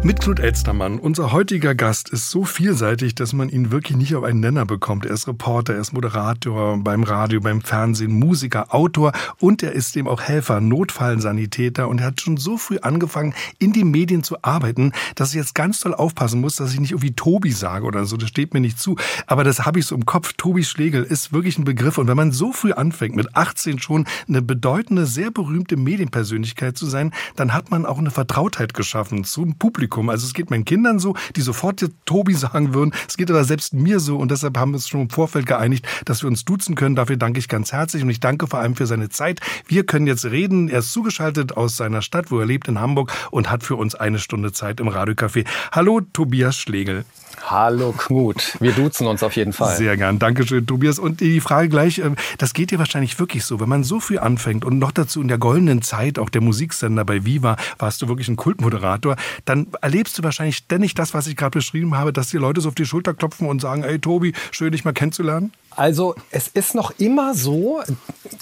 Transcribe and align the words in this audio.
Mit 0.00 0.20
Knut 0.20 0.38
Elstermann. 0.38 1.00
Unser 1.00 1.32
heutiger 1.32 1.74
Gast 1.74 2.10
ist 2.10 2.30
so 2.30 2.44
vielseitig, 2.44 3.16
dass 3.16 3.32
man 3.32 3.48
ihn 3.48 3.72
wirklich 3.72 3.96
nicht 3.96 4.14
auf 4.14 4.22
einen 4.22 4.38
Nenner 4.38 4.64
bekommt. 4.64 5.04
Er 5.04 5.12
ist 5.12 5.26
Reporter, 5.26 5.74
er 5.74 5.80
ist 5.80 5.92
Moderator 5.92 6.78
beim 6.78 7.02
Radio, 7.02 7.40
beim 7.40 7.60
Fernsehen, 7.60 8.12
Musiker, 8.12 8.72
Autor 8.72 9.10
und 9.40 9.60
er 9.64 9.72
ist 9.72 9.96
eben 9.96 10.06
auch 10.06 10.20
Helfer, 10.20 10.60
Notfallsanitäter 10.60 11.88
und 11.88 12.00
er 12.00 12.06
hat 12.06 12.20
schon 12.20 12.36
so 12.36 12.56
früh 12.56 12.78
angefangen, 12.78 13.34
in 13.58 13.72
den 13.72 13.90
Medien 13.90 14.22
zu 14.22 14.36
arbeiten, 14.42 14.92
dass 15.16 15.30
ich 15.30 15.34
jetzt 15.34 15.56
ganz 15.56 15.80
toll 15.80 15.94
aufpassen 15.94 16.40
muss, 16.40 16.54
dass 16.54 16.72
ich 16.72 16.78
nicht 16.78 16.92
irgendwie 16.92 17.16
Tobi 17.16 17.50
sage 17.50 17.84
oder 17.84 18.04
so. 18.04 18.16
Das 18.16 18.28
steht 18.28 18.54
mir 18.54 18.60
nicht 18.60 18.78
zu. 18.78 18.96
Aber 19.26 19.42
das 19.42 19.66
habe 19.66 19.80
ich 19.80 19.86
so 19.86 19.96
im 19.96 20.06
Kopf. 20.06 20.32
Tobi 20.34 20.62
Schlegel 20.62 21.02
ist 21.02 21.32
wirklich 21.32 21.58
ein 21.58 21.64
Begriff. 21.64 21.98
Und 21.98 22.06
wenn 22.06 22.16
man 22.16 22.30
so 22.30 22.52
früh 22.52 22.72
anfängt, 22.72 23.16
mit 23.16 23.34
18 23.34 23.80
schon 23.80 24.06
eine 24.28 24.42
bedeutende, 24.42 25.06
sehr 25.06 25.32
berühmte 25.32 25.76
Medienpersönlichkeit 25.76 26.78
zu 26.78 26.86
sein, 26.86 27.12
dann 27.34 27.52
hat 27.52 27.72
man 27.72 27.84
auch 27.84 27.98
eine 27.98 28.12
Vertrautheit 28.12 28.74
geschaffen 28.74 29.24
zum 29.24 29.58
Publikum. 29.58 29.87
Publikum. 29.88 30.10
Also 30.10 30.26
es 30.26 30.34
geht 30.34 30.50
meinen 30.50 30.64
Kindern 30.64 30.98
so, 30.98 31.14
die 31.36 31.40
sofort 31.40 31.84
Tobi 32.04 32.34
sagen 32.34 32.74
würden. 32.74 32.92
Es 33.08 33.16
geht 33.16 33.30
aber 33.30 33.44
selbst 33.44 33.72
mir 33.72 34.00
so 34.00 34.16
und 34.16 34.30
deshalb 34.30 34.56
haben 34.56 34.72
wir 34.72 34.76
uns 34.76 34.88
schon 34.88 35.02
im 35.02 35.10
Vorfeld 35.10 35.46
geeinigt, 35.46 35.86
dass 36.04 36.22
wir 36.22 36.28
uns 36.28 36.44
duzen 36.44 36.74
können. 36.74 36.94
Dafür 36.94 37.16
danke 37.16 37.38
ich 37.38 37.48
ganz 37.48 37.72
herzlich 37.72 38.02
und 38.02 38.10
ich 38.10 38.20
danke 38.20 38.46
vor 38.46 38.60
allem 38.60 38.76
für 38.76 38.86
seine 38.86 39.08
Zeit. 39.08 39.40
Wir 39.66 39.84
können 39.84 40.06
jetzt 40.06 40.26
reden. 40.26 40.68
Er 40.68 40.80
ist 40.80 40.92
zugeschaltet 40.92 41.56
aus 41.56 41.76
seiner 41.76 42.02
Stadt, 42.02 42.30
wo 42.30 42.38
er 42.38 42.46
lebt, 42.46 42.68
in 42.68 42.80
Hamburg 42.80 43.12
und 43.30 43.50
hat 43.50 43.62
für 43.62 43.76
uns 43.76 43.94
eine 43.94 44.18
Stunde 44.18 44.52
Zeit 44.52 44.80
im 44.80 44.88
Radiocafé. 44.88 45.46
Hallo, 45.72 46.00
Tobias 46.00 46.56
Schlegel. 46.56 47.04
Hallo 47.50 47.92
Knut, 47.96 48.58
wir 48.60 48.72
duzen 48.72 49.06
uns 49.06 49.22
auf 49.22 49.34
jeden 49.34 49.54
Fall. 49.54 49.74
Sehr 49.74 49.96
gern, 49.96 50.18
Dankeschön 50.18 50.66
Tobias. 50.66 50.98
Und 50.98 51.20
die 51.20 51.40
Frage 51.40 51.70
gleich, 51.70 51.98
ähm, 51.98 52.14
das 52.36 52.52
geht 52.52 52.70
dir 52.70 52.78
wahrscheinlich 52.78 53.18
wirklich 53.18 53.42
so, 53.44 53.58
wenn 53.58 53.70
man 53.70 53.84
so 53.84 54.00
früh 54.00 54.18
anfängt 54.18 54.66
und 54.66 54.78
noch 54.78 54.92
dazu 54.92 55.22
in 55.22 55.28
der 55.28 55.38
goldenen 55.38 55.80
Zeit, 55.80 56.18
auch 56.18 56.28
der 56.28 56.42
Musiksender 56.42 57.06
bei 57.06 57.24
Viva, 57.24 57.56
warst 57.78 58.02
du 58.02 58.08
wirklich 58.08 58.28
ein 58.28 58.36
Kultmoderator, 58.36 59.16
dann 59.46 59.68
erlebst 59.80 60.18
du 60.18 60.22
wahrscheinlich 60.22 60.58
ständig 60.58 60.92
das, 60.92 61.14
was 61.14 61.26
ich 61.26 61.36
gerade 61.36 61.58
beschrieben 61.58 61.96
habe, 61.96 62.12
dass 62.12 62.28
die 62.28 62.36
Leute 62.36 62.60
so 62.60 62.68
auf 62.68 62.74
die 62.74 62.84
Schulter 62.84 63.14
klopfen 63.14 63.48
und 63.48 63.62
sagen, 63.62 63.82
ey 63.82 63.98
Tobi, 63.98 64.34
schön 64.50 64.72
dich 64.72 64.84
mal 64.84 64.92
kennenzulernen? 64.92 65.52
Also 65.78 66.16
es 66.32 66.48
ist 66.48 66.74
noch 66.74 66.92
immer 66.98 67.34
so, 67.34 67.80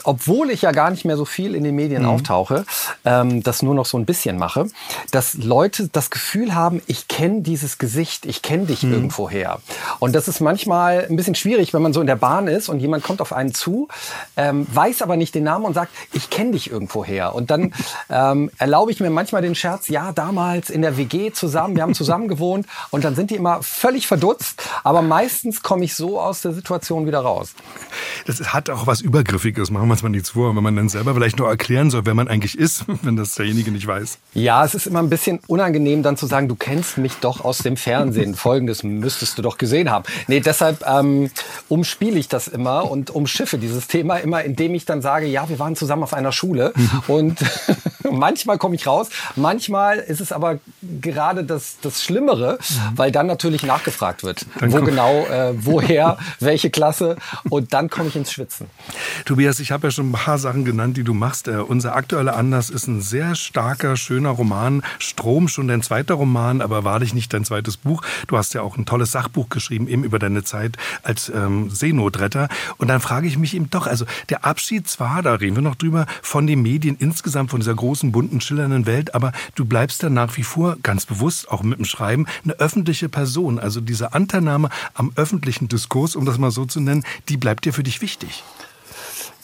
obwohl 0.04 0.50
ich 0.50 0.62
ja 0.62 0.72
gar 0.72 0.90
nicht 0.90 1.04
mehr 1.04 1.18
so 1.18 1.26
viel 1.26 1.54
in 1.54 1.64
den 1.64 1.74
Medien 1.74 2.04
mhm. 2.04 2.08
auftauche, 2.08 2.64
ähm, 3.04 3.42
das 3.42 3.62
nur 3.62 3.74
noch 3.74 3.84
so 3.84 3.98
ein 3.98 4.06
bisschen 4.06 4.38
mache, 4.38 4.68
dass 5.10 5.34
Leute 5.34 5.88
das 5.88 6.10
Gefühl 6.10 6.54
haben, 6.54 6.80
ich 6.86 7.08
kenne 7.08 7.42
dieses 7.42 7.76
Gesicht, 7.76 8.24
ich 8.24 8.40
kenne 8.40 8.64
dich 8.64 8.82
mhm. 8.82 8.94
irgendwo 8.94 9.28
her. 9.28 9.60
Und 9.98 10.14
das 10.14 10.28
ist 10.28 10.40
manchmal 10.40 11.06
ein 11.10 11.16
bisschen 11.16 11.34
schwierig, 11.34 11.74
wenn 11.74 11.82
man 11.82 11.92
so 11.92 12.00
in 12.00 12.06
der 12.06 12.16
Bahn 12.16 12.48
ist 12.48 12.70
und 12.70 12.80
jemand 12.80 13.04
kommt 13.04 13.20
auf 13.20 13.34
einen 13.34 13.52
zu, 13.52 13.88
ähm, 14.38 14.66
weiß 14.72 15.02
aber 15.02 15.18
nicht 15.18 15.34
den 15.34 15.44
Namen 15.44 15.66
und 15.66 15.74
sagt, 15.74 15.92
ich 16.14 16.30
kenne 16.30 16.52
dich 16.52 16.70
irgendwo 16.70 17.04
her. 17.04 17.34
Und 17.34 17.50
dann 17.50 17.74
ähm, 18.08 18.50
erlaube 18.56 18.92
ich 18.92 19.00
mir 19.00 19.10
manchmal 19.10 19.42
den 19.42 19.54
Scherz, 19.54 19.88
ja, 19.88 20.12
damals 20.12 20.70
in 20.70 20.80
der 20.80 20.96
WG 20.96 21.32
zusammen, 21.32 21.76
wir 21.76 21.82
haben 21.82 21.94
zusammen 21.94 22.28
gewohnt 22.28 22.66
und 22.90 23.04
dann 23.04 23.14
sind 23.14 23.30
die 23.30 23.36
immer 23.36 23.62
völlig 23.62 24.06
verdutzt. 24.06 24.62
Aber 24.84 25.02
meistens 25.02 25.62
komme 25.62 25.84
ich 25.84 25.94
so 25.94 26.18
aus 26.18 26.40
der 26.40 26.52
Situation 26.52 27.06
wieder 27.06 27.25
raus. 27.26 27.54
Das 28.26 28.52
hat 28.52 28.70
auch 28.70 28.86
was 28.86 29.00
Übergriffiges, 29.00 29.70
machen 29.70 29.88
wir 29.88 29.92
uns 29.92 30.02
mal 30.02 30.08
nichts 30.08 30.30
vor, 30.30 30.54
wenn 30.54 30.62
man 30.62 30.76
dann 30.76 30.88
selber 30.88 31.14
vielleicht 31.14 31.38
nur 31.38 31.48
erklären 31.48 31.90
soll, 31.90 32.06
wer 32.06 32.14
man 32.14 32.28
eigentlich 32.28 32.58
ist, 32.58 32.84
wenn 33.02 33.16
das 33.16 33.34
derjenige 33.34 33.70
nicht 33.70 33.86
weiß. 33.86 34.18
Ja, 34.34 34.64
es 34.64 34.74
ist 34.74 34.86
immer 34.86 35.00
ein 35.00 35.10
bisschen 35.10 35.40
unangenehm, 35.46 36.02
dann 36.02 36.16
zu 36.16 36.26
sagen, 36.26 36.48
du 36.48 36.54
kennst 36.54 36.98
mich 36.98 37.14
doch 37.16 37.44
aus 37.44 37.58
dem 37.58 37.76
Fernsehen. 37.76 38.34
Folgendes 38.46 38.82
müsstest 38.82 39.38
du 39.38 39.42
doch 39.42 39.58
gesehen 39.58 39.90
haben. 39.90 40.04
Nee, 40.28 40.40
deshalb 40.40 40.84
ähm, 40.86 41.30
umspiele 41.68 42.18
ich 42.18 42.28
das 42.28 42.48
immer 42.48 42.90
und 42.90 43.10
umschiffe 43.10 43.58
dieses 43.58 43.86
Thema 43.88 44.16
immer, 44.16 44.42
indem 44.44 44.74
ich 44.74 44.84
dann 44.84 45.02
sage, 45.02 45.26
ja, 45.26 45.48
wir 45.48 45.58
waren 45.58 45.76
zusammen 45.76 46.02
auf 46.02 46.14
einer 46.14 46.32
Schule 46.32 46.72
und 47.08 47.38
manchmal 48.10 48.58
komme 48.58 48.74
ich 48.74 48.86
raus, 48.86 49.08
manchmal 49.34 49.98
ist 49.98 50.20
es 50.20 50.32
aber 50.32 50.58
gerade 51.00 51.44
das, 51.44 51.76
das 51.82 52.02
Schlimmere, 52.02 52.58
weil 52.94 53.10
dann 53.10 53.26
natürlich 53.26 53.62
nachgefragt 53.62 54.22
wird, 54.22 54.46
dann 54.60 54.72
wo 54.72 54.80
genau, 54.82 55.26
äh, 55.26 55.52
woher, 55.56 56.18
welche 56.40 56.70
Klasse 56.70 57.15
und 57.48 57.72
dann 57.72 57.90
komme 57.90 58.08
ich 58.08 58.16
ins 58.16 58.32
Schwitzen. 58.32 58.66
Tobias, 59.24 59.60
ich 59.60 59.72
habe 59.72 59.88
ja 59.88 59.90
schon 59.90 60.10
ein 60.10 60.12
paar 60.12 60.38
Sachen 60.38 60.64
genannt, 60.64 60.96
die 60.96 61.04
du 61.04 61.14
machst. 61.14 61.48
Äh, 61.48 61.56
unser 61.56 61.96
aktueller 61.96 62.36
Anlass 62.36 62.70
ist 62.70 62.86
ein 62.86 63.00
sehr 63.00 63.34
starker, 63.34 63.96
schöner 63.96 64.30
Roman. 64.30 64.82
Strom, 64.98 65.48
schon 65.48 65.68
dein 65.68 65.82
zweiter 65.82 66.14
Roman, 66.14 66.60
aber 66.60 66.84
wahrlich 66.84 67.14
nicht 67.14 67.32
dein 67.32 67.44
zweites 67.44 67.76
Buch. 67.76 68.02
Du 68.26 68.36
hast 68.36 68.54
ja 68.54 68.62
auch 68.62 68.76
ein 68.76 68.86
tolles 68.86 69.12
Sachbuch 69.12 69.48
geschrieben, 69.48 69.88
eben 69.88 70.04
über 70.04 70.18
deine 70.18 70.44
Zeit 70.44 70.76
als 71.02 71.28
ähm, 71.28 71.70
Seenotretter. 71.70 72.48
Und 72.78 72.88
dann 72.88 73.00
frage 73.00 73.26
ich 73.26 73.38
mich 73.38 73.54
eben 73.54 73.70
doch, 73.70 73.86
also 73.86 74.04
der 74.28 74.44
Abschied 74.44 74.88
zwar, 74.88 75.22
da 75.22 75.34
reden 75.34 75.56
wir 75.56 75.62
noch 75.62 75.76
drüber, 75.76 76.06
von 76.22 76.46
den 76.46 76.62
Medien 76.62 76.96
insgesamt, 76.98 77.50
von 77.50 77.60
dieser 77.60 77.74
großen, 77.74 78.12
bunten, 78.12 78.40
schillernden 78.40 78.86
Welt, 78.86 79.14
aber 79.14 79.32
du 79.54 79.64
bleibst 79.64 80.02
dann 80.02 80.14
nach 80.14 80.36
wie 80.36 80.42
vor 80.42 80.76
ganz 80.82 81.06
bewusst, 81.06 81.50
auch 81.50 81.62
mit 81.62 81.78
dem 81.78 81.84
Schreiben, 81.84 82.26
eine 82.44 82.54
öffentliche 82.54 83.08
Person. 83.08 83.58
Also 83.58 83.80
diese 83.80 84.12
Anteilnahme 84.14 84.70
am 84.94 85.12
öffentlichen 85.16 85.68
Diskurs, 85.68 86.16
um 86.16 86.24
das 86.24 86.38
mal 86.38 86.50
so 86.50 86.64
zu 86.64 86.80
nennen, 86.80 86.95
die 87.28 87.36
bleibt 87.36 87.64
dir 87.64 87.72
für 87.72 87.82
dich 87.82 88.00
wichtig. 88.00 88.44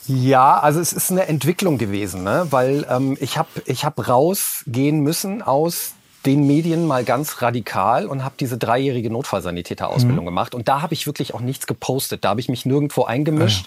Ja, 0.07 0.59
also 0.59 0.81
es 0.81 0.93
ist 0.93 1.11
eine 1.11 1.27
Entwicklung 1.27 1.79
gewesen, 1.79 2.25
ne? 2.25 2.47
weil 2.51 2.87
ähm, 2.91 3.17
ich 3.21 3.39
habe 3.39 3.49
ich 3.67 3.85
hab 3.85 4.09
rausgehen 4.09 5.01
müssen 5.01 5.43
aus 5.43 5.93
den 6.27 6.47
Medien 6.47 6.87
mal 6.87 7.05
ganz 7.05 7.43
radikal 7.43 8.07
und 8.07 8.25
habe 8.25 8.35
diese 8.39 8.57
dreijährige 8.57 9.11
Notfallsanitäterausbildung 9.11 10.25
mhm. 10.25 10.29
gemacht. 10.29 10.55
Und 10.55 10.69
da 10.69 10.81
habe 10.81 10.95
ich 10.95 11.07
wirklich 11.07 11.35
auch 11.35 11.41
nichts 11.41 11.67
gepostet. 11.67 12.25
Da 12.25 12.31
habe 12.31 12.41
ich 12.41 12.49
mich 12.49 12.65
nirgendwo 12.65 13.05
eingemischt. 13.05 13.67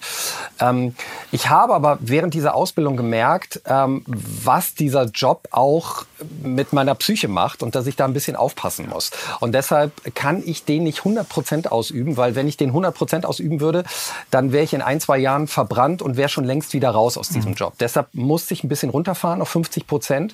Ah, 0.60 0.66
ja. 0.66 0.70
ähm, 0.70 0.96
ich 1.32 1.50
habe 1.50 1.74
aber 1.74 1.98
während 2.02 2.34
dieser 2.34 2.56
Ausbildung 2.56 2.96
gemerkt, 2.96 3.62
ähm, 3.66 4.04
was 4.08 4.74
dieser 4.74 5.06
Job 5.06 5.48
auch 5.52 6.06
mit 6.44 6.72
meiner 6.72 6.96
Psyche 6.96 7.28
macht 7.28 7.62
und 7.62 7.76
dass 7.76 7.88
ich 7.88 7.98
da 7.98 8.06
ein 8.06 8.14
bisschen 8.14 8.38
aufpassen 8.38 8.88
muss. 8.90 9.12
Und 9.42 9.54
deshalb 9.54 9.92
kann 10.16 10.42
ich 10.46 10.64
den 10.64 10.84
nicht 10.84 11.00
100 11.00 11.28
Prozent 11.28 11.72
ausüben, 11.72 12.16
weil 12.16 12.36
wenn 12.36 12.48
ich 12.48 12.56
den 12.56 12.70
100 12.70 12.96
Prozent 12.96 13.26
ausüben 13.26 13.60
würde, 13.60 13.84
dann 14.32 14.54
wäre 14.54 14.64
ich 14.64 14.74
in 14.74 14.82
ein, 14.82 15.02
zwei 15.02 15.18
Jahren 15.18 15.48
verbrannt 15.48 16.02
und 16.02 16.16
wäre 16.16 16.30
schon 16.30 16.46
längst 16.46 16.74
wieder 16.74 16.92
raus 16.92 17.18
aus 17.18 17.30
diesem 17.30 17.52
mhm. 17.52 17.58
Job. 17.58 17.74
Deshalb 17.80 18.08
musste 18.14 18.54
ich 18.54 18.64
ein 18.64 18.70
bisschen 18.70 18.90
runterfahren 18.90 19.42
auf 19.42 19.50
50 19.50 19.88
Prozent 19.88 20.34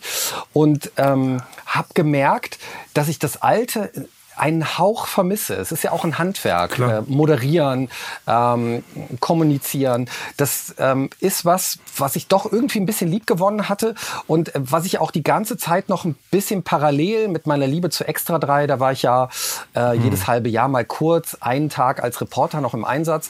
und 0.53 0.91
ähm, 0.97 1.41
habe 1.65 1.87
gemerkt, 1.95 2.10
gemerkt, 2.11 2.59
dass 2.93 3.07
ich 3.07 3.19
das 3.19 3.41
Alte 3.41 3.89
einen 4.35 4.77
Hauch 4.77 5.07
vermisse. 5.07 5.55
Es 5.55 5.71
ist 5.71 5.83
ja 5.83 5.91
auch 5.91 6.03
ein 6.03 6.17
Handwerk. 6.17 6.79
Äh, 6.79 7.01
moderieren, 7.05 7.89
ähm, 8.27 8.83
kommunizieren. 9.19 10.09
Das 10.35 10.73
ähm, 10.77 11.09
ist 11.19 11.45
was, 11.45 11.79
was 11.95 12.15
ich 12.15 12.27
doch 12.27 12.51
irgendwie 12.51 12.79
ein 12.79 12.85
bisschen 12.85 13.09
lieb 13.09 13.27
gewonnen 13.27 13.69
hatte 13.69 13.93
und 14.27 14.55
äh, 14.55 14.59
was 14.61 14.85
ich 14.85 14.99
auch 14.99 15.11
die 15.11 15.23
ganze 15.23 15.57
Zeit 15.57 15.89
noch 15.89 16.05
ein 16.05 16.15
bisschen 16.31 16.63
parallel 16.63 17.27
mit 17.27 17.45
meiner 17.45 17.67
Liebe 17.67 17.89
zu 17.89 18.05
Extra 18.05 18.39
3, 18.39 18.67
da 18.67 18.79
war 18.79 18.91
ich 18.93 19.03
ja 19.03 19.29
äh, 19.73 19.91
hm. 19.91 20.03
jedes 20.03 20.27
halbe 20.27 20.49
Jahr 20.49 20.69
mal 20.69 20.85
kurz 20.85 21.37
einen 21.39 21.69
Tag 21.69 22.01
als 22.03 22.19
Reporter 22.19 22.61
noch 22.61 22.73
im 22.73 22.83
Einsatz 22.83 23.29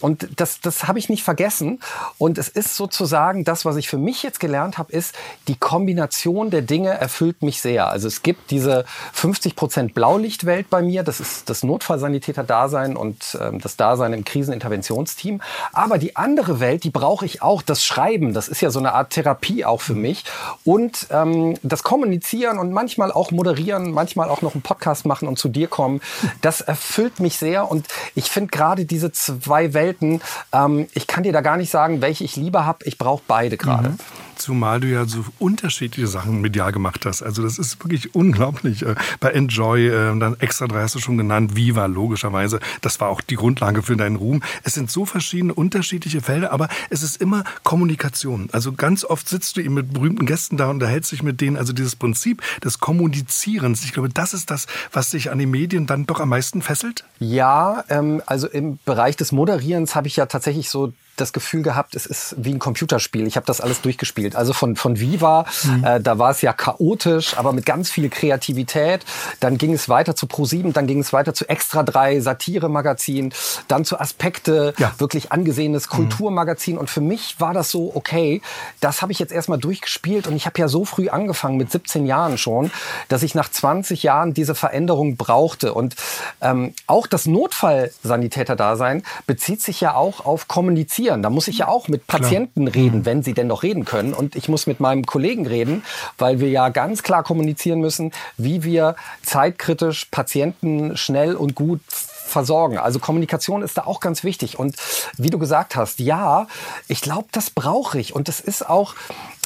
und 0.00 0.28
das, 0.36 0.60
das 0.60 0.88
habe 0.88 0.98
ich 0.98 1.08
nicht 1.08 1.22
vergessen. 1.22 1.80
Und 2.18 2.38
es 2.38 2.48
ist 2.48 2.76
sozusagen 2.76 3.44
das, 3.44 3.64
was 3.64 3.76
ich 3.76 3.88
für 3.88 3.98
mich 3.98 4.22
jetzt 4.22 4.40
gelernt 4.40 4.78
habe, 4.78 4.92
ist, 4.92 5.14
die 5.48 5.56
Kombination 5.56 6.50
der 6.50 6.62
Dinge 6.62 6.90
erfüllt 6.90 7.42
mich 7.42 7.60
sehr. 7.60 7.88
Also 7.88 8.08
es 8.08 8.22
gibt 8.22 8.50
diese 8.50 8.84
50 9.12 9.56
Prozent 9.56 9.94
Blaulichtwelt 9.94 10.70
bei 10.70 10.82
mir. 10.82 11.02
Das 11.02 11.20
ist 11.20 11.48
das 11.48 11.62
Notfallsanitäter-Dasein 11.62 12.96
und 12.96 13.38
ähm, 13.40 13.60
das 13.60 13.76
Dasein 13.76 14.12
im 14.12 14.24
Kriseninterventionsteam. 14.24 15.40
Aber 15.72 15.98
die 15.98 16.16
andere 16.16 16.60
Welt, 16.60 16.84
die 16.84 16.90
brauche 16.90 17.24
ich 17.24 17.42
auch. 17.42 17.62
Das 17.62 17.84
Schreiben, 17.84 18.34
das 18.34 18.48
ist 18.48 18.60
ja 18.60 18.70
so 18.70 18.78
eine 18.78 18.92
Art 18.92 19.10
Therapie 19.10 19.64
auch 19.64 19.80
für 19.80 19.94
mich. 19.94 20.24
Und 20.64 21.06
ähm, 21.10 21.56
das 21.62 21.82
Kommunizieren 21.82 22.58
und 22.58 22.72
manchmal 22.72 23.12
auch 23.12 23.30
moderieren, 23.30 23.92
manchmal 23.92 24.28
auch 24.28 24.42
noch 24.42 24.54
einen 24.54 24.62
Podcast 24.62 25.06
machen 25.06 25.28
und 25.28 25.38
zu 25.38 25.48
dir 25.48 25.68
kommen, 25.68 26.00
das 26.42 26.60
erfüllt 26.60 27.20
mich 27.20 27.38
sehr. 27.38 27.70
Und 27.70 27.86
ich 28.14 28.30
finde 28.30 28.50
gerade 28.50 28.84
diese 28.84 29.12
zwei 29.12 29.72
Welten, 29.72 29.85
Welten. 29.86 30.20
Ähm, 30.52 30.86
ich 30.94 31.06
kann 31.06 31.22
dir 31.22 31.32
da 31.32 31.40
gar 31.40 31.56
nicht 31.56 31.70
sagen, 31.70 32.00
welche 32.00 32.24
ich 32.24 32.36
lieber 32.36 32.64
habe. 32.66 32.84
Ich 32.84 32.98
brauche 32.98 33.22
beide 33.26 33.56
gerade. 33.56 33.90
Mhm. 33.90 33.98
Zumal 34.36 34.80
du 34.80 34.88
ja 34.88 35.06
so 35.06 35.24
unterschiedliche 35.38 36.06
Sachen 36.06 36.42
medial 36.42 36.70
gemacht 36.70 37.06
hast. 37.06 37.22
Also 37.22 37.42
das 37.42 37.58
ist 37.58 37.82
wirklich 37.82 38.14
unglaublich. 38.14 38.82
Äh, 38.82 38.94
bei 39.18 39.30
Enjoy, 39.30 39.88
äh, 39.88 40.18
dann 40.18 40.36
Extra 40.40 40.66
3 40.66 40.82
hast 40.82 40.94
du 40.94 40.98
schon 40.98 41.16
genannt, 41.16 41.56
Viva 41.56 41.86
logischerweise. 41.86 42.60
Das 42.82 43.00
war 43.00 43.08
auch 43.08 43.22
die 43.22 43.36
Grundlage 43.36 43.82
für 43.82 43.96
deinen 43.96 44.16
Ruhm. 44.16 44.42
Es 44.62 44.74
sind 44.74 44.90
so 44.90 45.06
verschiedene 45.06 45.54
unterschiedliche 45.54 46.20
Felder, 46.20 46.52
aber 46.52 46.68
es 46.90 47.02
ist 47.02 47.20
immer 47.20 47.44
Kommunikation. 47.62 48.48
Also 48.52 48.72
ganz 48.72 49.04
oft 49.04 49.28
sitzt 49.28 49.56
du 49.56 49.62
eben 49.62 49.74
mit 49.74 49.92
berühmten 49.92 50.26
Gästen 50.26 50.56
da 50.56 50.66
und 50.66 50.76
unterhältst 50.76 51.12
dich 51.12 51.22
mit 51.22 51.40
denen. 51.40 51.56
Also 51.56 51.72
dieses 51.72 51.96
Prinzip 51.96 52.42
des 52.62 52.78
Kommunizierens, 52.78 53.84
ich 53.84 53.94
glaube, 53.94 54.10
das 54.10 54.34
ist 54.34 54.50
das, 54.50 54.66
was 54.92 55.10
sich 55.10 55.30
an 55.30 55.38
den 55.38 55.50
Medien 55.50 55.86
dann 55.86 56.06
doch 56.06 56.20
am 56.20 56.28
meisten 56.28 56.60
fesselt. 56.60 57.04
Ja, 57.18 57.84
ähm, 57.88 58.22
also 58.26 58.48
im 58.48 58.78
Bereich 58.84 59.16
des 59.16 59.32
Moderierens 59.32 59.75
habe 59.94 60.08
ich 60.08 60.16
ja 60.16 60.26
tatsächlich 60.26 60.70
so 60.70 60.92
das 61.16 61.32
Gefühl 61.32 61.62
gehabt, 61.62 61.94
es 61.94 62.06
ist 62.06 62.34
wie 62.38 62.52
ein 62.52 62.58
Computerspiel. 62.58 63.26
Ich 63.26 63.36
habe 63.36 63.46
das 63.46 63.60
alles 63.60 63.80
durchgespielt. 63.80 64.36
Also 64.36 64.52
von, 64.52 64.76
von 64.76 65.00
Viva, 65.00 65.46
mhm. 65.64 65.84
äh, 65.84 66.00
da 66.00 66.18
war 66.18 66.30
es 66.30 66.42
ja 66.42 66.52
chaotisch, 66.52 67.36
aber 67.36 67.52
mit 67.52 67.66
ganz 67.66 67.90
viel 67.90 68.08
Kreativität. 68.10 69.04
Dann 69.40 69.58
ging 69.58 69.72
es 69.72 69.88
weiter 69.88 70.14
zu 70.14 70.26
Pro7, 70.26 70.72
dann 70.72 70.86
ging 70.86 71.00
es 71.00 71.12
weiter 71.12 71.34
zu 71.34 71.48
Extra 71.48 71.82
3, 71.82 72.20
Satire-Magazin, 72.20 73.32
dann 73.68 73.84
zu 73.84 73.98
Aspekte, 73.98 74.74
ja. 74.78 74.92
wirklich 74.98 75.32
angesehenes 75.32 75.86
mhm. 75.86 75.96
Kulturmagazin. 75.96 76.78
Und 76.78 76.90
für 76.90 77.00
mich 77.00 77.40
war 77.40 77.54
das 77.54 77.70
so, 77.70 77.92
okay, 77.94 78.42
das 78.80 79.02
habe 79.02 79.12
ich 79.12 79.18
jetzt 79.18 79.32
erstmal 79.32 79.58
durchgespielt 79.58 80.26
und 80.26 80.36
ich 80.36 80.46
habe 80.46 80.58
ja 80.58 80.68
so 80.68 80.84
früh 80.84 81.08
angefangen, 81.08 81.56
mit 81.56 81.70
17 81.70 82.06
Jahren 82.06 82.38
schon, 82.38 82.70
dass 83.08 83.22
ich 83.22 83.34
nach 83.34 83.50
20 83.50 84.02
Jahren 84.02 84.34
diese 84.34 84.54
Veränderung 84.54 85.16
brauchte. 85.16 85.72
Und 85.72 85.96
ähm, 86.40 86.74
auch 86.86 87.06
das 87.06 87.26
Notfallsanitäter-Dasein 87.26 89.02
bezieht 89.26 89.62
sich 89.62 89.80
ja 89.80 89.94
auch 89.94 90.24
auf 90.24 90.48
Kommunizieren. 90.48 91.05
Da 91.22 91.30
muss 91.30 91.48
ich 91.48 91.58
ja 91.58 91.68
auch 91.68 91.88
mit 91.88 92.06
Patienten 92.06 92.66
klar. 92.66 92.84
reden, 92.84 92.98
mhm. 92.98 93.04
wenn 93.06 93.22
sie 93.22 93.34
denn 93.34 93.46
noch 93.46 93.62
reden 93.62 93.84
können. 93.84 94.12
Und 94.12 94.36
ich 94.36 94.48
muss 94.48 94.66
mit 94.66 94.80
meinem 94.80 95.06
Kollegen 95.06 95.46
reden, 95.46 95.82
weil 96.18 96.40
wir 96.40 96.48
ja 96.48 96.68
ganz 96.68 97.02
klar 97.02 97.22
kommunizieren 97.22 97.80
müssen, 97.80 98.12
wie 98.36 98.62
wir 98.62 98.96
zeitkritisch 99.22 100.06
Patienten 100.10 100.96
schnell 100.96 101.34
und 101.34 101.54
gut 101.54 101.80
versorgen. 102.26 102.76
Also 102.78 102.98
Kommunikation 102.98 103.62
ist 103.62 103.78
da 103.78 103.84
auch 103.84 104.00
ganz 104.00 104.24
wichtig. 104.24 104.58
Und 104.58 104.76
wie 105.16 105.30
du 105.30 105.38
gesagt 105.38 105.76
hast, 105.76 106.00
ja, 106.00 106.48
ich 106.88 107.00
glaube, 107.00 107.28
das 107.32 107.50
brauche 107.50 107.98
ich. 107.98 108.14
Und 108.14 108.28
es 108.28 108.40
ist 108.40 108.68
auch 108.68 108.94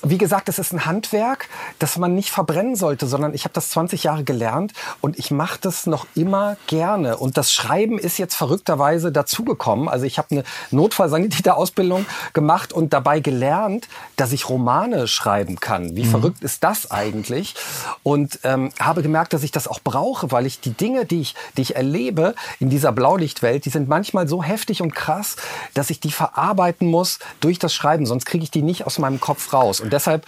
wie 0.03 0.19
gesagt, 0.19 0.49
es 0.49 0.59
ist 0.59 0.73
ein 0.73 0.87
Handwerk, 0.87 1.49
das 1.79 1.99
man 1.99 2.15
nicht 2.15 2.31
verbrennen 2.31 2.77
sollte, 2.77 3.07
sondern 3.07 3.35
ich 3.35 3.45
habe 3.45 3.53
das 3.53 3.71
20 3.71 4.05
Jahre 4.05 4.25
gelernt 4.25 4.73
und 5.01 5.19
ich 5.19 5.31
mache 5.31 5.59
das 5.61 5.87
noch 5.87 6.07
immer 6.15 6.57
gerne. 6.67 7.17
Und 7.19 7.37
das 7.37 7.53
Schreiben 7.53 7.99
ist 7.99 8.19
jetzt 8.19 8.35
verrückterweise 8.35 9.13
dazugekommen. 9.13 9.89
Also 9.89 10.07
ich 10.07 10.19
habe 10.19 10.29
eine 10.31 10.45
Notfallsanitäterausbildung 10.71 12.07
gemacht 12.33 12.73
und 12.73 12.93
dabei 12.93 13.21
gelernt, 13.21 13.89
dass 14.17 14.33
ich 14.33 14.49
Romane 14.49 15.07
schreiben 15.07 15.61
kann. 15.61 15.97
Wie 15.97 16.05
mhm. 16.05 16.11
verrückt 16.11 16.43
ist 16.43 16.65
das 16.65 16.91
eigentlich? 16.91 17.55
Und 18.03 18.41
ähm, 18.45 18.71
habe 18.81 19.03
gemerkt, 19.03 19.33
dass 19.33 19.43
ich 19.43 19.53
das 19.53 19.69
auch 19.69 19.81
brauche, 19.81 20.33
weil 20.33 20.47
ich 20.47 20.61
die 20.61 20.73
Dinge, 20.73 21.05
die 21.05 21.21
ich, 21.21 21.35
die 21.57 21.63
ich 21.63 21.77
erlebe 21.77 22.35
in 22.59 22.71
dieser 22.71 22.93
Blaulichtwelt, 22.93 23.65
die 23.65 23.71
sind 23.71 23.89
manchmal 23.89 24.29
so 24.29 24.43
heftig 24.43 24.81
und 24.81 24.95
krass, 24.95 25.37
dass 25.75 25.91
ich 25.91 26.01
die 26.01 26.11
verarbeiten 26.11 26.89
muss 26.89 27.19
durch 27.41 27.59
das 27.59 27.75
Schreiben. 27.75 28.07
Sonst 28.07 28.25
kriege 28.25 28.45
ich 28.45 28.51
die 28.51 28.63
nicht 28.63 28.87
aus 28.87 28.99
meinem 28.99 29.21
Kopf 29.21 29.53
raus. 29.53 29.81
Und 29.81 29.90
und 29.91 29.93
deshalb 29.93 30.25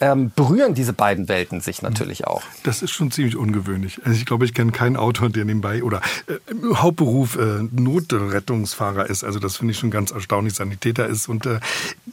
ähm, 0.00 0.30
berühren 0.34 0.72
diese 0.72 0.92
beiden 0.92 1.28
Welten 1.28 1.60
sich 1.60 1.82
natürlich 1.82 2.26
auch. 2.28 2.42
Das 2.62 2.80
ist 2.80 2.92
schon 2.92 3.10
ziemlich 3.10 3.36
ungewöhnlich. 3.36 4.00
Also 4.04 4.16
ich 4.16 4.24
glaube, 4.24 4.44
ich 4.44 4.54
kenne 4.54 4.70
keinen 4.70 4.96
Autor, 4.96 5.30
der 5.30 5.44
nebenbei 5.44 5.82
oder 5.82 6.00
äh, 6.28 6.34
Hauptberuf 6.74 7.36
äh, 7.36 7.64
Notrettungsfahrer 7.72 9.10
ist. 9.10 9.24
Also 9.24 9.40
das 9.40 9.56
finde 9.56 9.72
ich 9.72 9.78
schon 9.78 9.90
ganz 9.90 10.12
erstaunlich, 10.12 10.54
Sanitäter 10.54 11.08
ist. 11.08 11.28
Und 11.28 11.44
äh, 11.44 11.58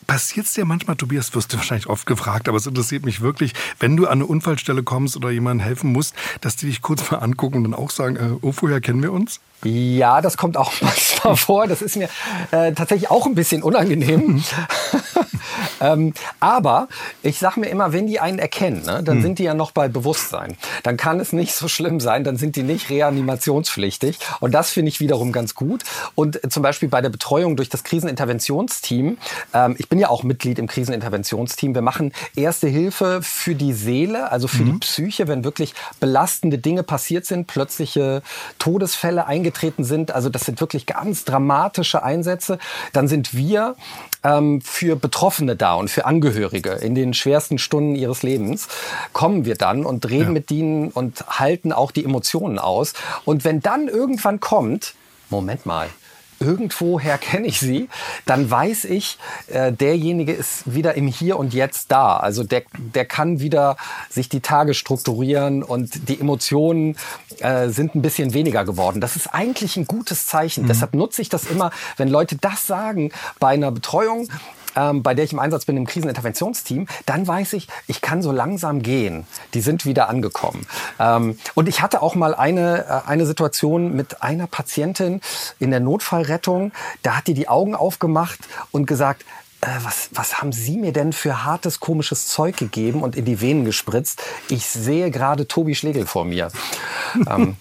passiert 0.07 0.47
es 0.47 0.53
dir 0.53 0.65
manchmal, 0.65 0.95
Tobias, 0.95 1.35
wirst 1.35 1.53
du 1.53 1.57
wahrscheinlich 1.57 1.87
oft 1.87 2.07
gefragt, 2.07 2.49
aber 2.49 2.57
es 2.57 2.65
interessiert 2.65 3.05
mich 3.05 3.21
wirklich, 3.21 3.53
wenn 3.79 3.95
du 3.95 4.07
an 4.07 4.13
eine 4.13 4.25
Unfallstelle 4.25 4.81
kommst 4.81 5.15
oder 5.15 5.29
jemandem 5.29 5.63
helfen 5.63 5.91
musst, 5.91 6.15
dass 6.41 6.55
die 6.55 6.65
dich 6.65 6.81
kurz 6.81 7.09
mal 7.11 7.19
angucken 7.19 7.57
und 7.57 7.63
dann 7.65 7.73
auch 7.75 7.91
sagen, 7.91 8.15
äh, 8.15 8.37
oh, 8.41 8.53
woher 8.57 8.81
kennen 8.81 9.03
wir 9.03 9.13
uns? 9.13 9.39
Ja, 9.63 10.21
das 10.21 10.37
kommt 10.37 10.55
auch 10.55 10.71
manchmal 10.81 11.35
vor. 11.35 11.67
Das 11.67 11.81
ist 11.81 11.95
mir 11.95 12.09
äh, 12.51 12.73
tatsächlich 12.73 13.09
auch 13.09 13.25
ein 13.25 13.35
bisschen 13.35 13.63
unangenehm. 13.63 14.43
ähm, 15.81 16.13
aber 16.39 16.87
ich 17.23 17.39
sage 17.39 17.59
mir 17.59 17.67
immer, 17.67 17.91
wenn 17.91 18.07
die 18.07 18.19
einen 18.19 18.39
erkennen, 18.39 18.83
ne, 18.85 19.01
dann 19.03 19.17
hm. 19.17 19.21
sind 19.21 19.39
die 19.39 19.43
ja 19.43 19.53
noch 19.53 19.71
bei 19.71 19.87
Bewusstsein. 19.87 20.57
Dann 20.83 20.97
kann 20.97 21.19
es 21.19 21.33
nicht 21.33 21.53
so 21.53 21.67
schlimm 21.67 21.99
sein, 21.99 22.23
dann 22.23 22.37
sind 22.37 22.55
die 22.55 22.63
nicht 22.63 22.89
reanimationspflichtig. 22.89 24.19
Und 24.39 24.53
das 24.53 24.69
finde 24.69 24.89
ich 24.89 24.99
wiederum 24.99 25.31
ganz 25.31 25.55
gut. 25.55 25.83
Und 26.15 26.43
äh, 26.43 26.49
zum 26.49 26.63
Beispiel 26.63 26.89
bei 26.89 27.01
der 27.01 27.09
Betreuung 27.09 27.55
durch 27.55 27.69
das 27.69 27.83
Kriseninterventionsteam, 27.83 29.17
ähm, 29.53 29.75
ich 29.79 29.89
bin 29.89 29.99
ja 29.99 30.09
auch 30.09 30.23
Mitglied 30.23 30.59
im 30.59 30.67
Kriseninterventionsteam, 30.67 31.73
wir 31.73 31.81
machen 31.81 32.13
erste 32.35 32.67
Hilfe 32.67 33.21
für 33.23 33.55
die 33.55 33.73
Seele, 33.73 34.31
also 34.31 34.47
für 34.47 34.63
mhm. 34.63 34.73
die 34.73 34.79
Psyche, 34.79 35.27
wenn 35.27 35.43
wirklich 35.43 35.73
belastende 35.99 36.59
Dinge 36.59 36.83
passiert 36.83 37.25
sind, 37.25 37.47
plötzliche 37.47 38.21
Todesfälle 38.59 39.25
eingetreten 39.47 39.83
sind. 39.83 40.11
Also 40.11 40.29
das 40.29 40.43
sind 40.43 40.59
wirklich 40.59 40.85
ganz 40.85 41.23
dramatische 41.23 42.03
Einsätze. 42.03 42.59
Dann 42.93 43.07
sind 43.07 43.33
wir 43.33 43.75
ähm, 44.23 44.61
für 44.61 44.95
Betroffene 44.95 45.55
da 45.55 45.75
und 45.75 45.89
für 45.89 46.05
Angehörige 46.05 46.71
in 46.71 46.95
den 46.95 47.13
schwersten 47.13 47.57
Stunden 47.57 47.95
ihres 47.95 48.23
Lebens, 48.23 48.67
kommen 49.13 49.45
wir 49.45 49.55
dann 49.55 49.85
und 49.85 50.09
reden 50.09 50.25
ja. 50.25 50.31
mit 50.31 50.51
ihnen 50.51 50.89
und 50.89 51.25
halten 51.27 51.71
auch 51.71 51.91
die 51.91 52.03
Emotionen 52.03 52.59
aus. 52.59 52.93
Und 53.25 53.45
wenn 53.45 53.61
dann 53.61 53.87
irgendwann 53.87 54.39
kommt, 54.39 54.95
Moment 55.29 55.65
mal, 55.65 55.87
irgendwoher 56.39 57.17
kenne 57.17 57.47
ich 57.47 57.59
sie, 57.59 57.89
dann 58.25 58.49
weiß 58.49 58.85
ich, 58.85 59.17
äh, 59.47 59.71
derjenige 59.71 60.33
ist 60.33 60.63
wieder 60.65 60.95
im 60.95 61.07
Hier 61.07 61.37
und 61.37 61.53
Jetzt 61.53 61.91
da. 61.91 62.17
Also 62.17 62.43
der, 62.43 62.63
der 62.77 63.05
kann 63.05 63.39
wieder 63.39 63.77
sich 64.09 64.29
die 64.29 64.41
Tage 64.41 64.73
strukturieren 64.73 65.63
und 65.63 66.09
die 66.09 66.19
Emotionen 66.19 66.95
äh, 67.39 67.69
sind 67.69 67.95
ein 67.95 68.01
bisschen 68.01 68.33
weniger 68.33 68.65
geworden. 68.65 69.01
Das 69.01 69.15
ist 69.15 69.27
eigentlich 69.27 69.77
ein 69.77 69.85
gutes 69.85 70.25
Zeichen. 70.25 70.63
Mhm. 70.63 70.67
Deshalb 70.67 70.93
nutze 70.93 71.21
ich 71.21 71.29
das 71.29 71.45
immer, 71.45 71.71
wenn 71.97 72.07
Leute 72.07 72.35
das 72.35 72.67
sagen 72.67 73.11
bei 73.39 73.49
einer 73.49 73.71
Betreuung 73.71 74.27
ähm, 74.77 75.03
bei 75.03 75.13
der 75.13 75.25
ich 75.25 75.33
im 75.33 75.39
Einsatz 75.39 75.65
bin 75.65 75.75
im 75.75 75.87
Kriseninterventionsteam, 75.87 76.87
dann 77.05 77.27
weiß 77.27 77.53
ich, 77.53 77.67
ich 77.87 78.01
kann 78.01 78.21
so 78.21 78.31
langsam 78.31 78.81
gehen. 78.81 79.25
Die 79.53 79.61
sind 79.61 79.85
wieder 79.85 80.07
angekommen. 80.07 80.65
Ähm, 80.99 81.37
und 81.55 81.67
ich 81.67 81.81
hatte 81.81 82.01
auch 82.01 82.15
mal 82.15 82.35
eine, 82.35 82.85
äh, 82.85 83.09
eine 83.09 83.25
Situation 83.25 83.95
mit 83.95 84.21
einer 84.21 84.47
Patientin 84.47 85.21
in 85.59 85.71
der 85.71 85.79
Notfallrettung. 85.79 86.71
Da 87.01 87.17
hat 87.17 87.27
die 87.27 87.33
die 87.33 87.49
Augen 87.49 87.75
aufgemacht 87.75 88.39
und 88.71 88.85
gesagt, 88.85 89.25
äh, 89.61 89.67
was, 89.81 90.09
was 90.13 90.39
haben 90.39 90.51
Sie 90.51 90.77
mir 90.77 90.93
denn 90.93 91.13
für 91.13 91.43
hartes, 91.43 91.79
komisches 91.79 92.27
Zeug 92.27 92.57
gegeben 92.57 93.01
und 93.01 93.15
in 93.15 93.25
die 93.25 93.41
Venen 93.41 93.65
gespritzt? 93.65 94.21
Ich 94.49 94.67
sehe 94.67 95.09
gerade 95.09 95.47
Tobi 95.47 95.73
Schlegel 95.73 96.05
vor 96.05 96.25
mir. 96.25 96.51
ähm, 97.29 97.57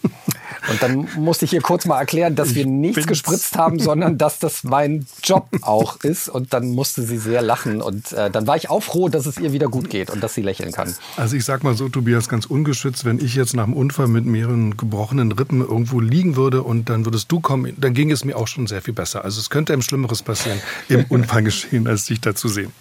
und 0.71 0.83
dann 0.83 1.09
musste 1.17 1.45
ich 1.45 1.53
ihr 1.53 1.61
kurz 1.61 1.87
mal 1.87 1.99
erklären, 1.99 2.35
dass 2.35 2.55
wir 2.55 2.67
nichts 2.67 3.07
gespritzt 3.07 3.57
haben, 3.57 3.79
sondern 3.79 4.19
dass 4.19 4.39
das 4.39 4.65
mein 4.65 5.07
Job 5.23 5.49
auch 5.63 6.01
ist. 6.03 6.29
Und 6.29 6.53
dann 6.53 6.69
musste 6.69 7.03
sie 7.03 7.19
sehr 7.19 7.43
lachen. 7.43 7.81
Und 7.83 8.13
äh, 8.13 8.31
dann 8.31 8.47
war 8.47 8.57
ich 8.57 8.71
auch 8.71 8.83
froh, 8.83 9.09
dass 9.09 9.27
es 9.27 9.39
ihr 9.39 9.53
wieder 9.53 9.69
gut 9.69 9.91
geht 9.91 10.11
und 10.11 10.23
dass 10.23 10.35
sie 10.35 10.43
lächeln 10.43 10.73
kann. 10.73 10.95
Also 11.17 11.37
ich 11.37 11.45
sag 11.45 11.63
mal 11.63 11.75
so, 11.75 11.89
Tobias, 11.89 12.29
ganz 12.29 12.47
ungeschützt, 12.47 13.05
wenn 13.05 13.19
ich 13.19 13.35
jetzt 13.35 13.55
nach 13.55 13.65
einem 13.65 13.75
Unfall 13.75 14.09
mit 14.09 14.25
mehreren 14.25 14.77
gebrochenen 14.77 15.33
Rippen 15.33 15.61
irgendwo 15.61 16.01
liegen 16.01 16.37
würde 16.37 16.63
und 16.63 16.89
dann 16.89 17.05
würdest 17.05 17.31
du 17.31 17.41
kommen, 17.41 17.75
dann 17.79 17.95
ging 17.95 18.11
es 18.11 18.25
mir 18.25 18.37
auch 18.37 18.49
schon 18.49 18.67
sehr 18.67 18.83
viel 18.83 18.95
besser. 18.95 19.25
Also 19.25 19.41
es 19.41 19.51
könnte 19.51 19.73
einem 19.73 19.83
Schlimmeres 19.83 20.23
passieren 20.23 20.61
im 20.89 21.05
Unfallgeschehen, 21.09 21.87
als 21.87 22.07
dich 22.07 22.21
da 22.21 22.35
zu 22.35 22.49
sehen. 22.49 22.73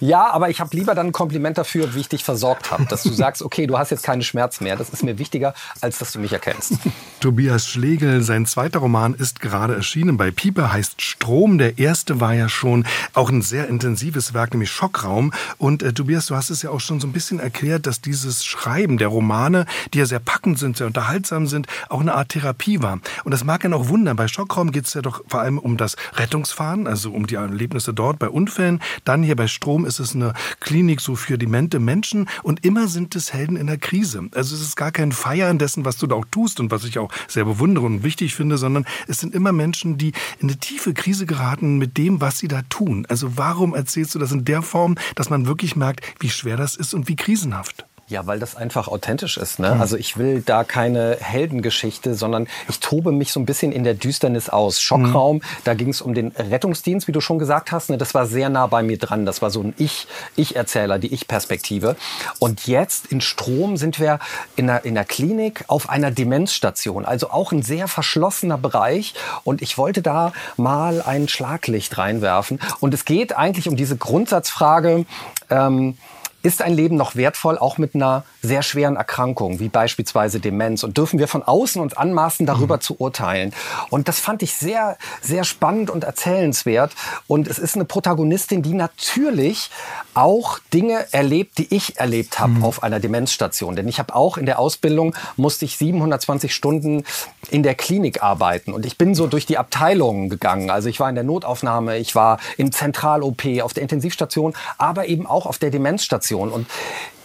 Ja, 0.00 0.30
aber 0.30 0.50
ich 0.50 0.60
habe 0.60 0.76
lieber 0.76 0.94
dann 0.94 1.08
ein 1.08 1.12
Kompliment 1.12 1.58
dafür, 1.58 1.94
wie 1.94 2.00
ich 2.00 2.08
dich 2.08 2.24
versorgt 2.24 2.70
habe. 2.70 2.86
Dass 2.86 3.02
du 3.02 3.10
sagst, 3.10 3.42
okay, 3.42 3.66
du 3.66 3.78
hast 3.78 3.90
jetzt 3.90 4.02
keine 4.02 4.22
Schmerzen 4.22 4.64
mehr. 4.64 4.76
Das 4.76 4.90
ist 4.90 5.02
mir 5.02 5.18
wichtiger, 5.18 5.54
als 5.80 5.98
dass 5.98 6.12
du 6.12 6.18
mich 6.18 6.32
erkennst. 6.32 6.74
Tobias 7.20 7.68
Schlegel, 7.68 8.22
sein 8.22 8.46
zweiter 8.46 8.80
Roman 8.80 9.14
ist 9.14 9.40
gerade 9.40 9.74
erschienen 9.74 10.16
bei 10.16 10.30
Pieper, 10.30 10.72
heißt 10.72 11.02
Strom. 11.02 11.58
Der 11.58 11.78
erste 11.78 12.20
war 12.20 12.34
ja 12.34 12.48
schon 12.48 12.86
auch 13.14 13.30
ein 13.30 13.42
sehr 13.42 13.68
intensives 13.68 14.34
Werk, 14.34 14.52
nämlich 14.52 14.70
Schockraum. 14.70 15.32
Und 15.58 15.82
äh, 15.82 15.92
Tobias, 15.92 16.26
du 16.26 16.36
hast 16.36 16.50
es 16.50 16.62
ja 16.62 16.70
auch 16.70 16.80
schon 16.80 17.00
so 17.00 17.06
ein 17.06 17.12
bisschen 17.12 17.40
erklärt, 17.40 17.86
dass 17.86 18.00
dieses 18.00 18.44
Schreiben 18.44 18.98
der 18.98 19.08
Romane, 19.08 19.66
die 19.92 19.98
ja 19.98 20.06
sehr 20.06 20.18
packend 20.18 20.58
sind, 20.58 20.76
sehr 20.76 20.86
unterhaltsam 20.86 21.46
sind, 21.46 21.66
auch 21.88 22.00
eine 22.00 22.14
Art 22.14 22.30
Therapie 22.30 22.82
war. 22.82 23.00
Und 23.24 23.32
das 23.32 23.44
mag 23.44 23.62
ja 23.62 23.68
noch 23.68 23.88
wundern. 23.88 24.16
Bei 24.16 24.28
Schockraum 24.28 24.72
geht 24.72 24.86
es 24.86 24.94
ja 24.94 25.02
doch 25.02 25.22
vor 25.26 25.40
allem 25.40 25.58
um 25.58 25.76
das 25.76 25.96
Rettungsfahren, 26.14 26.86
also 26.86 27.10
um 27.12 27.26
die 27.26 27.34
Erlebnisse 27.34 27.92
dort 27.92 28.18
bei 28.18 28.28
Unfällen. 28.28 28.80
Dann 29.04 29.22
hier 29.30 29.36
bei 29.36 29.46
Strom 29.46 29.84
ist 29.84 30.00
es 30.00 30.16
eine 30.16 30.34
Klinik 30.58 31.00
so 31.00 31.14
für 31.14 31.38
demente 31.38 31.78
Menschen 31.78 32.28
und 32.42 32.64
immer 32.64 32.88
sind 32.88 33.14
es 33.14 33.32
Helden 33.32 33.54
in 33.54 33.68
der 33.68 33.78
Krise. 33.78 34.28
Also 34.34 34.56
es 34.56 34.60
ist 34.60 34.74
gar 34.74 34.90
kein 34.90 35.12
Feiern 35.12 35.56
dessen, 35.56 35.84
was 35.84 35.98
du 35.98 36.08
da 36.08 36.16
auch 36.16 36.24
tust 36.32 36.58
und 36.58 36.72
was 36.72 36.82
ich 36.82 36.98
auch 36.98 37.12
sehr 37.28 37.44
bewundere 37.44 37.86
und 37.86 38.02
wichtig 38.02 38.34
finde, 38.34 38.58
sondern 38.58 38.86
es 39.06 39.20
sind 39.20 39.32
immer 39.32 39.52
Menschen, 39.52 39.98
die 39.98 40.08
in 40.40 40.48
eine 40.48 40.58
tiefe 40.58 40.94
Krise 40.94 41.26
geraten 41.26 41.78
mit 41.78 41.96
dem, 41.96 42.20
was 42.20 42.40
sie 42.40 42.48
da 42.48 42.62
tun. 42.62 43.06
Also 43.08 43.36
warum 43.36 43.72
erzählst 43.72 44.16
du 44.16 44.18
das 44.18 44.32
in 44.32 44.44
der 44.44 44.62
Form, 44.62 44.96
dass 45.14 45.30
man 45.30 45.46
wirklich 45.46 45.76
merkt, 45.76 46.00
wie 46.18 46.28
schwer 46.28 46.56
das 46.56 46.74
ist 46.74 46.92
und 46.92 47.06
wie 47.06 47.14
krisenhaft? 47.14 47.86
Ja, 48.10 48.26
weil 48.26 48.40
das 48.40 48.56
einfach 48.56 48.88
authentisch 48.88 49.36
ist. 49.36 49.60
Ne? 49.60 49.72
Mhm. 49.72 49.80
Also 49.80 49.96
ich 49.96 50.16
will 50.16 50.42
da 50.44 50.64
keine 50.64 51.16
Heldengeschichte, 51.20 52.16
sondern 52.16 52.48
ich 52.68 52.80
tobe 52.80 53.12
mich 53.12 53.30
so 53.30 53.38
ein 53.38 53.46
bisschen 53.46 53.70
in 53.70 53.84
der 53.84 53.94
Düsternis 53.94 54.48
aus. 54.48 54.80
Schockraum, 54.80 55.36
mhm. 55.36 55.42
da 55.62 55.74
ging 55.74 55.90
es 55.90 56.02
um 56.02 56.12
den 56.12 56.32
Rettungsdienst, 56.32 57.06
wie 57.06 57.12
du 57.12 57.20
schon 57.20 57.38
gesagt 57.38 57.70
hast. 57.70 57.88
Ne? 57.88 57.98
Das 57.98 58.12
war 58.12 58.26
sehr 58.26 58.48
nah 58.48 58.66
bei 58.66 58.82
mir 58.82 58.98
dran. 58.98 59.26
Das 59.26 59.42
war 59.42 59.50
so 59.50 59.62
ein 59.62 59.74
Ich, 59.78 60.08
Ich-Erzähler, 60.34 60.98
die 60.98 61.14
Ich-Perspektive. 61.14 61.94
Und 62.40 62.66
jetzt 62.66 63.06
in 63.06 63.20
Strom 63.20 63.76
sind 63.76 64.00
wir 64.00 64.18
in 64.56 64.66
der, 64.66 64.84
in 64.84 64.96
der 64.96 65.04
Klinik 65.04 65.64
auf 65.68 65.88
einer 65.88 66.10
Demenzstation. 66.10 67.04
Also 67.04 67.30
auch 67.30 67.52
ein 67.52 67.62
sehr 67.62 67.86
verschlossener 67.86 68.58
Bereich. 68.58 69.14
Und 69.44 69.62
ich 69.62 69.78
wollte 69.78 70.02
da 70.02 70.32
mal 70.56 71.00
ein 71.00 71.28
Schlaglicht 71.28 71.96
reinwerfen. 71.96 72.58
Und 72.80 72.92
es 72.92 73.04
geht 73.04 73.36
eigentlich 73.36 73.68
um 73.68 73.76
diese 73.76 73.96
Grundsatzfrage, 73.96 75.06
ähm, 75.48 75.96
ist 76.42 76.62
ein 76.62 76.74
Leben 76.74 76.96
noch 76.96 77.16
wertvoll, 77.16 77.58
auch 77.58 77.78
mit 77.78 77.94
einer 77.94 78.24
sehr 78.42 78.62
schweren 78.62 78.96
Erkrankung, 78.96 79.60
wie 79.60 79.68
beispielsweise 79.68 80.40
Demenz? 80.40 80.82
Und 80.82 80.96
dürfen 80.96 81.18
wir 81.18 81.28
von 81.28 81.42
außen 81.42 81.80
uns 81.80 81.94
anmaßen, 81.94 82.46
darüber 82.46 82.76
mhm. 82.76 82.80
zu 82.80 83.00
urteilen? 83.00 83.52
Und 83.90 84.08
das 84.08 84.20
fand 84.20 84.42
ich 84.42 84.54
sehr, 84.54 84.96
sehr 85.20 85.44
spannend 85.44 85.90
und 85.90 86.04
erzählenswert. 86.04 86.92
Und 87.26 87.48
es 87.48 87.58
ist 87.58 87.74
eine 87.74 87.84
Protagonistin, 87.84 88.62
die 88.62 88.74
natürlich 88.74 89.70
auch 90.14 90.58
Dinge 90.72 91.06
erlebt, 91.12 91.58
die 91.58 91.74
ich 91.74 91.98
erlebt 91.98 92.38
habe 92.38 92.52
mhm. 92.52 92.64
auf 92.64 92.82
einer 92.82 93.00
Demenzstation. 93.00 93.76
Denn 93.76 93.88
ich 93.88 93.98
habe 93.98 94.14
auch 94.14 94.38
in 94.38 94.46
der 94.46 94.58
Ausbildung, 94.58 95.14
musste 95.36 95.64
ich 95.66 95.76
720 95.76 96.54
Stunden 96.54 97.04
in 97.50 97.62
der 97.62 97.74
Klinik 97.74 98.22
arbeiten. 98.22 98.72
Und 98.72 98.86
ich 98.86 98.96
bin 98.96 99.14
so 99.14 99.26
durch 99.26 99.46
die 99.46 99.58
Abteilungen 99.58 100.30
gegangen. 100.30 100.70
Also 100.70 100.88
ich 100.88 101.00
war 101.00 101.08
in 101.08 101.14
der 101.14 101.24
Notaufnahme, 101.24 101.98
ich 101.98 102.14
war 102.14 102.38
im 102.56 102.72
Zentral-OP, 102.72 103.60
auf 103.62 103.74
der 103.74 103.82
Intensivstation, 103.82 104.54
aber 104.78 105.06
eben 105.06 105.26
auch 105.26 105.46
auf 105.46 105.58
der 105.58 105.70
Demenzstation. 105.70 106.29
Station. 106.30 106.50
Und 106.50 106.66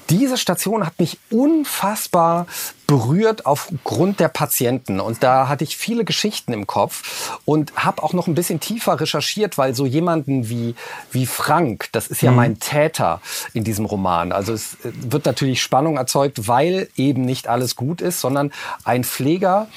diese 0.10 0.38
Station 0.38 0.86
hat 0.86 1.00
mich 1.00 1.18
unfassbar 1.32 2.46
berührt 2.86 3.48
aufgrund 3.48 4.20
der 4.20 4.28
Patienten. 4.28 5.00
Und 5.00 5.24
da 5.24 5.48
hatte 5.48 5.64
ich 5.64 5.78
viele 5.78 6.06
Geschichten 6.06 6.54
im 6.54 6.68
Kopf 6.68 7.40
und 7.44 7.74
habe 7.76 8.04
auch 8.04 8.14
noch 8.14 8.28
ein 8.28 8.36
bisschen 8.36 8.60
tiefer 8.60 9.00
recherchiert, 9.00 9.58
weil 9.58 9.74
so 9.74 9.88
jemanden 9.88 10.48
wie, 10.48 10.76
wie 11.12 11.26
Frank, 11.26 11.90
das 11.92 12.08
ist 12.08 12.22
ja 12.22 12.30
mhm. 12.30 12.38
mein 12.38 12.60
Täter 12.60 13.20
in 13.54 13.64
diesem 13.64 13.86
Roman. 13.86 14.32
Also 14.32 14.54
es 14.54 14.78
wird 14.84 15.26
natürlich 15.26 15.64
Spannung 15.64 15.98
erzeugt, 15.98 16.48
weil 16.48 16.88
eben 16.96 17.24
nicht 17.24 17.48
alles 17.48 17.76
gut 17.76 18.02
ist, 18.02 18.22
sondern 18.22 18.52
ein 18.84 19.04
Pfleger, 19.04 19.68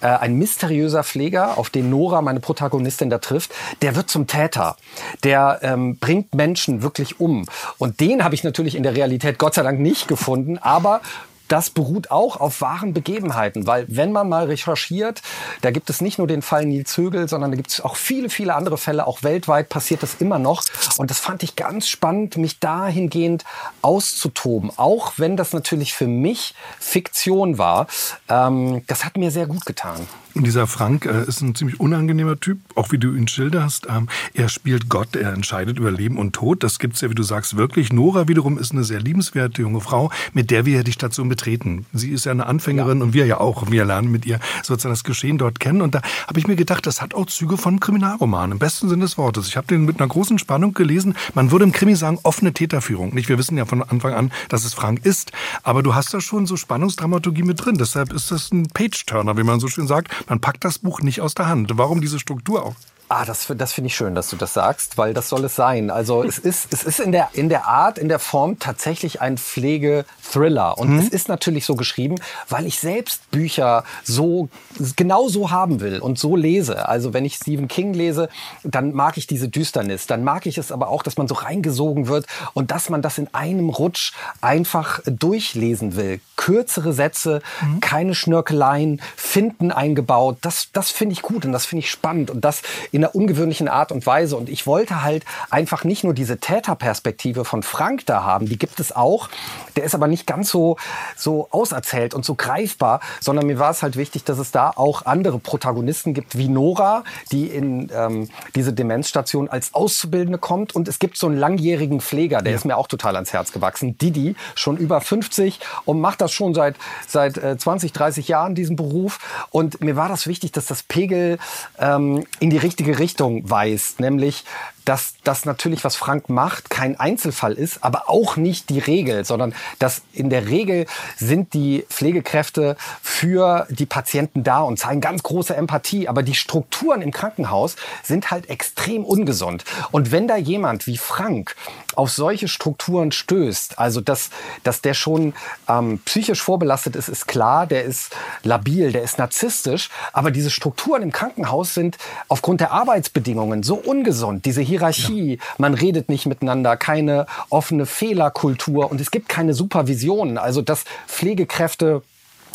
äh, 0.00 0.06
ein 0.06 0.34
mysteriöser 0.34 1.04
Pfleger, 1.04 1.58
auf 1.58 1.70
den 1.70 1.90
Nora, 1.90 2.22
meine 2.22 2.40
Protagonistin, 2.40 3.10
da 3.10 3.18
trifft, 3.18 3.52
der 3.82 3.96
wird 3.96 4.10
zum 4.10 4.26
Täter. 4.26 4.76
Der 5.24 5.60
ähm, 5.62 5.98
bringt 5.98 6.34
Menschen 6.34 6.82
wirklich 6.82 7.20
um. 7.20 7.46
Und 7.78 8.00
den 8.00 8.24
habe 8.24 8.34
ich 8.34 8.44
natürlich 8.44 8.74
in 8.74 8.82
der 8.82 8.94
Realität 8.94 9.38
Gott 9.38 9.54
sei 9.54 9.62
Dank 9.62 9.80
nicht 9.80 10.08
gefunden, 10.08 10.58
aber 10.58 11.00
das 11.48 11.70
beruht 11.70 12.10
auch 12.10 12.40
auf 12.40 12.60
wahren 12.60 12.92
Begebenheiten, 12.92 13.66
weil 13.66 13.86
wenn 13.88 14.12
man 14.12 14.28
mal 14.28 14.46
recherchiert, 14.46 15.22
da 15.60 15.70
gibt 15.70 15.90
es 15.90 16.00
nicht 16.00 16.18
nur 16.18 16.26
den 16.26 16.42
Fall 16.42 16.64
Nils 16.64 16.96
Högel, 16.96 17.28
sondern 17.28 17.50
da 17.50 17.56
gibt 17.56 17.70
es 17.70 17.80
auch 17.80 17.96
viele, 17.96 18.28
viele 18.30 18.54
andere 18.54 18.78
Fälle, 18.78 19.06
auch 19.06 19.22
weltweit 19.22 19.68
passiert 19.68 20.02
das 20.02 20.16
immer 20.18 20.38
noch. 20.38 20.64
Und 20.98 21.10
das 21.10 21.20
fand 21.20 21.42
ich 21.42 21.56
ganz 21.56 21.88
spannend, 21.88 22.36
mich 22.36 22.58
dahingehend 22.58 23.44
auszutoben, 23.82 24.70
auch 24.76 25.14
wenn 25.16 25.36
das 25.36 25.52
natürlich 25.52 25.94
für 25.94 26.06
mich 26.06 26.54
Fiktion 26.78 27.58
war. 27.58 27.86
Ähm, 28.28 28.82
das 28.86 29.04
hat 29.04 29.16
mir 29.16 29.30
sehr 29.30 29.46
gut 29.46 29.66
getan. 29.66 30.06
Und 30.36 30.46
dieser 30.46 30.66
Frank 30.66 31.06
äh, 31.06 31.24
ist 31.26 31.40
ein 31.40 31.54
ziemlich 31.54 31.80
unangenehmer 31.80 32.38
Typ, 32.38 32.58
auch 32.74 32.92
wie 32.92 32.98
du 32.98 33.14
ihn 33.14 33.26
schilderst. 33.26 33.86
Ähm, 33.88 34.06
er 34.34 34.50
spielt 34.50 34.90
Gott, 34.90 35.16
er 35.16 35.32
entscheidet 35.32 35.78
über 35.78 35.90
Leben 35.90 36.18
und 36.18 36.34
Tod. 36.34 36.62
Das 36.62 36.78
gibt's 36.78 37.00
ja, 37.00 37.08
wie 37.08 37.14
du 37.14 37.22
sagst, 37.22 37.56
wirklich. 37.56 37.90
Nora 37.90 38.28
wiederum 38.28 38.58
ist 38.58 38.72
eine 38.72 38.84
sehr 38.84 39.00
liebenswerte 39.00 39.62
junge 39.62 39.80
Frau, 39.80 40.10
mit 40.34 40.50
der 40.50 40.66
wir 40.66 40.76
ja 40.76 40.82
die 40.82 40.92
Station 40.92 41.30
betreten. 41.30 41.86
Sie 41.94 42.10
ist 42.10 42.26
ja 42.26 42.32
eine 42.32 42.44
Anfängerin 42.44 42.98
ja. 42.98 43.04
und 43.04 43.14
wir 43.14 43.24
ja 43.24 43.40
auch. 43.40 43.70
Wir 43.70 43.86
lernen 43.86 44.10
mit 44.10 44.26
ihr 44.26 44.38
sozusagen 44.62 44.92
das 44.92 45.04
Geschehen 45.04 45.38
dort 45.38 45.58
kennen. 45.58 45.80
Und 45.80 45.94
da 45.94 46.02
habe 46.28 46.38
ich 46.38 46.46
mir 46.46 46.54
gedacht, 46.56 46.86
das 46.86 47.00
hat 47.00 47.14
auch 47.14 47.24
Züge 47.24 47.56
von 47.56 47.80
Kriminalroman, 47.80 48.52
im 48.52 48.58
besten 48.58 48.90
Sinne 48.90 49.04
des 49.04 49.16
Wortes. 49.16 49.48
Ich 49.48 49.56
habe 49.56 49.66
den 49.68 49.86
mit 49.86 50.00
einer 50.00 50.08
großen 50.08 50.38
Spannung 50.38 50.74
gelesen. 50.74 51.16
Man 51.32 51.50
würde 51.50 51.64
im 51.64 51.72
Krimi 51.72 51.96
sagen, 51.96 52.18
offene 52.24 52.52
Täterführung. 52.52 53.14
Nicht, 53.14 53.30
wir 53.30 53.38
wissen 53.38 53.56
ja 53.56 53.64
von 53.64 53.82
Anfang 53.82 54.12
an, 54.12 54.30
dass 54.50 54.66
es 54.66 54.74
Frank 54.74 55.06
ist. 55.06 55.32
Aber 55.62 55.82
du 55.82 55.94
hast 55.94 56.12
da 56.12 56.20
schon 56.20 56.44
so 56.44 56.58
Spannungsdramaturgie 56.58 57.42
mit 57.42 57.64
drin. 57.64 57.78
Deshalb 57.78 58.12
ist 58.12 58.30
das 58.30 58.52
ein 58.52 58.68
Page-Turner, 58.68 59.38
wie 59.38 59.42
man 59.42 59.60
so 59.60 59.68
schön 59.68 59.86
sagt. 59.86 60.12
Man 60.28 60.40
packt 60.40 60.64
das 60.64 60.78
Buch 60.78 61.00
nicht 61.00 61.20
aus 61.20 61.34
der 61.34 61.46
Hand. 61.46 61.70
Warum 61.74 62.00
diese 62.00 62.18
Struktur 62.18 62.64
auch? 62.64 62.74
Ah, 63.08 63.24
das, 63.24 63.46
das 63.56 63.72
finde 63.72 63.86
ich 63.86 63.94
schön, 63.94 64.16
dass 64.16 64.30
du 64.30 64.36
das 64.36 64.52
sagst, 64.52 64.98
weil 64.98 65.14
das 65.14 65.28
soll 65.28 65.44
es 65.44 65.54
sein. 65.54 65.90
Also 65.90 66.24
es 66.24 66.38
ist, 66.38 66.72
es 66.72 66.82
ist 66.82 66.98
in, 66.98 67.12
der, 67.12 67.28
in 67.34 67.48
der 67.48 67.66
Art, 67.66 67.98
in 67.98 68.08
der 68.08 68.18
Form 68.18 68.58
tatsächlich 68.58 69.20
ein 69.20 69.38
Pflegethriller. 69.38 70.76
Und 70.76 70.90
mhm. 70.90 70.98
es 70.98 71.08
ist 71.08 71.28
natürlich 71.28 71.64
so 71.64 71.76
geschrieben, 71.76 72.16
weil 72.48 72.66
ich 72.66 72.80
selbst 72.80 73.30
Bücher 73.30 73.84
so 74.02 74.48
genau 74.96 75.28
so 75.28 75.52
haben 75.52 75.78
will 75.78 76.00
und 76.00 76.18
so 76.18 76.34
lese. 76.34 76.88
Also 76.88 77.12
wenn 77.12 77.24
ich 77.24 77.36
Stephen 77.36 77.68
King 77.68 77.94
lese, 77.94 78.28
dann 78.64 78.92
mag 78.92 79.18
ich 79.18 79.28
diese 79.28 79.48
Düsternis. 79.48 80.08
Dann 80.08 80.24
mag 80.24 80.46
ich 80.46 80.58
es 80.58 80.72
aber 80.72 80.88
auch, 80.88 81.04
dass 81.04 81.16
man 81.16 81.28
so 81.28 81.36
reingesogen 81.36 82.08
wird 82.08 82.26
und 82.54 82.72
dass 82.72 82.90
man 82.90 83.02
das 83.02 83.18
in 83.18 83.32
einem 83.32 83.68
Rutsch 83.68 84.14
einfach 84.40 84.98
durchlesen 85.06 85.94
will. 85.94 86.20
Kürzere 86.34 86.92
Sätze, 86.92 87.40
mhm. 87.62 87.78
keine 87.80 88.16
Schnörkeleien, 88.16 89.00
Finden 89.14 89.70
eingebaut. 89.70 90.38
Das, 90.40 90.70
das 90.72 90.90
finde 90.90 91.12
ich 91.12 91.22
gut 91.22 91.44
und 91.44 91.52
das 91.52 91.66
finde 91.66 91.84
ich 91.84 91.90
spannend. 91.90 92.30
Und 92.30 92.44
das 92.44 92.62
in 92.96 93.04
einer 93.04 93.14
ungewöhnlichen 93.14 93.68
Art 93.68 93.92
und 93.92 94.06
Weise. 94.06 94.38
Und 94.38 94.48
ich 94.48 94.66
wollte 94.66 95.02
halt 95.02 95.26
einfach 95.50 95.84
nicht 95.84 96.02
nur 96.02 96.14
diese 96.14 96.38
Täterperspektive 96.38 97.44
von 97.44 97.62
Frank 97.62 98.06
da 98.06 98.24
haben, 98.24 98.48
die 98.48 98.56
gibt 98.56 98.80
es 98.80 98.96
auch. 98.96 99.28
Der 99.76 99.84
ist 99.84 99.94
aber 99.94 100.06
nicht 100.06 100.26
ganz 100.26 100.48
so, 100.48 100.78
so 101.14 101.48
auserzählt 101.50 102.14
und 102.14 102.24
so 102.24 102.34
greifbar, 102.34 103.00
sondern 103.20 103.46
mir 103.46 103.58
war 103.58 103.70
es 103.70 103.82
halt 103.82 103.96
wichtig, 103.96 104.24
dass 104.24 104.38
es 104.38 104.50
da 104.50 104.70
auch 104.74 105.04
andere 105.04 105.38
Protagonisten 105.38 106.14
gibt, 106.14 106.38
wie 106.38 106.48
Nora, 106.48 107.04
die 107.32 107.48
in 107.48 107.90
ähm, 107.94 108.30
diese 108.54 108.72
Demenzstation 108.72 109.50
als 109.50 109.74
Auszubildende 109.74 110.38
kommt. 110.38 110.74
Und 110.74 110.88
es 110.88 110.98
gibt 110.98 111.18
so 111.18 111.26
einen 111.26 111.36
langjährigen 111.36 112.00
Pfleger, 112.00 112.40
der 112.40 112.52
ja. 112.52 112.56
ist 112.56 112.64
mir 112.64 112.78
auch 112.78 112.88
total 112.88 113.16
ans 113.16 113.34
Herz 113.34 113.52
gewachsen. 113.52 113.98
Didi, 113.98 114.36
schon 114.54 114.78
über 114.78 115.02
50 115.02 115.60
und 115.84 116.00
macht 116.00 116.22
das 116.22 116.32
schon 116.32 116.54
seit, 116.54 116.76
seit 117.06 117.36
äh, 117.36 117.58
20, 117.58 117.92
30 117.92 118.26
Jahren, 118.26 118.54
diesen 118.54 118.74
Beruf. 118.74 119.18
Und 119.50 119.82
mir 119.82 119.96
war 119.96 120.08
das 120.08 120.26
wichtig, 120.26 120.52
dass 120.52 120.64
das 120.64 120.82
Pegel 120.82 121.36
ähm, 121.78 122.24
in 122.40 122.48
die 122.48 122.56
richtige 122.56 122.85
richtige 122.86 122.98
Richtung 122.98 123.50
weist, 123.50 124.00
nämlich 124.00 124.44
dass 124.86 125.14
das 125.24 125.44
natürlich, 125.44 125.84
was 125.84 125.96
Frank 125.96 126.30
macht, 126.30 126.70
kein 126.70 126.98
Einzelfall 126.98 127.52
ist, 127.52 127.82
aber 127.84 128.08
auch 128.08 128.36
nicht 128.36 128.70
die 128.70 128.78
Regel, 128.78 129.24
sondern 129.24 129.54
dass 129.78 130.02
in 130.12 130.30
der 130.30 130.46
Regel 130.48 130.86
sind 131.16 131.52
die 131.54 131.84
Pflegekräfte 131.90 132.76
für 133.02 133.66
die 133.68 133.84
Patienten 133.84 134.44
da 134.44 134.60
und 134.60 134.78
zeigen 134.78 135.00
ganz 135.00 135.24
große 135.24 135.54
Empathie, 135.54 136.08
aber 136.08 136.22
die 136.22 136.34
Strukturen 136.34 137.02
im 137.02 137.10
Krankenhaus 137.10 137.76
sind 138.04 138.30
halt 138.30 138.48
extrem 138.48 139.04
ungesund. 139.04 139.64
Und 139.90 140.12
wenn 140.12 140.28
da 140.28 140.36
jemand 140.36 140.86
wie 140.86 140.98
Frank 140.98 141.56
auf 141.96 142.12
solche 142.12 142.46
Strukturen 142.46 143.10
stößt, 143.10 143.80
also 143.80 144.00
dass, 144.00 144.30
dass 144.62 144.82
der 144.82 144.94
schon 144.94 145.34
ähm, 145.68 146.00
psychisch 146.04 146.42
vorbelastet 146.42 146.94
ist, 146.94 147.08
ist 147.08 147.26
klar, 147.26 147.66
der 147.66 147.84
ist 147.84 148.14
labil, 148.44 148.92
der 148.92 149.02
ist 149.02 149.18
narzisstisch, 149.18 149.90
aber 150.12 150.30
diese 150.30 150.50
Strukturen 150.50 151.02
im 151.02 151.10
Krankenhaus 151.10 151.74
sind 151.74 151.98
aufgrund 152.28 152.60
der 152.60 152.70
Arbeitsbedingungen 152.70 153.64
so 153.64 153.74
ungesund, 153.74 154.44
diese 154.44 154.62
Hierarchie, 154.76 155.38
man 155.58 155.74
redet 155.74 156.08
nicht 156.08 156.26
miteinander, 156.26 156.76
keine 156.76 157.26
offene 157.48 157.86
Fehlerkultur 157.86 158.90
und 158.90 159.00
es 159.00 159.10
gibt 159.10 159.28
keine 159.28 159.54
Supervision, 159.54 160.36
also 160.36 160.60
dass 160.60 160.84
Pflegekräfte 161.06 162.02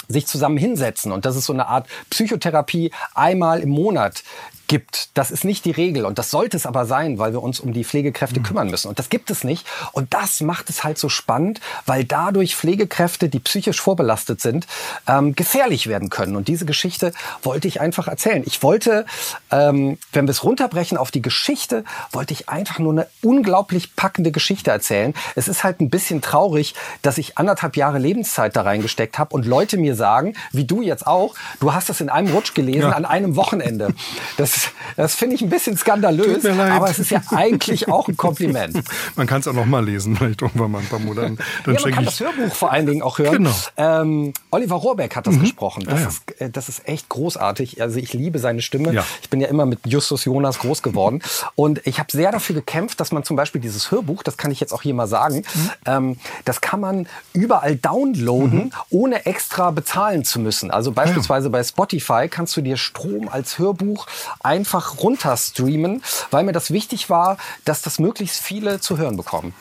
sich 0.07 0.27
zusammen 0.27 0.57
hinsetzen 0.57 1.11
und 1.11 1.25
das 1.25 1.35
ist 1.35 1.45
so 1.45 1.53
eine 1.53 1.67
Art 1.67 1.87
Psychotherapie 2.09 2.91
einmal 3.15 3.61
im 3.61 3.69
Monat 3.69 4.23
gibt. 4.71 5.09
Das 5.15 5.31
ist 5.31 5.43
nicht 5.43 5.65
die 5.65 5.71
Regel 5.71 6.05
und 6.05 6.17
das 6.17 6.31
sollte 6.31 6.55
es 6.55 6.65
aber 6.65 6.85
sein, 6.85 7.19
weil 7.19 7.33
wir 7.33 7.43
uns 7.43 7.59
um 7.59 7.73
die 7.73 7.83
Pflegekräfte 7.83 8.39
mhm. 8.39 8.43
kümmern 8.43 8.69
müssen. 8.69 8.87
Und 8.87 8.99
das 8.99 9.09
gibt 9.09 9.29
es 9.29 9.43
nicht. 9.43 9.67
Und 9.91 10.13
das 10.13 10.39
macht 10.39 10.69
es 10.69 10.85
halt 10.85 10.97
so 10.97 11.09
spannend, 11.09 11.59
weil 11.85 12.05
dadurch 12.05 12.55
Pflegekräfte, 12.55 13.27
die 13.27 13.39
psychisch 13.39 13.81
vorbelastet 13.81 14.39
sind, 14.39 14.67
ähm, 15.09 15.35
gefährlich 15.35 15.87
werden 15.87 16.09
können. 16.09 16.37
Und 16.37 16.47
diese 16.47 16.65
Geschichte 16.65 17.11
wollte 17.43 17.67
ich 17.67 17.81
einfach 17.81 18.07
erzählen. 18.07 18.43
Ich 18.45 18.63
wollte, 18.63 19.05
ähm, 19.51 19.97
wenn 20.13 20.25
wir 20.25 20.31
es 20.31 20.45
runterbrechen 20.45 20.97
auf 20.97 21.11
die 21.11 21.21
Geschichte, 21.21 21.83
wollte 22.13 22.33
ich 22.33 22.47
einfach 22.47 22.79
nur 22.79 22.93
eine 22.93 23.07
unglaublich 23.21 23.97
packende 23.97 24.31
Geschichte 24.31 24.71
erzählen. 24.71 25.13
Es 25.35 25.49
ist 25.49 25.65
halt 25.65 25.81
ein 25.81 25.89
bisschen 25.89 26.21
traurig, 26.21 26.75
dass 27.01 27.17
ich 27.17 27.37
anderthalb 27.37 27.75
Jahre 27.75 27.99
Lebenszeit 27.99 28.55
da 28.55 28.61
reingesteckt 28.61 29.19
habe 29.19 29.35
und 29.35 29.45
Leute 29.45 29.77
mir 29.77 29.95
sagen, 29.95 30.33
wie 30.53 30.63
du 30.63 30.81
jetzt 30.81 31.05
auch, 31.05 31.35
du 31.59 31.73
hast 31.73 31.89
das 31.89 31.99
in 31.99 32.09
einem 32.09 32.33
Rutsch 32.33 32.53
gelesen 32.53 32.91
ja. 32.91 32.91
an 32.91 33.03
einem 33.03 33.35
Wochenende. 33.35 33.93
Das 34.37 34.60
das 34.97 35.15
finde 35.15 35.35
ich 35.35 35.41
ein 35.41 35.49
bisschen 35.49 35.77
skandalös, 35.77 36.45
aber 36.45 36.89
es 36.89 36.99
ist 36.99 37.11
ja 37.11 37.21
eigentlich 37.31 37.87
auch 37.87 38.07
ein 38.07 38.17
Kompliment. 38.17 38.77
Man 39.15 39.27
kann 39.27 39.41
es 39.41 39.47
auch 39.47 39.53
noch 39.53 39.65
mal 39.65 39.83
lesen, 39.83 40.15
vielleicht 40.15 40.41
irgendwann 40.41 40.71
mal 40.71 40.79
ein 40.79 40.87
paar 40.87 40.99
Monate. 40.99 41.37
Dann 41.65 41.75
ja, 41.75 41.81
man 41.81 41.91
kann 41.91 42.05
das 42.05 42.19
Hörbuch 42.19 42.53
vor 42.53 42.71
allen 42.71 42.85
Dingen 42.85 43.01
auch 43.01 43.19
hören. 43.19 43.43
Genau. 43.43 43.55
Ähm, 43.77 44.33
Oliver 44.51 44.75
Rohrbeck 44.75 45.15
hat 45.15 45.27
das 45.27 45.35
mhm. 45.35 45.41
gesprochen. 45.41 45.83
Das, 45.85 45.93
ah, 45.93 46.01
ja. 46.01 46.07
ist, 46.07 46.41
äh, 46.41 46.49
das 46.49 46.69
ist 46.69 46.87
echt 46.87 47.09
großartig. 47.09 47.81
Also 47.81 47.99
ich 47.99 48.13
liebe 48.13 48.39
seine 48.39 48.61
Stimme. 48.61 48.93
Ja. 48.93 49.05
Ich 49.21 49.29
bin 49.29 49.41
ja 49.41 49.47
immer 49.47 49.65
mit 49.65 49.79
Justus 49.85 50.25
Jonas 50.25 50.59
groß 50.59 50.81
geworden. 50.81 51.21
Und 51.55 51.85
ich 51.85 51.99
habe 51.99 52.11
sehr 52.11 52.31
dafür 52.31 52.55
gekämpft, 52.55 52.99
dass 52.99 53.11
man 53.11 53.23
zum 53.23 53.35
Beispiel 53.35 53.61
dieses 53.61 53.91
Hörbuch, 53.91 54.23
das 54.23 54.37
kann 54.37 54.51
ich 54.51 54.59
jetzt 54.59 54.73
auch 54.73 54.81
hier 54.81 54.93
mal 54.93 55.07
sagen, 55.07 55.43
mhm. 55.53 55.69
ähm, 55.85 56.17
das 56.45 56.61
kann 56.61 56.79
man 56.79 57.07
überall 57.33 57.75
downloaden, 57.75 58.65
mhm. 58.65 58.71
ohne 58.89 59.25
extra 59.25 59.71
bezahlen 59.71 60.23
zu 60.23 60.39
müssen. 60.39 60.71
Also 60.71 60.91
beispielsweise 60.91 61.49
bei 61.49 61.63
Spotify 61.63 62.27
kannst 62.29 62.55
du 62.57 62.61
dir 62.61 62.77
Strom 62.77 63.29
als 63.29 63.57
Hörbuch 63.57 64.07
einfach 64.51 64.98
runterstreamen, 64.98 66.03
weil 66.29 66.43
mir 66.43 66.51
das 66.51 66.72
wichtig 66.72 67.10
war, 67.10 67.38
dass 67.63 67.81
das 67.81 68.00
möglichst 68.00 68.41
viele 68.41 68.81
zu 68.81 68.98
hören 68.98 69.15
bekommen. 69.15 69.53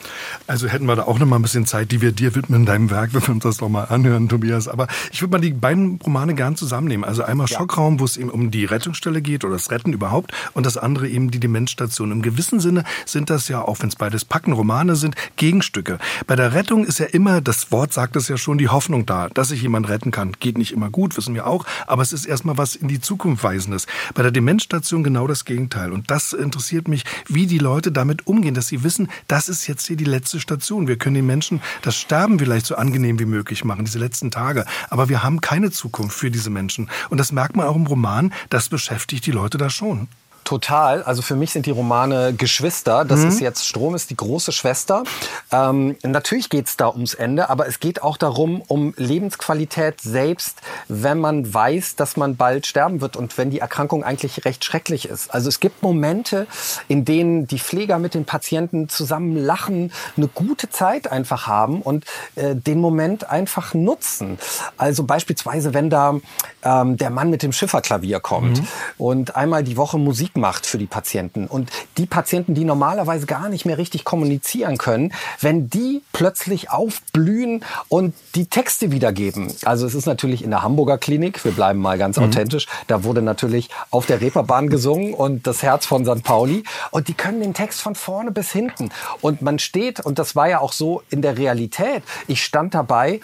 Also 0.47 0.67
hätten 0.67 0.85
wir 0.85 0.97
da 0.97 1.03
auch 1.03 1.17
noch 1.17 1.25
mal 1.25 1.37
ein 1.37 1.41
bisschen 1.41 1.65
Zeit, 1.65 1.93
die 1.93 2.01
wir 2.01 2.11
dir 2.11 2.35
widmen 2.35 2.61
in 2.61 2.65
deinem 2.65 2.89
Werk, 2.91 3.13
wenn 3.13 3.21
wir 3.21 3.29
uns 3.29 3.43
das 3.43 3.61
noch 3.61 3.69
mal 3.69 3.85
anhören, 3.85 4.27
Tobias. 4.27 4.67
Aber 4.67 4.87
ich 5.13 5.21
würde 5.21 5.31
mal 5.31 5.39
die 5.39 5.51
beiden 5.51 5.97
Romane 6.03 6.35
gern 6.35 6.57
zusammennehmen. 6.57 7.05
Also 7.05 7.23
einmal 7.23 7.47
ja. 7.47 7.57
Schockraum, 7.57 8.01
wo 8.01 8.03
es 8.03 8.17
eben 8.17 8.29
um 8.29 8.51
die 8.51 8.65
Rettungsstelle 8.65 9.21
geht 9.21 9.45
oder 9.45 9.53
das 9.53 9.71
Retten 9.71 9.93
überhaupt 9.93 10.33
und 10.53 10.65
das 10.65 10.75
andere 10.75 11.07
eben 11.07 11.31
die 11.31 11.39
Demenzstation. 11.39 12.11
Im 12.11 12.21
gewissen 12.21 12.59
Sinne 12.59 12.83
sind 13.05 13.29
das 13.29 13.47
ja, 13.47 13.61
auch 13.61 13.79
wenn 13.79 13.87
es 13.87 13.95
beides 13.95 14.25
Packen 14.25 14.51
Romane 14.51 14.97
sind, 14.97 15.15
Gegenstücke. 15.37 15.99
Bei 16.27 16.35
der 16.35 16.53
Rettung 16.53 16.83
ist 16.83 16.99
ja 16.99 17.05
immer, 17.05 17.39
das 17.39 17.71
Wort 17.71 17.93
sagt 17.93 18.17
es 18.17 18.27
ja 18.27 18.35
schon, 18.35 18.57
die 18.57 18.67
Hoffnung 18.67 19.05
da, 19.05 19.29
dass 19.29 19.49
sich 19.49 19.61
jemand 19.61 19.87
retten 19.87 20.11
kann. 20.11 20.33
Geht 20.37 20.57
nicht 20.57 20.73
immer 20.73 20.89
gut, 20.89 21.15
wissen 21.15 21.33
wir 21.33 21.47
auch, 21.47 21.65
aber 21.87 22.01
es 22.01 22.11
ist 22.11 22.25
erstmal 22.25 22.57
was 22.57 22.75
in 22.75 22.89
die 22.89 22.99
Zukunft 22.99 23.45
weisendes. 23.45 23.87
Bei 24.13 24.21
der 24.21 24.31
Demenzstation 24.31 24.80
genau 24.89 25.27
das 25.27 25.45
Gegenteil. 25.45 25.91
Und 25.91 26.11
das 26.11 26.33
interessiert 26.33 26.87
mich, 26.87 27.03
wie 27.27 27.47
die 27.47 27.57
Leute 27.57 27.91
damit 27.91 28.27
umgehen, 28.27 28.53
dass 28.53 28.67
sie 28.67 28.83
wissen, 28.83 29.09
das 29.27 29.49
ist 29.49 29.67
jetzt 29.67 29.87
hier 29.87 29.95
die 29.95 30.05
letzte 30.05 30.39
Station. 30.39 30.87
Wir 30.87 30.97
können 30.97 31.15
den 31.15 31.25
Menschen 31.25 31.61
das 31.81 31.95
Sterben 31.95 32.39
vielleicht 32.39 32.65
so 32.65 32.75
angenehm 32.75 33.19
wie 33.19 33.25
möglich 33.25 33.63
machen, 33.63 33.85
diese 33.85 33.99
letzten 33.99 34.31
Tage. 34.31 34.65
Aber 34.89 35.09
wir 35.09 35.23
haben 35.23 35.41
keine 35.41 35.71
Zukunft 35.71 36.17
für 36.17 36.31
diese 36.31 36.49
Menschen. 36.49 36.89
Und 37.09 37.17
das 37.17 37.31
merkt 37.31 37.55
man 37.55 37.67
auch 37.67 37.75
im 37.75 37.87
Roman, 37.87 38.33
das 38.49 38.69
beschäftigt 38.69 39.25
die 39.25 39.31
Leute 39.31 39.57
da 39.57 39.69
schon. 39.69 40.07
Total. 40.43 41.03
Also 41.03 41.21
für 41.21 41.35
mich 41.35 41.51
sind 41.51 41.65
die 41.65 41.71
Romane 41.71 42.33
Geschwister. 42.33 43.05
Das 43.05 43.21
mhm. 43.21 43.29
ist 43.29 43.39
jetzt 43.39 43.67
Strom 43.67 43.95
ist 43.95 44.09
die 44.09 44.17
große 44.17 44.51
Schwester. 44.51 45.03
Ähm, 45.51 45.95
natürlich 46.03 46.49
geht 46.49 46.67
es 46.67 46.77
da 46.77 46.89
ums 46.89 47.13
Ende, 47.13 47.49
aber 47.49 47.67
es 47.67 47.79
geht 47.79 48.01
auch 48.01 48.17
darum, 48.17 48.61
um 48.67 48.93
Lebensqualität 48.97 50.01
selbst, 50.01 50.57
wenn 50.87 51.19
man 51.19 51.53
weiß, 51.53 51.95
dass 51.95 52.17
man 52.17 52.35
bald 52.35 52.65
sterben 52.65 53.01
wird 53.01 53.15
und 53.15 53.37
wenn 53.37 53.49
die 53.51 53.59
Erkrankung 53.59 54.03
eigentlich 54.03 54.43
recht 54.45 54.65
schrecklich 54.65 55.07
ist. 55.07 55.33
Also 55.33 55.47
es 55.47 55.59
gibt 55.59 55.83
Momente, 55.83 56.47
in 56.87 57.05
denen 57.05 57.47
die 57.47 57.59
Pfleger 57.59 57.99
mit 57.99 58.13
den 58.13 58.25
Patienten 58.25 58.89
zusammen 58.89 59.37
lachen, 59.37 59.93
eine 60.17 60.27
gute 60.27 60.69
Zeit 60.69 61.11
einfach 61.11 61.47
haben 61.47 61.81
und 61.81 62.05
äh, 62.35 62.55
den 62.55 62.79
Moment 62.79 63.29
einfach 63.29 63.73
nutzen. 63.73 64.37
Also 64.77 65.03
beispielsweise, 65.03 65.73
wenn 65.73 65.89
da 65.89 66.15
ähm, 66.63 66.97
der 66.97 67.09
Mann 67.09 67.29
mit 67.29 67.43
dem 67.43 67.53
Schifferklavier 67.53 68.19
kommt 68.19 68.59
mhm. 68.59 68.67
und 68.97 69.35
einmal 69.35 69.63
die 69.63 69.77
Woche 69.77 69.97
Musik 69.97 70.30
Musik 70.31 70.37
macht 70.37 70.65
für 70.65 70.77
die 70.77 70.87
Patienten. 70.87 71.47
Und 71.47 71.69
die 71.97 72.05
Patienten, 72.05 72.53
die 72.53 72.65
normalerweise 72.65 73.25
gar 73.25 73.49
nicht 73.49 73.65
mehr 73.65 73.77
richtig 73.77 74.03
kommunizieren 74.03 74.77
können, 74.77 75.13
wenn 75.39 75.69
die 75.69 76.01
plötzlich 76.13 76.69
aufblühen 76.69 77.63
und 77.89 78.13
die 78.35 78.45
Texte 78.45 78.91
wiedergeben. 78.91 79.51
Also 79.65 79.85
es 79.85 79.95
ist 79.95 80.05
natürlich 80.05 80.43
in 80.43 80.49
der 80.49 80.61
Hamburger 80.63 80.97
Klinik, 80.97 81.43
wir 81.43 81.51
bleiben 81.51 81.79
mal 81.79 81.97
ganz 81.97 82.17
mhm. 82.17 82.25
authentisch, 82.25 82.67
da 82.87 83.03
wurde 83.03 83.21
natürlich 83.21 83.69
auf 83.89 84.05
der 84.05 84.21
Reeperbahn 84.21 84.69
gesungen 84.69 85.13
und 85.13 85.47
das 85.47 85.63
Herz 85.63 85.85
von 85.85 86.05
St. 86.05 86.23
Pauli. 86.23 86.63
Und 86.91 87.07
die 87.07 87.13
können 87.13 87.41
den 87.41 87.53
Text 87.53 87.81
von 87.81 87.95
vorne 87.95 88.31
bis 88.31 88.51
hinten. 88.51 88.89
Und 89.21 89.41
man 89.41 89.59
steht, 89.59 89.99
und 89.99 90.19
das 90.19 90.35
war 90.35 90.49
ja 90.49 90.59
auch 90.59 90.73
so 90.73 91.03
in 91.09 91.21
der 91.21 91.37
Realität, 91.37 92.03
ich 92.27 92.43
stand 92.43 92.73
dabei 92.73 93.19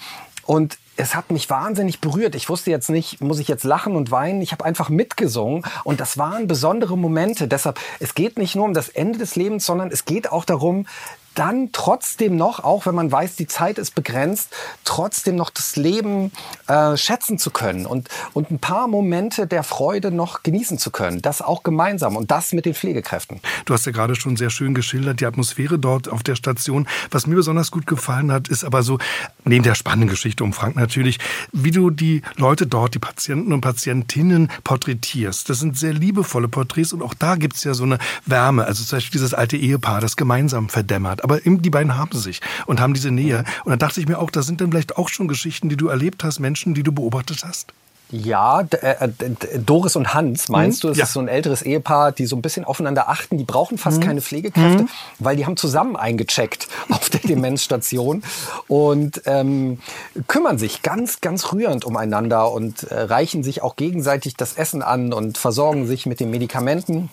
und 0.46 0.78
es 0.98 1.16
hat 1.16 1.32
mich 1.32 1.50
wahnsinnig 1.50 2.02
berührt. 2.02 2.36
Ich 2.36 2.50
wusste 2.50 2.72
jetzt 2.72 2.90
nicht, 2.90 3.22
muss 3.22 3.40
ich 3.40 3.48
jetzt 3.48 3.64
lachen 3.64 3.96
und 3.96 4.12
weinen? 4.12 4.42
Ich 4.42 4.52
habe 4.52 4.66
einfach 4.66 4.90
mitgesungen 4.90 5.64
und 5.84 6.00
das 6.00 6.18
waren 6.18 6.48
besondere 6.48 6.98
Momente. 6.98 7.48
Deshalb, 7.48 7.80
es 8.00 8.16
geht 8.16 8.38
nicht 8.38 8.56
nur 8.56 8.66
um 8.66 8.74
das 8.74 8.90
Ende 8.90 9.20
des 9.20 9.36
Lebens, 9.36 9.66
sondern 9.66 9.92
es 9.92 10.06
geht 10.06 10.32
auch 10.32 10.44
darum, 10.44 10.88
dann 11.38 11.70
trotzdem 11.72 12.36
noch, 12.36 12.64
auch 12.64 12.88
wenn 12.88 12.96
man 12.96 13.12
weiß, 13.12 13.36
die 13.36 13.46
Zeit 13.46 13.78
ist 13.78 13.94
begrenzt, 13.94 14.56
trotzdem 14.84 15.36
noch 15.36 15.52
das 15.52 15.76
Leben 15.76 16.32
äh, 16.68 16.98
schätzen 16.98 17.38
zu 17.38 17.52
können 17.52 17.86
und, 17.86 18.10
und 18.34 18.50
ein 18.50 18.58
paar 18.58 18.88
Momente 18.88 19.46
der 19.46 19.64
Freude 19.64 20.10
noch 20.10 20.42
genießen 20.42 20.80
zu 20.80 20.90
können. 20.90 21.22
Das 21.22 21.44
auch 21.44 21.62
gemeinsam 21.62 22.16
und 22.16 22.32
das 22.32 22.54
mit 22.54 22.66
den 22.66 22.74
Pflegekräften. 22.74 23.40
Du 23.66 23.74
hast 23.74 23.86
ja 23.86 23.92
gerade 23.92 24.16
schon 24.16 24.36
sehr 24.36 24.50
schön 24.50 24.74
geschildert, 24.74 25.22
die 25.22 25.28
Atmosphäre 25.28 25.78
dort 25.78 26.10
auf 26.10 26.24
der 26.24 26.36
Station. 26.36 26.88
Was 27.12 27.28
mir 27.28 27.36
besonders 27.36 27.70
gut 27.70 27.86
gefallen 27.86 28.32
hat, 28.32 28.48
ist 28.48 28.64
aber 28.64 28.82
so, 28.82 28.98
neben 29.46 29.64
der 29.64 29.76
spannenden 29.76 30.10
Geschichte 30.10 30.44
um 30.44 30.54
Frank 30.54 30.76
natürlich, 30.76 31.20
wie 31.52 31.72
du 31.72 31.92
die 31.92 32.24
Leute 32.38 32.66
dort, 32.66 32.96
die 32.96 33.00
Patienten 33.00 33.54
und 33.54 33.62
Patientinnen 33.62 34.50
porträtierst. 34.64 35.50
Das 35.50 35.60
sind 35.60 35.78
sehr 35.78 35.94
liebevolle 35.94 36.48
Porträts 36.48 36.94
und 36.94 37.04
auch 37.04 37.14
da 37.14 37.36
gibt 37.36 37.58
es 37.58 37.64
ja 37.64 37.76
so 37.76 37.84
eine 37.84 38.00
Wärme. 38.26 38.66
Also 38.66 38.84
zum 38.84 38.98
Beispiel 38.98 39.20
dieses 39.20 39.36
alte 39.36 39.58
Ehepaar, 39.58 40.02
das 40.02 40.16
gemeinsam 40.16 40.70
verdämmert 40.70 41.27
aber 41.28 41.40
die 41.42 41.70
beiden 41.70 41.98
haben 41.98 42.18
sich 42.18 42.42
und 42.66 42.80
haben 42.80 42.94
diese 42.94 43.12
Nähe. 43.12 43.44
Und 43.66 43.72
dann 43.72 43.80
dachte 43.80 44.00
ich 44.00 44.08
mir 44.08 44.20
auch, 44.20 44.32
das 44.32 44.46
sind 44.46 44.62
dann 44.62 44.72
vielleicht 44.72 44.98
auch 44.98 45.10
schon 45.10 45.28
Geschichten, 45.28 45.68
die 45.68 45.78
du 45.78 45.88
erlebt 45.90 46.24
hast, 46.24 46.40
Menschen, 46.40 46.74
die 46.74 46.84
du 46.84 46.92
beobachtet 46.92 47.44
hast. 47.44 47.74
Ja, 48.10 48.62
äh, 48.62 48.96
äh, 49.04 49.60
Doris 49.60 49.98
und 49.98 50.14
Hans, 50.14 50.48
meinst 50.48 50.82
mhm. 50.82 50.88
du? 50.88 50.92
Es 50.94 50.98
ja. 50.98 51.04
ist 51.04 51.12
so 51.12 51.20
ein 51.20 51.28
älteres 51.28 51.62
Ehepaar, 51.62 52.14
die 52.14 52.26
so 52.26 52.38
ein 52.38 52.42
bisschen 52.42 52.64
aufeinander 52.64 53.10
achten. 53.10 53.38
Die 53.38 53.44
brauchen 53.44 53.78
fast 53.78 54.00
mhm. 54.00 54.04
keine 54.04 54.22
Pflegekräfte, 54.22 54.84
mhm. 54.84 54.90
weil 55.20 55.36
die 55.36 55.46
haben 55.46 55.58
zusammen 55.58 55.98
eingecheckt 55.98 56.70
auf 56.90 57.10
der 57.10 57.20
Demenzstation 57.20 58.24
und 58.70 59.24
ähm, 59.26 59.80
kümmern 60.28 60.58
sich 60.58 60.84
ganz, 60.84 61.20
ganz 61.20 61.52
rührend 61.52 61.84
umeinander 61.84 62.50
und 62.50 62.84
äh, 62.84 63.02
reichen 63.02 63.44
sich 63.44 63.62
auch 63.62 63.76
gegenseitig 63.76 64.38
das 64.38 64.54
Essen 64.54 64.82
an 64.82 65.12
und 65.12 65.38
versorgen 65.38 65.86
sich 65.86 66.06
mit 66.06 66.22
den 66.22 66.30
Medikamenten. 66.30 67.10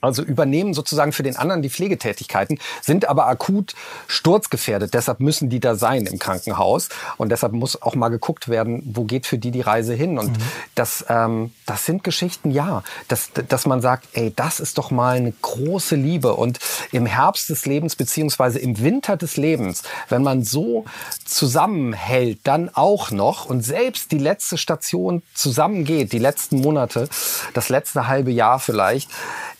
Also 0.00 0.22
übernehmen 0.22 0.74
sozusagen 0.74 1.12
für 1.12 1.22
den 1.22 1.36
anderen 1.36 1.62
die 1.62 1.70
Pflegetätigkeiten, 1.70 2.58
sind 2.82 3.08
aber 3.08 3.26
akut 3.26 3.74
sturzgefährdet. 4.06 4.94
Deshalb 4.94 5.20
müssen 5.20 5.50
die 5.50 5.60
da 5.60 5.74
sein 5.74 6.06
im 6.06 6.18
Krankenhaus. 6.18 6.88
Und 7.16 7.30
deshalb 7.30 7.52
muss 7.52 7.80
auch 7.82 7.94
mal 7.94 8.08
geguckt 8.08 8.48
werden, 8.48 8.82
wo 8.84 9.04
geht 9.04 9.26
für 9.26 9.38
die 9.38 9.50
die 9.50 9.60
Reise 9.60 9.94
hin. 9.94 10.18
Und 10.18 10.38
mhm. 10.38 10.42
das, 10.74 11.04
ähm, 11.08 11.52
das 11.66 11.84
sind 11.84 12.04
Geschichten, 12.04 12.50
ja, 12.50 12.82
dass, 13.08 13.30
dass 13.48 13.66
man 13.66 13.80
sagt, 13.80 14.08
ey, 14.12 14.32
das 14.34 14.60
ist 14.60 14.78
doch 14.78 14.90
mal 14.90 15.16
eine 15.16 15.32
große 15.42 15.96
Liebe. 15.96 16.34
Und 16.34 16.58
im 16.92 17.06
Herbst 17.06 17.50
des 17.50 17.66
Lebens 17.66 17.96
beziehungsweise 17.96 18.58
im 18.58 18.80
Winter 18.80 19.16
des 19.16 19.36
Lebens, 19.36 19.82
wenn 20.08 20.22
man 20.22 20.44
so 20.44 20.84
zusammenhält, 21.24 22.40
dann 22.44 22.70
auch 22.72 23.10
noch 23.10 23.46
und 23.46 23.62
selbst 23.62 24.12
die 24.12 24.18
letzte 24.18 24.58
Station 24.58 25.22
zusammengeht, 25.34 26.12
die 26.12 26.18
letzten 26.18 26.60
Monate, 26.60 27.08
das 27.54 27.68
letzte 27.68 28.06
halbe 28.06 28.30
Jahr 28.30 28.58
vielleicht, 28.58 29.10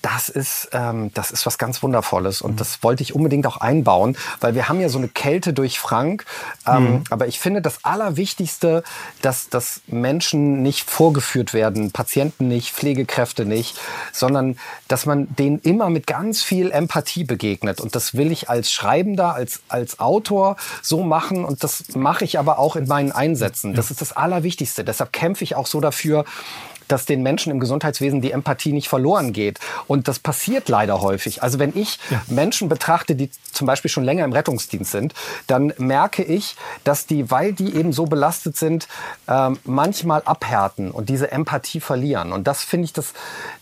das 0.03 0.28
ist, 0.29 0.69
ähm, 0.73 1.13
das 1.15 1.31
ist 1.31 1.47
was 1.47 1.59
ganz 1.59 1.83
Wundervolles 1.83 2.43
und 2.43 2.53
mhm. 2.53 2.57
das 2.57 2.83
wollte 2.83 3.03
ich 3.03 3.15
unbedingt 3.15 3.47
auch 3.47 3.59
einbauen, 3.59 4.17
weil 4.41 4.55
wir 4.55 4.69
haben 4.69 4.81
ja 4.81 4.89
so 4.89 4.99
eine 4.99 5.09
Kälte 5.09 5.53
durch 5.53 5.79
Frank. 5.79 6.25
Ähm, 6.67 6.83
mhm. 6.83 7.05
Aber 7.11 7.27
ich 7.27 7.39
finde 7.39 7.63
das 7.63 7.85
Allerwichtigste, 7.85 8.83
dass, 9.23 9.49
dass 9.49 9.81
Menschen 9.87 10.63
nicht 10.63 10.89
vorgeführt 10.89 11.55
werden, 11.55 11.91
Patienten 11.91 12.49
nicht, 12.49 12.73
Pflegekräfte 12.73 13.45
nicht, 13.45 13.79
sondern 14.13 14.59
dass 14.89 15.07
man 15.07 15.35
denen 15.37 15.59
immer 15.61 15.91
mit 15.91 16.07
ganz 16.07 16.43
viel 16.43 16.71
Empathie 16.71 17.25
begegnet. 17.25 17.81
Und 17.81 17.95
das 17.95 18.15
will 18.15 18.33
ich 18.33 18.49
als 18.49 18.73
Schreibender, 18.73 19.35
als, 19.35 19.61
als 19.69 20.01
Autor 20.01 20.57
so 20.83 21.03
machen 21.03 21.45
und 21.45 21.65
das 21.65 21.95
mache 21.95 22.25
ich 22.25 22.39
aber 22.39 22.59
auch 22.59 22.77
in 22.77 22.87
meinen 22.87 23.13
Einsätzen. 23.13 23.75
Das 23.75 23.91
ist 23.91 24.01
das 24.01 24.13
Allerwichtigste. 24.13 24.85
Deshalb 24.85 25.13
kämpfe 25.13 25.45
ich 25.45 25.55
auch 25.55 25.67
so 25.67 25.81
dafür, 25.81 26.25
dass 26.89 27.07
den 27.07 27.23
Menschen 27.23 27.53
im 27.53 27.61
Gesundheitswesen 27.61 28.21
die 28.21 28.33
Empathie 28.33 28.73
nicht 28.73 28.89
verloren 28.89 29.33
geht. 29.33 29.61
Und 29.87 30.09
das 30.09 30.19
passiert 30.19 30.69
leider 30.69 31.01
häufig. 31.01 31.43
Also 31.43 31.59
wenn 31.59 31.77
ich 31.77 31.99
ja. 32.11 32.21
Menschen 32.29 32.69
betrachte, 32.69 33.15
die 33.15 33.31
zum 33.53 33.67
Beispiel 33.67 33.91
schon 33.91 34.05
länger 34.05 34.25
im 34.25 34.33
Rettungsdienst 34.33 34.91
sind, 34.91 35.15
dann 35.47 35.73
merke 35.79 36.23
ich, 36.23 36.57
dass 36.85 37.07
die, 37.07 37.31
weil 37.31 37.53
die 37.53 37.75
eben 37.75 37.93
so 37.93 38.07
belastet 38.07 38.57
sind, 38.57 38.89
ähm, 39.29 39.59
manchmal 39.65 40.23
abhärten 40.25 40.91
und 40.91 41.09
diese 41.09 41.31
Empathie 41.31 41.81
verlieren. 41.81 42.33
Und 42.33 42.47
das 42.47 42.65
finde 42.65 42.87
ich 42.87 42.93
das, 42.93 43.13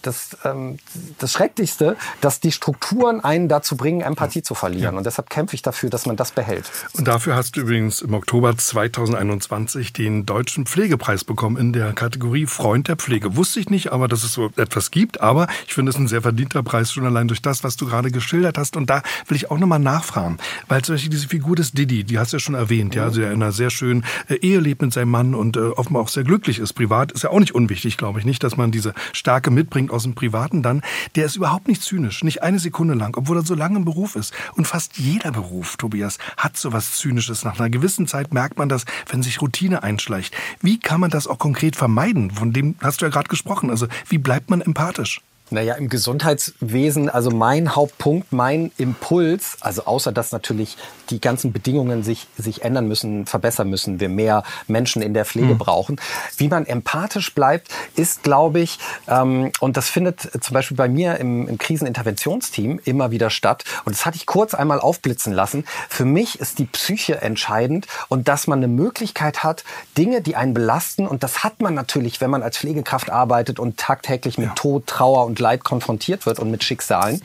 das, 0.03 0.37
ähm, 0.45 0.79
das 1.19 1.33
Schrecklichste, 1.33 1.97
dass 2.21 2.41
die 2.41 2.53
Strukturen 2.53 3.23
einen 3.23 3.49
dazu 3.49 3.77
bringen, 3.77 4.01
Empathie 4.01 4.43
zu 4.43 4.55
verlieren. 4.55 4.95
Ja. 4.95 4.99
Und 4.99 5.05
deshalb 5.05 5.31
kämpfe 5.31 5.55
ich 5.55 5.63
dafür, 5.63 5.91
dass 5.91 6.07
man 6.07 6.17
das 6.17 6.33
behält. 6.33 6.71
Und 6.95 7.09
dafür 7.09 7.35
hast 7.35 7.57
du 7.57 7.61
übrigens 7.61 8.03
im 8.03 8.15
Oktober 8.15 8.57
2021 8.57 9.93
den 9.93 10.27
Deutschen 10.27 10.67
Pflegepreis 10.67 11.25
bekommen 11.25 11.57
in 11.57 11.73
der 11.73 11.93
Kategorie 11.93 12.47
Freund 12.47 12.89
der 12.89 12.97
Pflege. 12.97 13.16
Pflege. 13.17 13.37
Wusste 13.37 13.61
ich 13.61 13.71
nicht, 13.71 13.93
aber 13.93 14.09
dass 14.09 14.25
es 14.25 14.33
so 14.33 14.51
etwas 14.57 14.91
gibt. 14.91 15.21
Aber 15.21 15.47
ich 15.67 15.75
finde 15.75 15.91
es 15.91 15.97
ein 15.97 16.09
sehr 16.09 16.23
verdienter 16.23 16.63
Preis, 16.63 16.93
schon 16.93 17.07
allein 17.07 17.29
durch 17.29 17.41
das, 17.41 17.65
was 17.65 17.77
du 17.77 17.87
gerade 17.87 18.11
geschildert 18.11 18.59
hast. 18.59 18.77
Und 18.77 18.91
da 18.91 19.03
will 19.29 19.37
ich 19.37 19.51
auch 19.51 19.59
nochmal 19.59 19.79
nachfragen. 19.79 20.37
Weil 20.69 20.83
zum 20.83 20.95
Beispiel 20.95 21.11
diese 21.11 21.29
Figur 21.29 21.57
des 21.57 21.73
Didi, 21.73 22.05
die 22.05 22.19
hast 22.19 22.33
du 22.33 22.37
ja 22.37 22.41
schon 22.41 22.55
erwähnt, 22.55 22.95
ja, 22.95 23.05
also 23.05 23.21
der 23.21 23.33
in 23.33 23.43
einer 23.43 23.53
sehr 23.53 23.71
schönen 23.71 24.05
äh, 24.29 24.35
Ehe 24.35 24.61
lebt 24.61 24.83
mit 24.83 24.93
seinem 24.93 25.11
Mann 25.11 25.35
und 25.35 25.57
äh, 25.57 25.61
offenbar 25.61 26.03
auch 26.03 26.09
sehr 26.09 26.25
glücklich 26.25 26.59
ist. 26.59 26.75
Privat 26.75 27.13
ist 27.13 27.25
ja 27.25 27.31
auch 27.31 27.41
nicht 27.41 27.55
unwichtig, 27.55 27.97
glaube 27.97 28.19
ich 28.19 28.27
nicht, 28.27 28.43
dass 28.45 28.57
man 28.57 28.71
diese 28.71 28.93
Stärke 29.13 29.51
mitbringt 29.51 29.91
aus 29.91 30.03
dem 30.03 30.15
Privaten 30.15 30.63
dann. 30.63 30.83
Der 31.15 31.25
ist 31.25 31.37
überhaupt 31.37 31.69
nicht 31.69 31.83
zynisch, 31.83 32.23
nicht 32.23 32.43
eine 32.43 32.59
Sekunde 32.59 32.95
lang, 32.95 33.17
obwohl 33.17 33.39
er 33.39 33.45
so 33.45 33.55
lange 33.55 33.79
im 33.79 33.85
Beruf 33.85 34.17
ist. 34.17 34.35
Und 34.55 34.67
fast 34.67 34.99
jeder 34.99 35.33
Beruf, 35.33 35.77
Tobias, 35.77 36.19
hat 36.37 36.57
so 36.57 36.73
was 36.73 36.99
Zynisches. 36.99 37.45
Nach 37.45 37.59
einer 37.59 37.71
gewissen 37.71 38.07
Zeit 38.07 38.35
merkt 38.35 38.59
man 38.59 38.69
das, 38.69 38.85
wenn 39.09 39.23
sich 39.23 39.41
Routine 39.41 39.83
einschleicht. 39.83 40.35
Wie 40.61 40.79
kann 40.79 41.01
man 41.01 41.11
das 41.11 41.27
auch 41.27 41.39
konkret 41.39 41.77
vermeiden? 41.77 42.31
Von 42.31 42.53
dem 42.53 42.75
hast 42.83 43.01
du 43.01 43.06
gerade 43.11 43.29
gesprochen. 43.29 43.71
Also 43.71 43.87
wie 44.09 44.19
bleibt 44.19 44.51
man 44.51 44.61
empathisch? 44.61 45.21
Naja, 45.51 45.75
im 45.75 45.89
Gesundheitswesen, 45.89 47.09
also 47.09 47.31
mein 47.31 47.77
Hauptpunkt, 47.77 48.33
mein 48.33 48.73
Impuls, 48.79 49.57
also 49.61 49.85
außer 49.85 50.11
dass 50.11 50.33
natürlich 50.33 50.77
die 51.11 51.21
ganzen 51.21 51.53
Bedingungen 51.53 52.03
sich, 52.03 52.27
sich 52.37 52.63
ändern 52.63 52.89
müssen, 52.89 53.27
verbessern 53.27 53.71
müssen, 53.71 54.01
wir 54.01 54.09
mehr 54.09 54.43
Menschen 54.67 55.03
in 55.03 55.15
der 55.15 55.25
Pflege 55.25 55.55
mhm. 55.55 55.59
brauchen. 55.59 56.01
Wie 56.37 56.49
man 56.49 56.67
empathisch 56.67 57.33
bleibt, 57.33 57.69
ist, 57.95 58.25
glaube 58.25 58.59
ich, 58.59 58.79
ähm, 59.07 59.53
und 59.61 59.77
das 59.77 59.89
findet 59.89 60.21
zum 60.43 60.53
Beispiel 60.53 60.77
bei 60.77 60.89
mir 60.89 61.19
im, 61.19 61.47
im 61.47 61.59
Kriseninterventionsteam 61.59 62.81
immer 62.85 63.13
wieder 63.13 63.31
statt. 63.31 63.63
Und 63.85 63.95
das 63.95 64.05
hatte 64.05 64.17
ich 64.17 64.27
kurz 64.27 64.53
einmal 64.53 64.81
aufblitzen 64.81 65.33
lassen. 65.33 65.65
Für 65.89 66.05
mich 66.05 66.41
ist 66.41 66.59
die 66.59 66.67
Psyche 66.67 67.21
entscheidend 67.23 67.87
und 68.09 68.27
dass 68.27 68.49
man 68.49 68.59
eine 68.59 68.69
Möglichkeit 68.69 69.45
hat, 69.45 69.63
Dinge, 69.97 70.23
die 70.23 70.35
einen 70.35 70.55
belasten, 70.55 71.07
und 71.07 71.23
das 71.23 71.45
hat 71.45 71.61
man 71.61 71.75
natürlich, 71.75 72.21
wenn 72.21 72.31
man 72.31 72.43
als 72.43 72.59
Pflegekraft 72.59 73.11
arbeitet 73.11 73.61
und 73.61 73.77
tagtäglich 73.77 74.39
mit 74.39 74.49
ja. 74.49 74.55
Tod, 74.55 74.87
Trauer 74.87 75.25
und 75.25 75.36
Leid 75.39 75.65
konfrontiert 75.65 76.27
wird 76.27 76.39
und 76.39 76.51
mit 76.51 76.65
Schicksalen, 76.65 77.23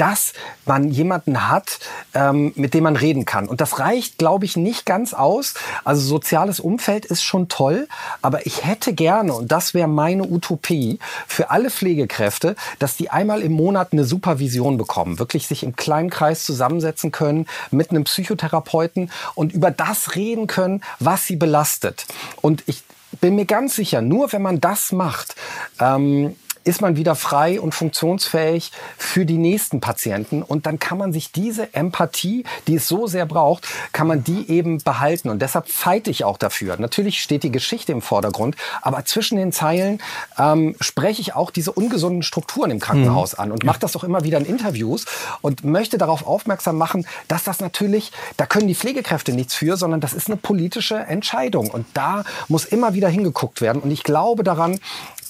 dass 0.00 0.32
man 0.64 0.90
jemanden 0.90 1.50
hat, 1.50 1.78
ähm, 2.14 2.52
mit 2.56 2.72
dem 2.72 2.84
man 2.84 2.96
reden 2.96 3.26
kann. 3.26 3.48
Und 3.48 3.60
das 3.60 3.78
reicht, 3.78 4.16
glaube 4.16 4.46
ich, 4.46 4.56
nicht 4.56 4.86
ganz 4.86 5.12
aus. 5.12 5.54
Also 5.84 6.00
soziales 6.00 6.58
Umfeld 6.58 7.04
ist 7.04 7.22
schon 7.22 7.48
toll, 7.48 7.86
aber 8.22 8.46
ich 8.46 8.64
hätte 8.64 8.94
gerne, 8.94 9.34
und 9.34 9.52
das 9.52 9.74
wäre 9.74 9.88
meine 9.88 10.26
Utopie, 10.26 10.98
für 11.26 11.50
alle 11.50 11.70
Pflegekräfte, 11.70 12.56
dass 12.78 12.96
die 12.96 13.10
einmal 13.10 13.42
im 13.42 13.52
Monat 13.52 13.92
eine 13.92 14.04
Supervision 14.04 14.78
bekommen, 14.78 15.18
wirklich 15.18 15.46
sich 15.46 15.62
im 15.62 15.76
kleinen 15.76 16.08
Kreis 16.08 16.44
zusammensetzen 16.44 17.12
können 17.12 17.46
mit 17.70 17.90
einem 17.90 18.04
Psychotherapeuten 18.04 19.10
und 19.34 19.52
über 19.52 19.70
das 19.70 20.14
reden 20.14 20.46
können, 20.46 20.82
was 20.98 21.26
sie 21.26 21.36
belastet. 21.36 22.06
Und 22.40 22.62
ich 22.66 22.84
bin 23.20 23.34
mir 23.34 23.44
ganz 23.44 23.74
sicher, 23.74 24.00
nur 24.00 24.32
wenn 24.32 24.42
man 24.42 24.60
das 24.60 24.92
macht, 24.92 25.34
ähm, 25.78 26.36
ist 26.64 26.80
man 26.80 26.96
wieder 26.96 27.14
frei 27.14 27.60
und 27.60 27.74
funktionsfähig 27.74 28.72
für 28.98 29.24
die 29.24 29.38
nächsten 29.38 29.80
Patienten. 29.80 30.42
Und 30.42 30.66
dann 30.66 30.78
kann 30.78 30.98
man 30.98 31.12
sich 31.12 31.32
diese 31.32 31.74
Empathie, 31.74 32.44
die 32.66 32.76
es 32.76 32.88
so 32.88 33.06
sehr 33.06 33.26
braucht, 33.26 33.66
kann 33.92 34.06
man 34.06 34.24
die 34.24 34.50
eben 34.50 34.78
behalten. 34.78 35.30
Und 35.30 35.40
deshalb 35.40 35.68
feite 35.68 36.10
ich 36.10 36.24
auch 36.24 36.38
dafür. 36.38 36.76
Natürlich 36.78 37.20
steht 37.20 37.42
die 37.42 37.52
Geschichte 37.52 37.92
im 37.92 38.02
Vordergrund, 38.02 38.56
aber 38.82 39.04
zwischen 39.04 39.36
den 39.36 39.52
Zeilen 39.52 40.00
ähm, 40.38 40.76
spreche 40.80 41.20
ich 41.20 41.34
auch 41.34 41.50
diese 41.50 41.72
ungesunden 41.72 42.22
Strukturen 42.22 42.70
im 42.70 42.80
Krankenhaus 42.80 43.34
mhm. 43.34 43.40
an 43.40 43.52
und 43.52 43.64
mache 43.64 43.80
das 43.80 43.96
auch 43.96 44.04
immer 44.04 44.24
wieder 44.24 44.38
in 44.38 44.44
Interviews 44.44 45.06
und 45.40 45.64
möchte 45.64 45.98
darauf 45.98 46.26
aufmerksam 46.26 46.76
machen, 46.76 47.06
dass 47.28 47.44
das 47.44 47.60
natürlich, 47.60 48.12
da 48.36 48.46
können 48.46 48.68
die 48.68 48.74
Pflegekräfte 48.74 49.32
nichts 49.32 49.54
für, 49.54 49.76
sondern 49.76 50.00
das 50.00 50.12
ist 50.12 50.28
eine 50.28 50.36
politische 50.36 50.96
Entscheidung. 50.96 51.70
Und 51.70 51.86
da 51.94 52.24
muss 52.48 52.64
immer 52.64 52.94
wieder 52.94 53.08
hingeguckt 53.08 53.60
werden. 53.60 53.82
Und 53.82 53.90
ich 53.90 54.02
glaube 54.02 54.44
daran, 54.44 54.78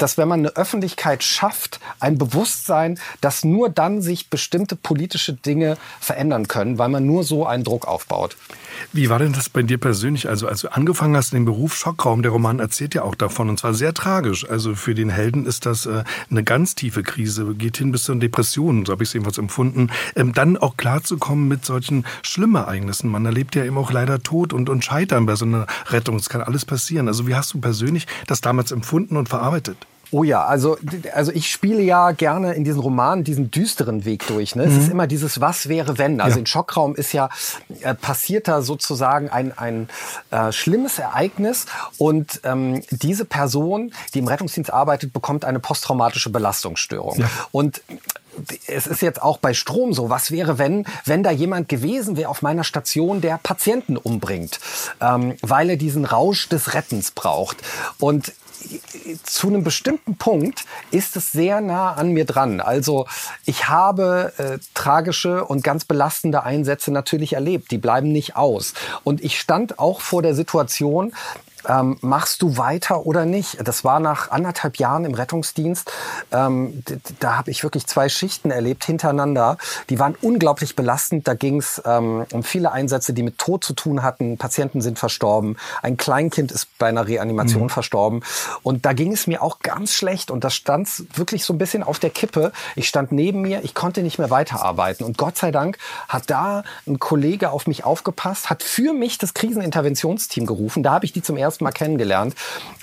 dass 0.00 0.18
wenn 0.18 0.28
man 0.28 0.40
eine 0.40 0.56
Öffentlichkeit 0.56 1.22
schafft, 1.22 1.80
ein 2.00 2.18
Bewusstsein, 2.18 2.98
dass 3.20 3.44
nur 3.44 3.68
dann 3.68 4.02
sich 4.02 4.30
bestimmte 4.30 4.76
politische 4.76 5.34
Dinge 5.34 5.76
verändern 6.00 6.48
können, 6.48 6.78
weil 6.78 6.88
man 6.88 7.06
nur 7.06 7.24
so 7.24 7.46
einen 7.46 7.64
Druck 7.64 7.86
aufbaut. 7.86 8.36
Wie 8.92 9.10
war 9.10 9.18
denn 9.18 9.32
das 9.32 9.48
bei 9.48 9.62
dir 9.62 9.78
persönlich? 9.78 10.28
Also 10.28 10.48
als 10.48 10.62
du 10.62 10.68
angefangen 10.68 11.16
hast 11.16 11.32
in 11.32 11.40
den 11.40 11.44
Beruf 11.44 11.76
Schockraum, 11.76 12.22
der 12.22 12.32
Roman 12.32 12.60
erzählt 12.60 12.94
ja 12.94 13.02
auch 13.02 13.14
davon 13.14 13.48
und 13.48 13.58
zwar 13.58 13.74
sehr 13.74 13.94
tragisch. 13.94 14.48
Also 14.48 14.74
für 14.74 14.94
den 14.94 15.10
Helden 15.10 15.46
ist 15.46 15.66
das 15.66 15.86
äh, 15.86 16.04
eine 16.30 16.44
ganz 16.44 16.74
tiefe 16.74 17.02
Krise, 17.02 17.54
geht 17.54 17.76
hin 17.76 17.92
bis 17.92 18.04
zu 18.04 18.14
Depressionen, 18.14 18.86
so 18.86 18.92
habe 18.92 19.02
ich 19.02 19.10
es 19.10 19.12
jedenfalls 19.12 19.38
empfunden. 19.38 19.90
Ähm, 20.16 20.32
dann 20.32 20.56
auch 20.56 20.76
klarzukommen 20.76 21.46
mit 21.48 21.64
solchen 21.64 22.04
schlimmen 22.22 22.56
Ereignissen. 22.56 23.10
Man 23.10 23.26
erlebt 23.26 23.54
ja 23.54 23.64
eben 23.64 23.78
auch 23.78 23.92
leider 23.92 24.22
Tod 24.22 24.52
und, 24.52 24.68
und 24.68 24.84
Scheitern 24.84 25.26
bei 25.26 25.36
so 25.36 25.44
einer 25.44 25.66
Rettung. 25.88 26.16
Es 26.16 26.28
kann 26.28 26.40
alles 26.40 26.64
passieren. 26.64 27.08
Also 27.08 27.26
wie 27.26 27.34
hast 27.34 27.52
du 27.54 27.60
persönlich 27.60 28.06
das 28.26 28.40
damals 28.40 28.72
empfunden 28.72 29.16
und 29.16 29.28
verarbeitet? 29.28 29.76
Oh 30.12 30.24
ja, 30.24 30.44
also, 30.44 30.76
also 31.14 31.32
ich 31.32 31.50
spiele 31.50 31.82
ja 31.82 32.10
gerne 32.12 32.54
in 32.54 32.64
diesen 32.64 32.80
Romanen 32.80 33.24
diesen 33.24 33.50
düsteren 33.50 34.04
Weg 34.04 34.26
durch. 34.26 34.56
Ne? 34.56 34.66
Mhm. 34.66 34.72
Es 34.72 34.84
ist 34.84 34.90
immer 34.90 35.06
dieses 35.06 35.40
Was 35.40 35.68
wäre 35.68 35.98
wenn. 35.98 36.20
Also 36.20 36.36
ja. 36.36 36.40
in 36.40 36.46
Schockraum 36.46 36.94
ist 36.96 37.12
ja 37.12 37.28
äh, 37.82 37.94
passiert 37.94 38.48
da 38.48 38.62
sozusagen 38.62 39.28
ein, 39.28 39.56
ein 39.56 39.88
äh, 40.30 40.52
schlimmes 40.52 40.98
Ereignis 40.98 41.66
und 41.98 42.40
ähm, 42.44 42.82
diese 42.90 43.24
Person, 43.24 43.92
die 44.14 44.18
im 44.18 44.28
Rettungsdienst 44.28 44.72
arbeitet, 44.72 45.12
bekommt 45.12 45.44
eine 45.44 45.60
posttraumatische 45.60 46.30
Belastungsstörung. 46.30 47.20
Ja. 47.20 47.30
Und 47.52 47.82
es 48.66 48.86
ist 48.86 49.02
jetzt 49.02 49.22
auch 49.22 49.38
bei 49.38 49.54
Strom 49.54 49.92
so. 49.92 50.10
Was 50.10 50.30
wäre, 50.30 50.58
wenn, 50.58 50.86
wenn 51.04 51.22
da 51.22 51.30
jemand 51.30 51.68
gewesen 51.68 52.16
wäre 52.16 52.28
auf 52.28 52.42
meiner 52.42 52.64
Station, 52.64 53.20
der 53.20 53.38
Patienten 53.42 53.96
umbringt, 53.96 54.60
ähm, 55.00 55.36
weil 55.42 55.70
er 55.70 55.76
diesen 55.76 56.04
Rausch 56.04 56.48
des 56.48 56.74
Rettens 56.74 57.10
braucht? 57.10 57.58
Und 57.98 58.32
zu 59.24 59.48
einem 59.48 59.64
bestimmten 59.64 60.16
Punkt 60.16 60.64
ist 60.90 61.16
es 61.16 61.32
sehr 61.32 61.60
nah 61.60 61.94
an 61.94 62.12
mir 62.12 62.24
dran. 62.24 62.60
Also 62.60 63.06
ich 63.44 63.68
habe 63.68 64.32
äh, 64.38 64.58
tragische 64.74 65.44
und 65.44 65.62
ganz 65.62 65.84
belastende 65.84 66.42
Einsätze 66.42 66.92
natürlich 66.92 67.34
erlebt. 67.34 67.70
Die 67.70 67.78
bleiben 67.78 68.12
nicht 68.12 68.36
aus. 68.36 68.74
Und 69.04 69.22
ich 69.22 69.40
stand 69.40 69.78
auch 69.78 70.00
vor 70.00 70.22
der 70.22 70.34
Situation, 70.34 71.12
ähm, 71.68 71.98
machst 72.00 72.42
du 72.42 72.56
weiter 72.56 73.06
oder 73.06 73.24
nicht? 73.24 73.58
Das 73.66 73.84
war 73.84 74.00
nach 74.00 74.30
anderthalb 74.30 74.76
Jahren 74.76 75.04
im 75.04 75.14
Rettungsdienst. 75.14 75.90
Ähm, 76.32 76.82
da 77.18 77.36
habe 77.36 77.50
ich 77.50 77.62
wirklich 77.62 77.86
zwei 77.86 78.08
Schichten 78.08 78.50
erlebt 78.50 78.84
hintereinander. 78.84 79.56
Die 79.88 79.98
waren 79.98 80.16
unglaublich 80.20 80.76
belastend. 80.76 81.28
Da 81.28 81.34
ging 81.34 81.58
es 81.58 81.80
ähm, 81.84 82.24
um 82.32 82.42
viele 82.42 82.72
Einsätze, 82.72 83.12
die 83.12 83.22
mit 83.22 83.38
Tod 83.38 83.64
zu 83.64 83.74
tun 83.74 84.02
hatten. 84.02 84.38
Patienten 84.38 84.80
sind 84.80 84.98
verstorben. 84.98 85.56
Ein 85.82 85.96
Kleinkind 85.96 86.52
ist 86.52 86.66
bei 86.78 86.88
einer 86.88 87.06
Reanimation 87.06 87.64
mhm. 87.64 87.70
verstorben. 87.70 88.22
Und 88.62 88.86
da 88.86 88.92
ging 88.92 89.12
es 89.12 89.26
mir 89.26 89.42
auch 89.42 89.60
ganz 89.60 89.92
schlecht. 89.92 90.30
Und 90.30 90.44
da 90.44 90.50
stand 90.50 90.80
wirklich 91.16 91.44
so 91.44 91.52
ein 91.52 91.58
bisschen 91.58 91.82
auf 91.82 91.98
der 91.98 92.10
Kippe. 92.10 92.52
Ich 92.76 92.88
stand 92.88 93.12
neben 93.12 93.42
mir, 93.42 93.62
ich 93.64 93.74
konnte 93.74 94.02
nicht 94.02 94.18
mehr 94.18 94.30
weiterarbeiten. 94.30 95.04
Und 95.04 95.18
Gott 95.18 95.36
sei 95.36 95.50
Dank 95.50 95.78
hat 96.08 96.30
da 96.30 96.62
ein 96.86 96.98
Kollege 96.98 97.50
auf 97.50 97.66
mich 97.66 97.84
aufgepasst, 97.84 98.50
hat 98.50 98.62
für 98.62 98.92
mich 98.92 99.18
das 99.18 99.34
Kriseninterventionsteam 99.34 100.46
gerufen. 100.46 100.82
Da 100.82 100.92
habe 100.92 101.04
ich 101.04 101.12
die 101.12 101.22
zum 101.22 101.36
ersten 101.36 101.49
ersten 101.50 101.64
Mal 101.64 101.72
kennengelernt. 101.72 102.34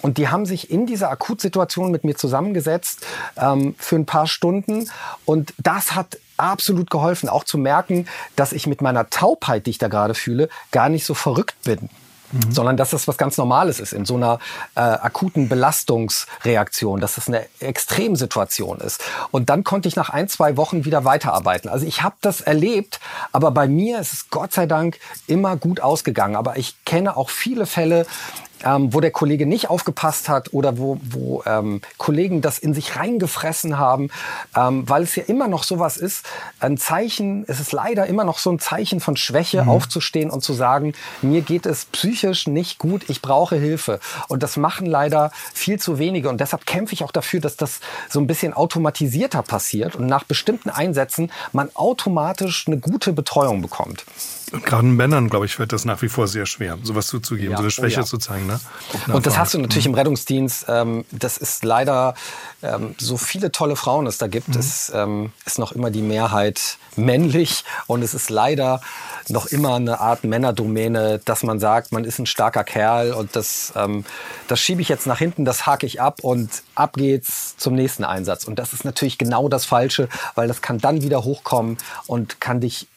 Und 0.01 0.17
die 0.17 0.29
haben 0.29 0.45
sich 0.45 0.69
in 0.69 0.85
dieser 0.85 1.09
Akutsituation 1.09 1.91
mit 1.91 2.03
mir 2.03 2.15
zusammengesetzt 2.15 3.05
ähm, 3.37 3.75
für 3.77 3.95
ein 3.95 4.05
paar 4.05 4.27
Stunden. 4.27 4.89
Und 5.25 5.53
das 5.57 5.95
hat 5.95 6.19
absolut 6.37 6.89
geholfen, 6.89 7.29
auch 7.29 7.43
zu 7.43 7.57
merken, 7.57 8.07
dass 8.35 8.51
ich 8.53 8.67
mit 8.67 8.81
meiner 8.81 9.09
Taubheit, 9.09 9.65
die 9.65 9.71
ich 9.71 9.77
da 9.77 9.87
gerade 9.87 10.13
fühle, 10.13 10.49
gar 10.71 10.89
nicht 10.89 11.05
so 11.05 11.13
verrückt 11.13 11.55
bin. 11.63 11.89
Mhm. 12.31 12.51
sondern 12.51 12.75
dass 12.75 12.89
das 12.89 13.07
was 13.07 13.17
ganz 13.17 13.37
Normales 13.37 13.79
ist 13.79 13.93
in 13.93 14.03
so 14.03 14.15
einer 14.15 14.39
äh, 14.75 14.81
akuten 14.81 15.47
Belastungsreaktion, 15.47 16.99
dass 16.99 17.15
das 17.15 17.29
eine 17.29 17.45
Extremsituation 17.61 18.79
ist. 18.81 19.01
Und 19.31 19.49
dann 19.49 19.63
konnte 19.63 19.87
ich 19.87 19.95
nach 19.95 20.09
ein, 20.09 20.27
zwei 20.27 20.57
Wochen 20.57 20.83
wieder 20.83 21.05
weiterarbeiten. 21.05 21.69
Also 21.69 21.85
ich 21.85 22.03
habe 22.03 22.15
das 22.19 22.41
erlebt, 22.41 22.99
aber 23.31 23.51
bei 23.51 23.69
mir 23.69 23.99
ist 23.99 24.11
es 24.11 24.29
Gott 24.29 24.51
sei 24.51 24.65
Dank 24.65 24.99
immer 25.27 25.55
gut 25.55 25.79
ausgegangen. 25.79 26.35
Aber 26.35 26.57
ich 26.57 26.75
kenne 26.83 27.15
auch 27.15 27.29
viele 27.29 27.65
Fälle, 27.65 28.05
ähm, 28.63 28.93
wo 28.93 29.01
der 29.01 29.11
Kollege 29.11 29.45
nicht 29.45 29.69
aufgepasst 29.69 30.29
hat 30.29 30.53
oder 30.53 30.77
wo, 30.77 30.97
wo 31.03 31.43
ähm, 31.45 31.81
Kollegen 31.97 32.41
das 32.41 32.59
in 32.59 32.73
sich 32.73 32.95
reingefressen 32.95 33.77
haben, 33.77 34.09
ähm, 34.55 34.87
weil 34.87 35.03
es 35.03 35.15
ja 35.15 35.23
immer 35.23 35.47
noch 35.47 35.63
sowas 35.63 35.97
ist, 35.97 36.25
ein 36.59 36.77
Zeichen, 36.77 37.45
es 37.47 37.59
ist 37.59 37.71
leider 37.71 38.07
immer 38.07 38.23
noch 38.23 38.39
so 38.39 38.51
ein 38.51 38.59
Zeichen 38.59 38.99
von 38.99 39.17
Schwäche, 39.17 39.63
mhm. 39.63 39.69
aufzustehen 39.69 40.29
und 40.29 40.43
zu 40.43 40.53
sagen, 40.53 40.93
mir 41.21 41.41
geht 41.41 41.65
es 41.65 41.85
psychisch 41.85 42.47
nicht 42.47 42.79
gut, 42.79 43.09
ich 43.09 43.21
brauche 43.21 43.55
Hilfe. 43.55 43.99
Und 44.27 44.43
das 44.43 44.57
machen 44.57 44.85
leider 44.85 45.31
viel 45.53 45.79
zu 45.79 45.99
wenige. 45.99 46.29
Und 46.29 46.41
deshalb 46.41 46.65
kämpfe 46.65 46.93
ich 46.93 47.03
auch 47.03 47.11
dafür, 47.11 47.39
dass 47.39 47.57
das 47.57 47.79
so 48.09 48.19
ein 48.19 48.27
bisschen 48.27 48.53
automatisierter 48.53 49.43
passiert 49.43 49.95
und 49.95 50.07
nach 50.07 50.23
bestimmten 50.23 50.69
Einsätzen 50.69 51.31
man 51.53 51.69
automatisch 51.73 52.67
eine 52.67 52.77
gute 52.77 53.13
Betreuung 53.13 53.61
bekommt. 53.61 54.05
Und 54.51 54.65
gerade 54.65 54.87
Männern, 54.87 55.29
glaube 55.29 55.45
ich, 55.45 55.59
wird 55.59 55.73
das 55.73 55.83
nach 55.83 56.01
wie 56.01 56.07
vor 56.07 56.27
sehr 56.27 56.45
schwer, 56.45 56.77
sowas 56.81 57.07
zuzugeben, 57.07 57.51
ja, 57.51 57.57
so 57.57 57.63
eine 57.63 57.71
Schwäche 57.71 57.99
oh 57.99 58.03
ja. 58.03 58.05
zu 58.05 58.17
zeigen. 58.17 58.47
Ne? 58.47 58.59
Und 59.11 59.25
das 59.25 59.37
hast 59.37 59.53
du 59.53 59.59
natürlich 59.59 59.87
mhm. 59.87 59.93
im 59.93 59.99
Rettungsdienst. 59.99 60.65
Ähm, 60.69 61.03
das 61.11 61.37
ist 61.37 61.65
leider, 61.65 62.15
ähm, 62.63 62.95
so 62.97 63.17
viele 63.17 63.51
tolle 63.51 63.75
Frauen 63.75 64.07
es 64.07 64.17
da 64.17 64.27
gibt, 64.27 64.47
mhm. 64.47 64.59
es 64.59 64.89
ähm, 64.95 65.33
ist 65.45 65.59
noch 65.59 65.73
immer 65.73 65.91
die 65.91 66.01
Mehrheit 66.01 66.77
männlich 66.95 67.65
und 67.87 68.01
es 68.01 68.13
ist 68.13 68.29
leider 68.29 68.79
noch 69.27 69.47
immer 69.47 69.75
eine 69.75 69.99
Art 69.99 70.23
Männerdomäne, 70.23 71.19
dass 71.25 71.43
man 71.43 71.59
sagt, 71.59 71.91
man 71.91 72.05
ist 72.05 72.17
ein 72.17 72.25
starker 72.25 72.63
Kerl 72.63 73.11
und 73.11 73.35
das, 73.35 73.73
ähm, 73.75 74.05
das 74.47 74.61
schiebe 74.61 74.81
ich 74.81 74.87
jetzt 74.87 75.07
nach 75.07 75.19
hinten, 75.19 75.43
das 75.43 75.65
hake 75.65 75.85
ich 75.85 75.99
ab 75.99 76.19
und 76.21 76.63
ab 76.73 76.93
geht's 76.93 77.57
zum 77.57 77.75
nächsten 77.75 78.05
Einsatz. 78.05 78.45
Und 78.45 78.59
das 78.59 78.71
ist 78.71 78.85
natürlich 78.85 79.17
genau 79.17 79.49
das 79.49 79.65
Falsche, 79.65 80.07
weil 80.35 80.47
das 80.47 80.61
kann 80.61 80.77
dann 80.77 81.01
wieder 81.01 81.25
hochkommen 81.25 81.77
und 82.07 82.39
kann 82.39 82.61
dich 82.61 82.87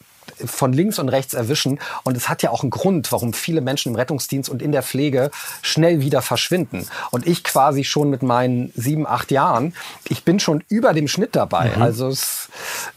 von 0.45 0.73
links 0.73 0.99
und 0.99 1.09
rechts 1.09 1.33
erwischen. 1.33 1.79
Und 2.03 2.17
es 2.17 2.29
hat 2.29 2.43
ja 2.43 2.51
auch 2.51 2.61
einen 2.61 2.69
Grund, 2.69 3.11
warum 3.11 3.33
viele 3.33 3.61
Menschen 3.61 3.89
im 3.89 3.95
Rettungsdienst 3.95 4.49
und 4.49 4.61
in 4.61 4.71
der 4.71 4.83
Pflege 4.83 5.31
schnell 5.61 6.01
wieder 6.01 6.21
verschwinden. 6.21 6.87
Und 7.11 7.27
ich 7.27 7.43
quasi 7.43 7.83
schon 7.83 8.09
mit 8.09 8.23
meinen 8.23 8.71
sieben, 8.75 9.07
acht 9.07 9.31
Jahren, 9.31 9.73
ich 10.07 10.23
bin 10.23 10.39
schon 10.39 10.63
über 10.67 10.93
dem 10.93 11.07
Schnitt 11.07 11.35
dabei. 11.35 11.71
Mhm. 11.75 11.81
Also 11.81 12.07
es, 12.07 12.49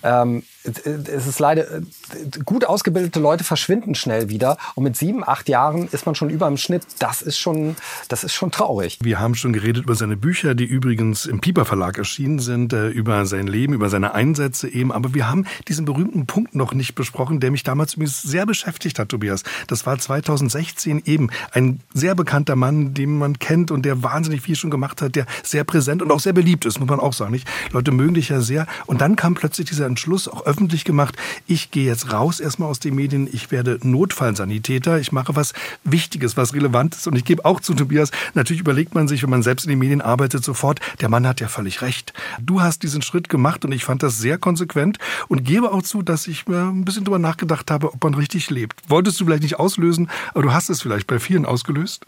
ähm, 0.02 0.42
es 0.64 1.26
ist 1.26 1.38
leider, 1.38 1.66
gut 2.44 2.64
ausgebildete 2.64 3.20
Leute 3.20 3.44
verschwinden 3.44 3.94
schnell 3.94 4.30
wieder. 4.30 4.56
Und 4.74 4.84
mit 4.84 4.96
sieben, 4.96 5.26
acht 5.26 5.48
Jahren 5.48 5.88
ist 5.88 6.06
man 6.06 6.14
schon 6.14 6.30
über 6.30 6.48
im 6.48 6.56
Schnitt. 6.56 6.86
Das 6.98 7.20
ist 7.20 7.38
schon, 7.38 7.76
das 8.08 8.24
ist 8.24 8.32
schon 8.32 8.50
traurig. 8.50 8.98
Wir 9.02 9.20
haben 9.20 9.34
schon 9.34 9.52
geredet 9.52 9.84
über 9.84 9.94
seine 9.94 10.16
Bücher, 10.16 10.54
die 10.54 10.64
übrigens 10.64 11.26
im 11.26 11.40
Piper 11.40 11.64
Verlag 11.64 11.98
erschienen 11.98 12.38
sind, 12.38 12.72
äh, 12.72 12.88
über 12.88 13.26
sein 13.26 13.46
Leben, 13.46 13.74
über 13.74 13.90
seine 13.90 14.14
Einsätze 14.14 14.68
eben. 14.68 14.90
Aber 14.90 15.12
wir 15.12 15.28
haben 15.28 15.46
diesen 15.68 15.84
berühmten 15.84 16.26
Punkt 16.26 16.54
noch 16.54 16.72
nicht 16.72 16.94
besprochen, 16.94 17.40
der 17.40 17.50
mich 17.50 17.62
damals 17.62 17.94
übrigens 17.94 18.22
sehr 18.22 18.46
beschäftigt 18.46 18.98
hat, 18.98 19.10
Tobias. 19.10 19.42
Das 19.66 19.84
war 19.84 19.98
2016 19.98 21.02
eben 21.04 21.28
ein 21.52 21.80
sehr 21.92 22.14
bekannter 22.14 22.56
Mann, 22.56 22.94
den 22.94 23.18
man 23.18 23.38
kennt 23.38 23.70
und 23.70 23.84
der 23.84 24.02
wahnsinnig 24.02 24.40
viel 24.40 24.56
schon 24.56 24.70
gemacht 24.70 25.02
hat, 25.02 25.14
der 25.14 25.26
sehr 25.42 25.64
präsent 25.64 26.00
und 26.00 26.10
auch 26.10 26.20
sehr 26.20 26.32
beliebt 26.32 26.64
ist, 26.64 26.80
muss 26.80 26.88
man 26.88 27.00
auch 27.00 27.12
sagen. 27.12 27.32
Nicht? 27.32 27.48
Leute 27.72 27.92
mögen 27.92 28.14
dich 28.14 28.30
ja 28.30 28.40
sehr. 28.40 28.66
Und 28.86 29.00
dann 29.00 29.16
kam 29.16 29.34
plötzlich 29.34 29.68
dieser 29.68 29.86
Entschluss, 29.86 30.28
auch 30.28 30.53
öffentlich 30.54 30.84
gemacht, 30.84 31.16
ich 31.48 31.72
gehe 31.72 31.84
jetzt 31.84 32.12
raus 32.12 32.38
erstmal 32.38 32.68
aus 32.68 32.78
den 32.78 32.94
Medien, 32.94 33.28
ich 33.30 33.50
werde 33.50 33.80
Notfallsanitäter, 33.82 35.00
ich 35.00 35.10
mache 35.10 35.34
was 35.34 35.52
Wichtiges, 35.82 36.36
was 36.36 36.54
Relevantes. 36.54 37.08
Und 37.08 37.16
ich 37.16 37.24
gebe 37.24 37.44
auch 37.44 37.60
zu 37.60 37.74
Tobias, 37.74 38.12
natürlich 38.34 38.60
überlegt 38.60 38.94
man 38.94 39.08
sich, 39.08 39.24
wenn 39.24 39.30
man 39.30 39.42
selbst 39.42 39.64
in 39.64 39.70
den 39.70 39.80
Medien 39.80 40.00
arbeitet, 40.00 40.44
sofort, 40.44 40.78
der 41.00 41.08
Mann 41.08 41.26
hat 41.26 41.40
ja 41.40 41.48
völlig 41.48 41.82
recht. 41.82 42.12
Du 42.40 42.60
hast 42.60 42.84
diesen 42.84 43.02
Schritt 43.02 43.28
gemacht 43.28 43.64
und 43.64 43.72
ich 43.72 43.84
fand 43.84 44.04
das 44.04 44.18
sehr 44.18 44.38
konsequent 44.38 44.98
und 45.26 45.44
gebe 45.44 45.72
auch 45.72 45.82
zu, 45.82 46.02
dass 46.02 46.28
ich 46.28 46.46
mir 46.46 46.62
ein 46.62 46.84
bisschen 46.84 47.04
drüber 47.04 47.18
nachgedacht 47.18 47.72
habe, 47.72 47.92
ob 47.92 48.04
man 48.04 48.14
richtig 48.14 48.48
lebt. 48.50 48.80
Wolltest 48.86 49.20
du 49.20 49.24
vielleicht 49.24 49.42
nicht 49.42 49.58
auslösen, 49.58 50.08
aber 50.34 50.42
du 50.42 50.52
hast 50.52 50.70
es 50.70 50.82
vielleicht 50.82 51.08
bei 51.08 51.18
vielen 51.18 51.46
ausgelöst? 51.46 52.04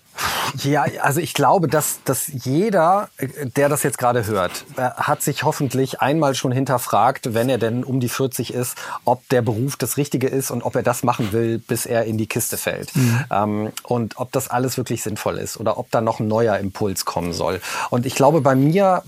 Ja, 0.63 0.87
also 1.03 1.21
ich 1.21 1.35
glaube, 1.35 1.67
dass, 1.67 1.99
dass 2.05 2.29
jeder, 2.29 3.09
der 3.57 3.69
das 3.69 3.83
jetzt 3.83 3.99
gerade 3.99 4.27
hört, 4.27 4.65
äh, 4.77 4.83
hat 4.83 5.21
sich 5.21 5.43
hoffentlich 5.43 6.01
einmal 6.01 6.35
schon 6.35 6.53
hinterfragt, 6.53 7.35
wenn 7.35 7.49
er 7.49 7.59
denn 7.59 7.83
um 7.83 7.99
die 8.01 8.09
40 8.09 8.36
ist, 8.39 8.77
ob 9.05 9.29
der 9.29 9.43
Beruf 9.43 9.77
das 9.77 9.97
Richtige 9.97 10.29
ist 10.29 10.51
und 10.51 10.63
ob 10.63 10.77
er 10.77 10.83
das 10.83 11.03
machen 11.03 11.33
will, 11.33 11.59
bis 11.59 11.87
er 11.87 12.05
in 12.05 12.19
die 12.19 12.27
Kiste 12.27 12.57
fällt. 12.57 12.95
Mhm. 12.95 13.25
Ähm, 13.31 13.73
und 13.83 14.19
ob 14.19 14.33
das 14.33 14.49
alles 14.49 14.77
wirklich 14.77 15.03
sinnvoll 15.03 15.39
ist 15.39 15.59
oder 15.59 15.79
ob 15.79 15.91
da 15.91 16.01
noch 16.01 16.21
ein 16.21 16.29
neuer 16.29 16.59
Impuls 16.59 17.05
kommen 17.05 17.33
soll. 17.33 17.61
Und 17.91 18.07
ich 18.07 18.15
glaube, 18.15 18.41
bei 18.41 18.55
mir 18.55 19.03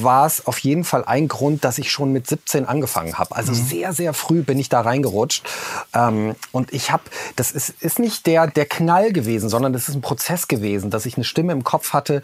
war 0.00 0.26
es 0.26 0.46
auf 0.46 0.58
jeden 0.58 0.84
Fall 0.84 1.04
ein 1.04 1.28
Grund, 1.28 1.64
dass 1.64 1.78
ich 1.78 1.90
schon 1.90 2.12
mit 2.12 2.26
17 2.26 2.66
angefangen 2.66 3.18
habe. 3.18 3.34
Also 3.36 3.52
mhm. 3.52 3.56
sehr, 3.56 3.92
sehr 3.92 4.14
früh 4.14 4.42
bin 4.42 4.58
ich 4.58 4.68
da 4.68 4.80
reingerutscht. 4.80 5.44
Ähm, 5.94 6.34
und 6.52 6.72
ich 6.72 6.90
habe, 6.90 7.04
das 7.36 7.52
ist, 7.52 7.70
ist 7.80 7.98
nicht 7.98 8.26
der, 8.26 8.46
der 8.46 8.66
Knall 8.66 9.12
gewesen, 9.12 9.48
sondern 9.48 9.72
das 9.72 9.88
ist 9.88 9.94
ein 9.94 10.00
Prozess 10.00 10.48
gewesen, 10.48 10.90
dass 10.90 11.06
ich 11.06 11.16
eine 11.16 11.24
Stimme 11.24 11.52
im 11.52 11.64
Kopf 11.64 11.92
hatte, 11.92 12.22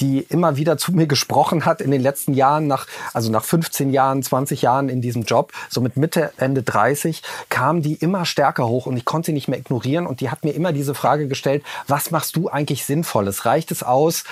die 0.00 0.20
immer 0.20 0.56
wieder 0.56 0.78
zu 0.78 0.92
mir 0.92 1.06
gesprochen 1.16 1.64
hat 1.64 1.80
in 1.80 1.90
den 1.90 2.00
letzten 2.00 2.34
Jahren, 2.34 2.66
nach, 2.66 2.86
also 3.12 3.30
nach 3.30 3.44
15 3.44 3.90
Jahren, 3.90 4.22
20 4.22 4.62
Jahren 4.62 4.88
in 4.88 5.00
diesem 5.00 5.22
Job, 5.22 5.52
so 5.68 5.80
mit 5.86 5.96
Mitte, 5.96 6.32
Ende 6.36 6.64
30, 6.64 7.22
kam 7.48 7.80
die 7.80 7.94
immer 7.94 8.24
stärker 8.24 8.66
hoch 8.66 8.86
und 8.86 8.96
ich 8.96 9.04
konnte 9.04 9.26
sie 9.26 9.32
nicht 9.32 9.46
mehr 9.46 9.58
ignorieren 9.58 10.06
und 10.06 10.20
die 10.20 10.30
hat 10.30 10.44
mir 10.44 10.50
immer 10.50 10.72
diese 10.72 10.94
Frage 10.94 11.28
gestellt, 11.28 11.62
was 11.86 12.10
machst 12.10 12.34
du 12.34 12.48
eigentlich 12.48 12.84
Sinnvolles? 12.84 13.46
Reicht 13.46 13.70
es 13.70 13.84
aus, 13.84 14.24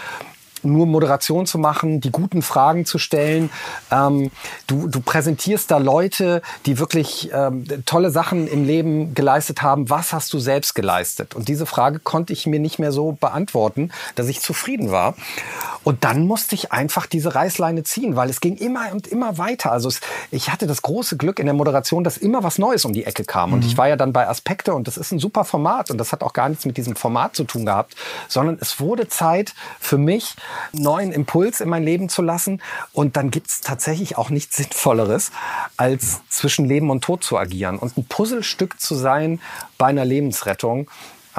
nur 0.65 0.87
Moderation 0.87 1.47
zu 1.47 1.59
machen, 1.59 2.01
die 2.01 2.11
guten 2.11 2.43
Fragen 2.43 2.85
zu 2.85 2.99
stellen. 2.99 3.51
Ähm, 3.91 4.31
du, 4.67 4.89
du 4.89 5.01
präsentierst 5.01 5.71
da 5.71 5.79
Leute, 5.79 6.43
die 6.67 6.79
wirklich 6.79 7.31
ähm, 7.33 7.65
tolle 7.87 8.11
Sachen 8.11 8.47
im 8.47 8.65
Leben 8.65 9.15
geleistet 9.15 9.63
haben. 9.63 9.91
Was 9.91 10.13
hast 10.13 10.33
du 10.33 10.39
selbst 10.39 10.75
geleistet? 10.75 11.35
Und 11.35 11.49
diese 11.49 11.67
Frage 11.67 11.99
konnte 11.99 12.33
ich 12.33 12.47
mir 12.47 12.61
nicht 12.61 12.79
mehr 12.79 12.93
so 12.93 13.13
beantworten, 13.13 13.91
dass 14.15 14.29
ich 14.29 14.41
zufrieden 14.41 14.91
war. 14.91 15.15
Und 15.85 16.05
dann 16.05 16.27
musste 16.27 16.55
ich 16.55 16.73
einfach 16.73 17.07
diese 17.07 17.35
Reißleine 17.35 17.83
ziehen, 17.85 18.17
weil 18.17 18.31
es 18.31 18.41
ging 18.41 18.57
immer 18.57 18.91
und 18.93 19.07
immer 19.07 19.39
weiter. 19.39 19.71
Also 19.71 19.89
es, 19.89 20.01
ich 20.31 20.51
hatte 20.51 20.67
das 20.67 20.83
große 20.83 21.17
Glück 21.17 21.39
in 21.39 21.47
der 21.47 21.55
Moderation, 21.55 22.05
dass 22.05 22.17
immer 22.17 22.43
was 22.43 22.59
Neues 22.59 22.85
um 22.85 22.93
die 22.93 23.05
Ecke 23.05 23.25
kam. 23.25 23.53
Und 23.53 23.61
mhm. 23.61 23.67
ich 23.67 23.77
war 23.77 23.89
ja 23.89 23.97
dann 23.97 24.13
bei 24.13 24.27
Aspekte 24.29 24.75
und 24.75 24.87
das 24.89 24.97
ist 24.97 25.13
ein 25.13 25.19
super 25.19 25.45
Format 25.45 25.91
und 25.91 25.99
das 25.99 26.13
hat 26.13 26.23
auch 26.23 26.33
gar 26.33 26.49
nichts 26.49 26.65
mit 26.65 26.77
diesem 26.77 26.97
Format 26.97 27.37
zu 27.37 27.45
tun 27.45 27.67
gehabt, 27.67 27.95
sondern 28.29 28.59
es 28.61 28.81
wurde 28.81 29.09
Zeit 29.09 29.55
für 29.79 29.99
mich, 29.99 30.35
neuen 30.73 31.13
Impuls 31.13 31.61
in 31.61 31.69
mein 31.69 31.83
Leben 31.83 32.09
zu 32.09 32.23
lassen. 32.23 32.63
Und 32.93 33.17
dann 33.17 33.31
gibt 33.31 33.49
es 33.49 33.61
tatsächlich 33.61 34.19
auch 34.19 34.31
nichts 34.31 34.57
Sinnvolleres, 34.57 35.33
als 35.77 36.21
zwischen 36.29 36.67
Leben 36.67 36.91
und 36.91 37.03
Tod 37.03 37.25
zu 37.25 37.39
agieren 37.39 37.79
und 37.79 37.97
ein 37.97 38.05
Puzzlestück 38.05 38.81
zu 38.81 38.95
sein 38.95 39.41
bei 39.79 39.87
einer 39.87 40.05
Lebensrettung. 40.05 40.91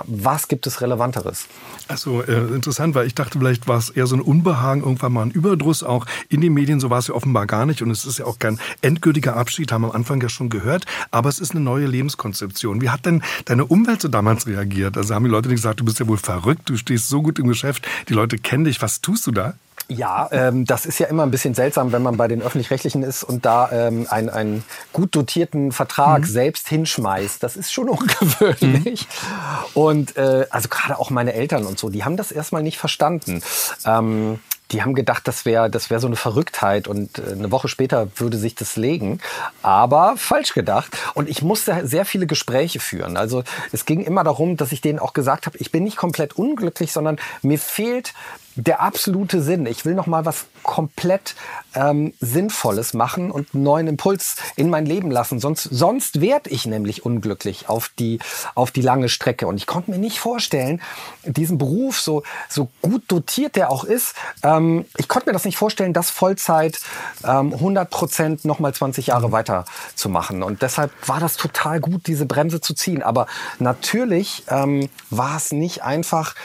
Was 0.03 0.47
gibt 0.47 0.67
es 0.67 0.81
Relevanteres? 0.81 1.47
Also 1.87 2.21
äh, 2.21 2.53
interessant, 2.53 2.95
weil 2.95 3.07
ich 3.07 3.15
dachte, 3.15 3.39
vielleicht 3.39 3.67
war 3.67 3.77
es 3.77 3.89
eher 3.89 4.07
so 4.07 4.15
ein 4.15 4.21
Unbehagen, 4.21 4.81
irgendwann 4.81 5.13
mal 5.13 5.21
ein 5.23 5.31
Überdruss 5.31 5.83
auch 5.83 6.05
in 6.29 6.41
den 6.41 6.53
Medien. 6.53 6.79
So 6.79 6.89
war 6.89 6.99
es 6.99 7.07
ja 7.07 7.13
offenbar 7.13 7.45
gar 7.47 7.65
nicht. 7.65 7.81
Und 7.81 7.91
es 7.91 8.05
ist 8.05 8.19
ja 8.19 8.25
auch 8.25 8.39
kein 8.39 8.59
endgültiger 8.81 9.35
Abschied, 9.35 9.71
haben 9.71 9.83
wir 9.83 9.89
am 9.89 9.95
Anfang 9.95 10.21
ja 10.21 10.29
schon 10.29 10.49
gehört. 10.49 10.85
Aber 11.11 11.29
es 11.29 11.39
ist 11.39 11.51
eine 11.51 11.61
neue 11.61 11.85
Lebenskonzeption. 11.85 12.81
Wie 12.81 12.89
hat 12.89 13.05
denn 13.05 13.23
deine 13.45 13.65
Umwelt 13.65 14.01
so 14.01 14.07
damals 14.07 14.47
reagiert? 14.47 14.97
Also 14.97 15.15
haben 15.15 15.25
die 15.25 15.31
Leute 15.31 15.49
nicht 15.49 15.57
gesagt, 15.57 15.79
du 15.79 15.85
bist 15.85 15.99
ja 15.99 16.07
wohl 16.07 16.17
verrückt, 16.17 16.69
du 16.69 16.77
stehst 16.77 17.07
so 17.07 17.21
gut 17.21 17.39
im 17.39 17.47
Geschäft, 17.47 17.87
die 18.09 18.13
Leute 18.13 18.37
kennen 18.37 18.65
dich. 18.65 18.81
Was 18.81 19.01
tust 19.01 19.25
du 19.27 19.31
da? 19.31 19.53
Ja, 19.87 20.27
ähm, 20.31 20.65
das 20.65 20.85
ist 20.85 20.99
ja 20.99 21.07
immer 21.07 21.23
ein 21.23 21.31
bisschen 21.31 21.53
seltsam, 21.53 21.91
wenn 21.91 22.01
man 22.01 22.17
bei 22.17 22.27
den 22.27 22.41
Öffentlich-Rechtlichen 22.41 23.03
ist 23.03 23.23
und 23.23 23.45
da 23.45 23.71
ähm, 23.71 24.07
einen, 24.09 24.29
einen 24.29 24.63
gut 24.93 25.15
dotierten 25.15 25.71
Vertrag 25.71 26.21
mhm. 26.21 26.25
selbst 26.25 26.67
hinschmeißt. 26.69 27.43
Das 27.43 27.55
ist 27.55 27.71
schon 27.71 27.89
ungewöhnlich. 27.89 29.07
Mhm. 29.07 29.81
Und 29.81 30.17
äh, 30.17 30.47
also 30.49 30.69
gerade 30.69 30.97
auch 30.97 31.11
meine 31.11 31.33
Eltern 31.33 31.65
und 31.65 31.77
so, 31.77 31.89
die 31.89 32.03
haben 32.03 32.17
das 32.17 32.31
erstmal 32.31 32.63
nicht 32.63 32.79
verstanden. 32.79 33.43
Ähm, 33.85 34.39
die 34.71 34.81
haben 34.81 34.95
gedacht, 34.95 35.27
das 35.27 35.45
wäre 35.45 35.69
das 35.69 35.91
wäre 35.91 36.01
so 36.01 36.07
eine 36.07 36.15
Verrücktheit 36.15 36.87
und 36.87 37.19
äh, 37.19 37.33
eine 37.33 37.51
Woche 37.51 37.67
später 37.67 38.07
würde 38.15 38.37
sich 38.37 38.55
das 38.55 38.77
legen. 38.77 39.19
Aber 39.61 40.15
falsch 40.17 40.53
gedacht. 40.53 40.97
Und 41.13 41.29
ich 41.29 41.43
musste 41.43 41.85
sehr 41.85 42.05
viele 42.05 42.25
Gespräche 42.25 42.79
führen. 42.79 43.17
Also 43.17 43.43
es 43.71 43.85
ging 43.85 44.01
immer 44.01 44.23
darum, 44.23 44.57
dass 44.57 44.71
ich 44.71 44.81
denen 44.81 44.97
auch 44.97 45.13
gesagt 45.13 45.45
habe, 45.45 45.57
ich 45.59 45.71
bin 45.71 45.83
nicht 45.83 45.97
komplett 45.97 46.33
unglücklich, 46.33 46.91
sondern 46.91 47.17
mir 47.43 47.59
fehlt 47.59 48.13
der 48.55 48.81
absolute 48.81 49.41
Sinn. 49.41 49.65
Ich 49.65 49.85
will 49.85 49.93
noch 49.93 50.07
mal 50.07 50.25
was 50.25 50.45
komplett 50.63 51.35
ähm, 51.75 52.13
Sinnvolles 52.19 52.93
machen 52.93 53.31
und 53.31 53.53
einen 53.53 53.63
neuen 53.63 53.87
Impuls 53.87 54.37
in 54.55 54.69
mein 54.69 54.85
Leben 54.85 55.11
lassen. 55.11 55.39
Sonst, 55.39 55.63
sonst 55.63 56.21
werde 56.21 56.49
ich 56.49 56.65
nämlich 56.65 57.05
unglücklich 57.05 57.69
auf 57.69 57.91
die, 57.99 58.19
auf 58.55 58.71
die 58.71 58.81
lange 58.81 59.09
Strecke. 59.09 59.47
Und 59.47 59.57
ich 59.57 59.67
konnte 59.67 59.91
mir 59.91 59.97
nicht 59.97 60.19
vorstellen, 60.19 60.81
diesen 61.23 61.57
Beruf, 61.57 61.99
so, 61.99 62.23
so 62.49 62.69
gut 62.81 63.03
dotiert 63.07 63.55
der 63.55 63.69
auch 63.69 63.83
ist, 63.83 64.15
ähm, 64.43 64.85
ich 64.97 65.07
konnte 65.07 65.29
mir 65.29 65.33
das 65.33 65.45
nicht 65.45 65.57
vorstellen, 65.57 65.93
das 65.93 66.09
Vollzeit 66.09 66.79
ähm, 67.23 67.53
100 67.53 67.89
Prozent 67.89 68.45
noch 68.45 68.59
mal 68.59 68.73
20 68.73 69.07
Jahre 69.07 69.31
weiter 69.31 69.65
zu 69.95 70.09
machen. 70.09 70.43
Und 70.43 70.61
deshalb 70.61 70.91
war 71.07 71.19
das 71.19 71.37
total 71.37 71.79
gut, 71.79 72.07
diese 72.07 72.25
Bremse 72.25 72.61
zu 72.61 72.73
ziehen. 72.73 73.03
Aber 73.03 73.27
natürlich 73.59 74.43
ähm, 74.47 74.89
war 75.09 75.37
es 75.37 75.51
nicht 75.51 75.83
einfach, 75.83 76.35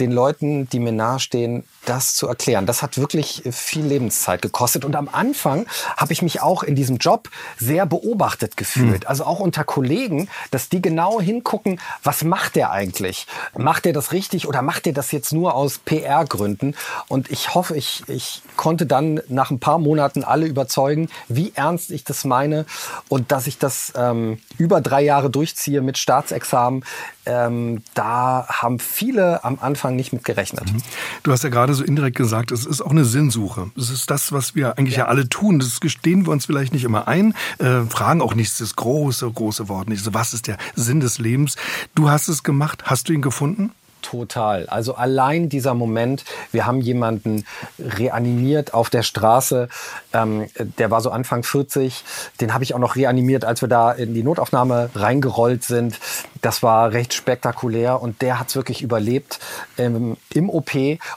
den 0.00 0.12
Leuten, 0.12 0.68
die 0.68 0.80
mir 0.80 0.92
nahestehen, 0.92 1.64
das 1.84 2.14
zu 2.14 2.26
erklären. 2.28 2.66
Das 2.66 2.82
hat 2.82 2.98
wirklich 2.98 3.42
viel 3.50 3.84
Lebenszeit 3.84 4.42
gekostet. 4.42 4.84
Und 4.84 4.96
am 4.96 5.08
Anfang 5.10 5.66
habe 5.96 6.12
ich 6.12 6.22
mich 6.22 6.42
auch 6.42 6.62
in 6.62 6.74
diesem 6.74 6.98
Job 6.98 7.28
sehr 7.58 7.86
beobachtet 7.86 8.56
gefühlt. 8.56 9.02
Mhm. 9.02 9.08
Also 9.08 9.24
auch 9.24 9.40
unter 9.40 9.64
Kollegen, 9.64 10.28
dass 10.50 10.68
die 10.68 10.82
genau 10.82 11.20
hingucken, 11.20 11.80
was 12.02 12.24
macht 12.24 12.56
der 12.56 12.70
eigentlich? 12.70 13.26
Macht 13.56 13.86
er 13.86 13.92
das 13.92 14.12
richtig 14.12 14.46
oder 14.46 14.62
macht 14.62 14.86
er 14.86 14.92
das 14.92 15.12
jetzt 15.12 15.32
nur 15.32 15.54
aus 15.54 15.78
PR-Gründen? 15.78 16.74
Und 17.08 17.30
ich 17.30 17.54
hoffe, 17.54 17.76
ich, 17.76 18.04
ich 18.08 18.42
konnte 18.56 18.86
dann 18.86 19.20
nach 19.28 19.50
ein 19.50 19.60
paar 19.60 19.78
Monaten 19.78 20.24
alle 20.24 20.46
überzeugen, 20.46 21.08
wie 21.28 21.52
ernst 21.54 21.90
ich 21.90 22.04
das 22.04 22.24
meine 22.24 22.66
und 23.08 23.32
dass 23.32 23.46
ich 23.46 23.58
das 23.58 23.92
ähm, 23.96 24.38
über 24.58 24.80
drei 24.80 25.02
Jahre 25.02 25.30
durchziehe 25.30 25.80
mit 25.80 25.98
Staatsexamen. 25.98 26.84
Ähm, 27.26 27.82
da 27.94 28.46
haben 28.48 28.78
viele 28.78 29.44
am 29.44 29.58
Anfang 29.60 29.96
nicht 29.96 30.12
mit 30.12 30.24
gerechnet. 30.24 30.72
Mhm. 30.72 30.82
Du 31.22 31.32
hast 31.32 31.44
ja 31.44 31.50
gerade 31.50 31.69
so 31.74 31.84
indirekt 31.84 32.16
gesagt, 32.16 32.50
es 32.50 32.66
ist 32.66 32.80
auch 32.80 32.90
eine 32.90 33.04
Sinnsuche. 33.04 33.70
Es 33.76 33.90
ist 33.90 34.10
das, 34.10 34.32
was 34.32 34.54
wir 34.54 34.78
eigentlich 34.78 34.96
ja, 34.96 35.04
ja 35.04 35.08
alle 35.08 35.28
tun. 35.28 35.58
Das 35.58 35.80
gestehen 35.80 36.26
wir 36.26 36.32
uns 36.32 36.46
vielleicht 36.46 36.72
nicht 36.72 36.84
immer 36.84 37.08
ein, 37.08 37.34
äh, 37.58 37.82
fragen 37.82 38.20
auch 38.20 38.34
nicht 38.34 38.60
das 38.60 38.76
große, 38.76 39.30
große 39.30 39.68
Wort 39.68 39.88
nicht. 39.88 40.04
So, 40.04 40.14
was 40.14 40.34
ist 40.34 40.46
der 40.46 40.58
Sinn 40.74 41.00
des 41.00 41.18
Lebens? 41.18 41.56
Du 41.94 42.10
hast 42.10 42.28
es 42.28 42.42
gemacht. 42.42 42.84
Hast 42.84 43.08
du 43.08 43.12
ihn 43.12 43.22
gefunden? 43.22 43.72
Total. 44.02 44.66
Also 44.66 44.94
allein 44.94 45.48
dieser 45.48 45.74
Moment, 45.74 46.24
wir 46.52 46.66
haben 46.66 46.80
jemanden 46.80 47.44
reanimiert 47.78 48.72
auf 48.72 48.88
der 48.90 49.02
Straße, 49.02 49.68
ähm, 50.12 50.48
der 50.78 50.90
war 50.90 51.00
so 51.00 51.10
Anfang 51.10 51.42
40, 51.42 52.04
den 52.40 52.54
habe 52.54 52.64
ich 52.64 52.74
auch 52.74 52.78
noch 52.78 52.96
reanimiert, 52.96 53.44
als 53.44 53.60
wir 53.60 53.68
da 53.68 53.92
in 53.92 54.14
die 54.14 54.22
Notaufnahme 54.22 54.90
reingerollt 54.94 55.64
sind. 55.64 55.98
Das 56.40 56.62
war 56.62 56.92
recht 56.92 57.12
spektakulär 57.12 58.00
und 58.00 58.22
der 58.22 58.40
hat 58.40 58.48
es 58.48 58.56
wirklich 58.56 58.82
überlebt 58.82 59.38
ähm, 59.76 60.16
im 60.32 60.48
OP 60.48 60.70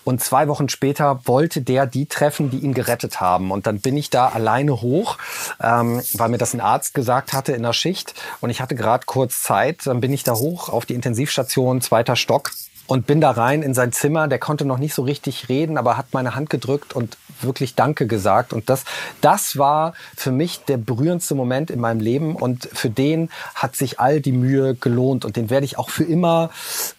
und 0.04 0.22
zwei 0.22 0.48
Wochen 0.48 0.68
später 0.68 1.22
wollte 1.26 1.62
der 1.62 1.86
die 1.86 2.06
treffen, 2.06 2.50
die 2.50 2.60
ihn 2.60 2.74
gerettet 2.74 3.22
haben. 3.22 3.52
Und 3.52 3.66
dann 3.66 3.80
bin 3.80 3.96
ich 3.96 4.10
da 4.10 4.28
alleine 4.28 4.82
hoch, 4.82 5.18
ähm, 5.62 6.02
weil 6.14 6.30
mir 6.30 6.38
das 6.38 6.54
ein 6.54 6.62
Arzt 6.62 6.94
gesagt 6.94 7.34
hatte 7.34 7.54
in 7.54 7.64
der 7.64 7.74
Schicht 7.74 8.14
und 8.42 8.50
ich 8.50 8.62
hatte 8.62 8.76
gerade 8.76 9.06
kurz 9.06 9.42
Zeit. 9.42 9.86
Dann 9.86 10.02
bin 10.02 10.12
ich 10.12 10.24
da 10.24 10.34
hoch 10.34 10.70
auf 10.70 10.86
die 10.86 10.94
Intensivstation, 10.94 11.82
zweiter 11.82 12.16
Stock 12.16 12.52
und 12.88 13.08
bin 13.08 13.22
da 13.22 13.32
rein 13.32 13.62
in 13.62 13.74
sein 13.74 13.92
Zimmer. 13.92 14.28
Der 14.28 14.40
konnte 14.40 14.66
noch 14.66 14.78
nicht 14.78 14.94
so 14.94 15.04
richtig 15.04 15.50
reden, 15.50 15.78
aber 15.78 15.98
hat 15.98 16.08
meine 16.12 16.36
Hand 16.36 16.50
gedrückt 16.50 16.94
und 16.94 17.18
wirklich 17.42 17.76
Danke 17.76 18.08
gesagt. 18.08 18.54
Und 18.54 18.70
das, 18.70 18.84
das 19.22 19.58
war 19.58 19.94
für 20.16 20.32
mich 20.32 20.66
der 20.66 20.78
berührendste 20.78 21.36
Moment 21.36 21.72
in 21.72 21.80
meinem 21.80 22.00
Leben. 22.00 22.36
Und 22.36 22.70
für 22.74 22.90
den 22.90 23.30
hat 23.56 23.76
sich 23.76 24.00
all 24.00 24.22
die 24.22 24.32
Mühe 24.32 24.76
gelohnt. 24.76 25.26
Und 25.26 25.36
den 25.36 25.50
werde 25.50 25.66
ich 25.66 25.78
auch 25.78 25.90
für 25.90 26.04
immer 26.04 26.50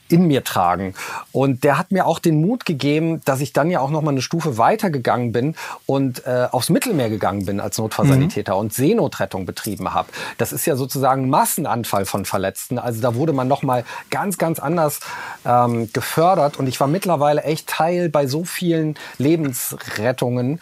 in 0.09 0.27
mir 0.27 0.45
tragen. 0.45 0.95
Und 1.33 1.65
der 1.65 1.79
hat 1.79 1.91
mir 1.91 2.07
auch 2.07 2.19
den 2.19 2.41
Mut 2.41 2.67
gegeben, 2.67 3.23
dass 3.25 3.41
ich 3.41 3.53
dann 3.53 3.71
ja 3.71 3.81
auch 3.81 3.91
noch 3.91 4.03
mal 4.03 4.11
eine 4.11 4.23
Stufe 4.23 4.59
weiter 4.59 4.91
gegangen 4.91 5.33
bin 5.33 5.55
und 5.87 6.27
äh, 6.27 6.49
aufs 6.51 6.69
Mittelmeer 6.69 7.09
gegangen 7.09 7.47
bin 7.47 7.61
als 7.61 7.79
Notfallsanitäter 7.79 8.55
mhm. 8.55 8.61
und 8.61 8.75
Seenotrettung 8.75 9.47
betrieben 9.47 9.95
habe. 9.95 10.09
Das 10.39 10.53
ist 10.53 10.67
ja 10.67 10.77
sozusagen 10.77 11.29
Massenanfall 11.31 12.05
von 12.05 12.25
Verletzten. 12.25 12.79
Also 12.79 13.01
da 13.01 13.15
wurde 13.15 13.33
man 13.33 13.49
noch 13.49 13.63
mal 13.63 13.85
ganz, 14.11 14.39
ganz 14.39 14.59
anders 14.59 15.01
ähm, 15.45 15.91
gefördert. 15.93 16.59
Und 16.59 16.67
ich 16.67 16.79
war 16.81 16.87
mittlerweile 16.87 17.43
echt 17.43 17.69
Teil 17.69 18.09
bei 18.09 18.27
so 18.27 18.45
vielen 18.45 18.97
Lebensrettungen. 19.19 20.61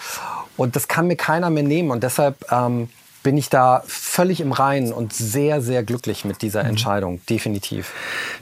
Und 0.57 0.77
das 0.77 0.87
kann 0.89 1.07
mir 1.07 1.17
keiner 1.17 1.51
mehr 1.51 1.63
nehmen. 1.63 1.91
Und 1.91 2.03
deshalb 2.03 2.37
ähm, 2.53 2.89
bin 3.23 3.37
ich 3.37 3.49
da 3.49 3.83
völlig 3.87 4.41
im 4.41 4.53
Reinen 4.53 4.93
und 4.93 5.13
sehr, 5.13 5.63
sehr 5.63 5.83
glücklich 5.83 6.25
mit 6.25 6.43
dieser 6.43 6.63
mhm. 6.63 6.71
Entscheidung, 6.71 7.21
definitiv. 7.29 7.93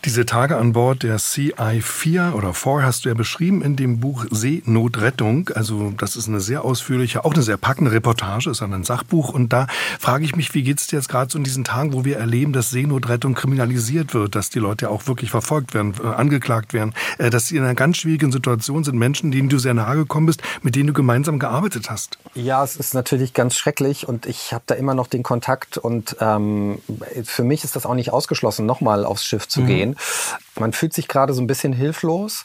Diese 0.04 0.26
Tage 0.26 0.56
an 0.56 0.72
Bord 0.72 1.02
der 1.02 1.18
CI4 1.18 2.32
oder 2.32 2.54
4 2.54 2.82
hast 2.82 3.04
du 3.04 3.08
ja 3.10 3.14
beschrieben 3.14 3.62
in 3.62 3.76
dem 3.76 4.00
Buch 4.00 4.26
Seenotrettung. 4.30 5.50
Also 5.54 5.92
das 5.96 6.16
ist 6.16 6.28
eine 6.28 6.40
sehr 6.40 6.64
ausführliche, 6.64 7.24
auch 7.24 7.34
eine 7.34 7.42
sehr 7.42 7.56
packende 7.56 7.92
Reportage, 7.92 8.50
ist 8.50 8.62
ein 8.62 8.84
Sachbuch. 8.84 9.30
Und 9.30 9.52
da 9.52 9.66
frage 9.98 10.24
ich 10.24 10.36
mich, 10.36 10.54
wie 10.54 10.62
geht 10.62 10.80
es 10.80 10.86
dir 10.86 10.96
jetzt 10.96 11.08
gerade 11.08 11.30
so 11.30 11.38
in 11.38 11.44
diesen 11.44 11.64
Tagen, 11.64 11.92
wo 11.92 12.04
wir 12.04 12.16
erleben, 12.18 12.52
dass 12.52 12.70
Seenotrettung 12.70 13.34
kriminalisiert 13.34 14.14
wird, 14.14 14.34
dass 14.34 14.50
die 14.50 14.58
Leute 14.58 14.90
auch 14.90 15.06
wirklich 15.06 15.30
verfolgt 15.30 15.74
werden, 15.74 15.94
äh, 16.02 16.06
angeklagt 16.06 16.72
werden, 16.72 16.94
äh, 17.18 17.30
dass 17.30 17.48
sie 17.48 17.56
in 17.56 17.64
einer 17.64 17.74
ganz 17.74 17.98
schwierigen 17.98 18.32
Situation 18.32 18.84
sind, 18.84 18.96
Menschen, 18.96 19.30
denen 19.30 19.48
du 19.48 19.58
sehr 19.58 19.74
nahe 19.74 19.96
gekommen 19.96 20.26
bist, 20.26 20.42
mit 20.62 20.76
denen 20.76 20.88
du 20.88 20.92
gemeinsam 20.92 21.38
gearbeitet 21.38 21.90
hast. 21.90 22.18
Ja, 22.34 22.62
es 22.64 22.76
ist 22.76 22.94
natürlich 22.94 23.34
ganz 23.34 23.56
schrecklich 23.56 24.08
und 24.08 24.26
ich 24.26 24.52
habe 24.52 24.69
da 24.70 24.74
immer 24.74 24.94
noch 24.94 25.06
den 25.06 25.22
Kontakt 25.22 25.78
und 25.78 26.16
ähm, 26.20 26.80
für 27.24 27.44
mich 27.44 27.64
ist 27.64 27.76
das 27.76 27.86
auch 27.86 27.94
nicht 27.94 28.12
ausgeschlossen, 28.12 28.66
nochmal 28.66 29.04
aufs 29.04 29.24
Schiff 29.24 29.48
zu 29.48 29.62
mhm. 29.62 29.66
gehen. 29.66 29.96
Man 30.60 30.72
fühlt 30.72 30.92
sich 30.92 31.08
gerade 31.08 31.34
so 31.34 31.40
ein 31.40 31.46
bisschen 31.46 31.72
hilflos. 31.72 32.44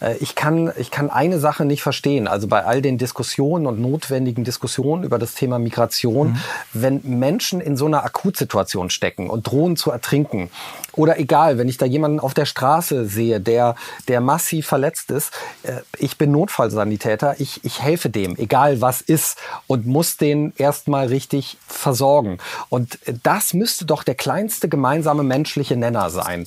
Äh, 0.00 0.16
ich 0.18 0.34
kann, 0.34 0.72
ich 0.76 0.90
kann 0.90 1.10
eine 1.10 1.38
Sache 1.38 1.64
nicht 1.64 1.82
verstehen. 1.82 2.28
Also 2.28 2.48
bei 2.48 2.64
all 2.64 2.82
den 2.82 2.98
Diskussionen 2.98 3.66
und 3.66 3.80
notwendigen 3.80 4.44
Diskussionen 4.44 5.04
über 5.04 5.18
das 5.18 5.34
Thema 5.34 5.58
Migration, 5.58 6.32
mhm. 6.32 6.40
wenn 6.72 7.00
Menschen 7.04 7.60
in 7.60 7.76
so 7.76 7.86
einer 7.86 8.04
Akutsituation 8.04 8.90
stecken 8.90 9.30
und 9.30 9.46
drohen 9.46 9.76
zu 9.76 9.90
ertrinken, 9.90 10.50
oder 10.96 11.18
egal, 11.18 11.58
wenn 11.58 11.68
ich 11.68 11.76
da 11.76 11.86
jemanden 11.86 12.20
auf 12.20 12.34
der 12.34 12.44
Straße 12.44 13.06
sehe, 13.06 13.40
der, 13.40 13.74
der 14.08 14.20
massiv 14.20 14.66
verletzt 14.66 15.10
ist, 15.10 15.32
äh, 15.62 15.80
ich 15.98 16.18
bin 16.18 16.30
Notfallsanitäter, 16.30 17.40
ich, 17.40 17.64
ich 17.64 17.82
helfe 17.82 18.10
dem, 18.10 18.36
egal 18.36 18.80
was 18.80 19.00
ist, 19.00 19.38
und 19.66 19.86
muss 19.86 20.16
den 20.16 20.52
erstmal 20.56 21.08
richtig 21.08 21.58
versorgen. 21.66 22.38
Und 22.68 22.98
das 23.22 23.54
müsste 23.54 23.84
doch 23.84 24.02
der 24.02 24.14
kleinste 24.14 24.68
gemeinsame 24.68 25.22
menschliche 25.22 25.76
Nenner 25.76 26.10
sein. 26.10 26.46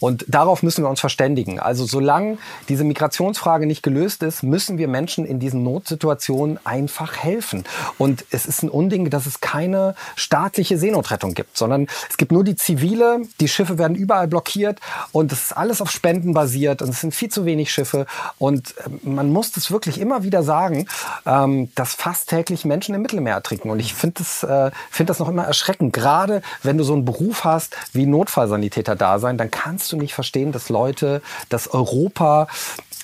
Und 0.00 0.24
darauf 0.38 0.62
müssen 0.62 0.84
wir 0.84 0.88
uns 0.88 1.00
verständigen. 1.00 1.58
Also 1.58 1.84
solange 1.84 2.38
diese 2.68 2.84
Migrationsfrage 2.84 3.66
nicht 3.66 3.82
gelöst 3.82 4.22
ist, 4.22 4.44
müssen 4.44 4.78
wir 4.78 4.86
Menschen 4.86 5.24
in 5.24 5.40
diesen 5.40 5.64
Notsituationen 5.64 6.60
einfach 6.64 7.16
helfen. 7.16 7.64
Und 7.98 8.24
es 8.30 8.46
ist 8.46 8.62
ein 8.62 8.68
Unding, 8.68 9.10
dass 9.10 9.26
es 9.26 9.40
keine 9.40 9.96
staatliche 10.14 10.78
Seenotrettung 10.78 11.34
gibt, 11.34 11.56
sondern 11.56 11.88
es 12.08 12.16
gibt 12.16 12.30
nur 12.30 12.44
die 12.44 12.54
zivile, 12.54 13.22
die 13.40 13.48
Schiffe 13.48 13.78
werden 13.78 13.96
überall 13.96 14.28
blockiert 14.28 14.78
und 15.10 15.32
es 15.32 15.46
ist 15.46 15.56
alles 15.56 15.82
auf 15.82 15.90
Spenden 15.90 16.34
basiert 16.34 16.82
und 16.82 16.90
es 16.90 17.00
sind 17.00 17.12
viel 17.12 17.30
zu 17.30 17.44
wenig 17.44 17.72
Schiffe. 17.72 18.06
Und 18.38 18.76
äh, 18.78 18.90
man 19.02 19.32
muss 19.32 19.50
das 19.50 19.72
wirklich 19.72 20.00
immer 20.00 20.22
wieder 20.22 20.44
sagen, 20.44 20.86
ähm, 21.26 21.72
dass 21.74 21.94
fast 21.94 22.30
täglich 22.30 22.64
Menschen 22.64 22.94
im 22.94 23.02
Mittelmeer 23.02 23.34
ertrinken. 23.34 23.70
Und 23.70 23.80
ich 23.80 23.92
finde 23.92 24.18
das, 24.18 24.44
äh, 24.44 24.70
find 24.88 25.10
das 25.10 25.18
noch 25.18 25.28
immer 25.28 25.44
erschreckend. 25.44 25.92
Gerade 25.92 26.42
wenn 26.62 26.78
du 26.78 26.84
so 26.84 26.92
einen 26.92 27.04
Beruf 27.04 27.42
hast 27.42 27.76
wie 27.92 28.06
Notfallsanitäter 28.06 28.94
da 28.94 29.18
sein, 29.18 29.36
dann 29.36 29.50
kannst 29.50 29.90
du 29.90 29.96
nicht 29.96 30.14
verstehen, 30.18 30.50
dass 30.50 30.68
Leute, 30.68 31.22
dass 31.48 31.68
Europa 31.68 32.48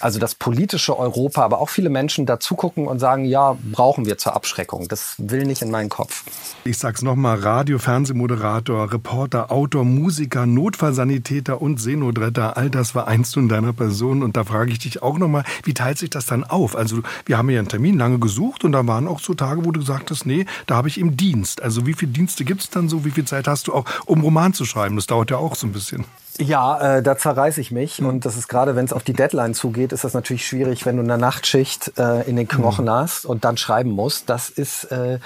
also 0.01 0.19
das 0.19 0.35
politische 0.35 0.99
Europa, 0.99 1.43
aber 1.43 1.61
auch 1.61 1.69
viele 1.69 1.89
Menschen 1.89 2.27
dazu 2.27 2.57
gucken 2.57 2.87
und 2.87 2.99
sagen, 2.99 3.25
ja, 3.25 3.57
brauchen 3.73 4.07
wir 4.07 4.19
zur 4.19 4.35
Abschreckung. 4.35 4.89
Das 4.89 5.15
will 5.19 5.45
nicht 5.47 5.63
in 5.63 5.71
meinen 5.71 5.89
Kopf. 5.89 6.25
Ich 6.65 6.79
sag's 6.79 7.03
nochmal, 7.03 7.39
Radio, 7.39 7.79
Fernsehmoderator, 7.79 8.93
Reporter, 8.93 9.51
Autor, 9.51 9.85
Musiker, 9.85 10.47
Notfallsanitäter 10.47 11.63
und 11.63 11.81
Seenotretter, 11.81 12.57
all 12.57 12.71
das 12.71 12.95
war 12.95 13.09
einst 13.09 13.37
in 13.37 13.49
deiner 13.49 13.73
Person. 13.73 14.23
Und 14.23 14.37
da 14.37 14.45
frage 14.45 14.73
ich 14.73 14.81
dich 14.81 15.03
auch 15.03 15.19
nochmal, 15.19 15.45
wie 15.63 15.75
teilt 15.75 15.99
sich 15.99 16.11
das 16.11 16.27
dann 16.27 16.45
auf? 16.45 16.77
Also 16.77 17.01
wir 17.27 17.39
haben 17.39 17.49
ja 17.51 17.59
einen 17.59 17.69
Termin 17.69 17.97
lange 17.97 18.19
gesucht 18.19 18.65
und 18.65 18.73
da 18.73 18.87
waren 18.87 19.09
auch 19.09 19.21
so 19.21 19.35
Tage, 19.35 19.65
wo 19.65 19.71
du 19.71 19.81
gesagt 19.81 20.11
hast, 20.11 20.27
nee, 20.27 20.45
da 20.67 20.77
habe 20.77 20.89
ich 20.89 20.99
im 20.99 21.17
Dienst. 21.17 21.63
Also 21.63 21.87
wie 21.87 21.95
viele 21.95 22.13
Dienste 22.13 22.45
gibt's 22.45 22.69
dann 22.69 22.89
so? 22.89 23.05
Wie 23.05 23.11
viel 23.11 23.25
Zeit 23.25 23.47
hast 23.47 23.69
du 23.69 23.73
auch, 23.73 23.85
um 24.07 24.21
Roman 24.21 24.53
zu 24.53 24.65
schreiben? 24.65 24.97
Das 24.97 25.07
dauert 25.07 25.31
ja 25.31 25.39
auch 25.39 25.55
so 25.55 25.67
ein 25.67 25.73
bisschen. 25.73 26.05
Ja, 26.39 26.97
äh, 26.97 27.03
da 27.03 27.17
zerreiße 27.17 27.61
ich 27.61 27.71
mich. 27.71 28.01
Mhm. 28.01 28.09
Und 28.09 28.25
das 28.25 28.37
ist 28.37 28.49
gerade, 28.49 28.75
wenn 28.75 28.85
es 28.85 28.93
auf 28.93 29.05
die 29.05 29.13
Deadline 29.13 29.55
zugeht, 29.55 29.93
ist 29.93 30.03
das 30.03 30.15
natürlich 30.15 30.45
schwierig, 30.45 30.85
wenn 30.85 30.97
du 30.97 31.03
eine 31.03 31.17
Nachtschicht 31.17 31.93
äh, 31.97 32.29
in 32.29 32.35
den 32.35 32.49
Knochen 32.49 32.87
mhm. 32.87 32.91
hast 32.91 33.25
und 33.25 33.45
dann 33.45 33.57
schreiben 33.57 33.91
musst. 33.91 34.29
Das 34.29 34.51
ist, 34.51 34.85
äh, 34.85 35.21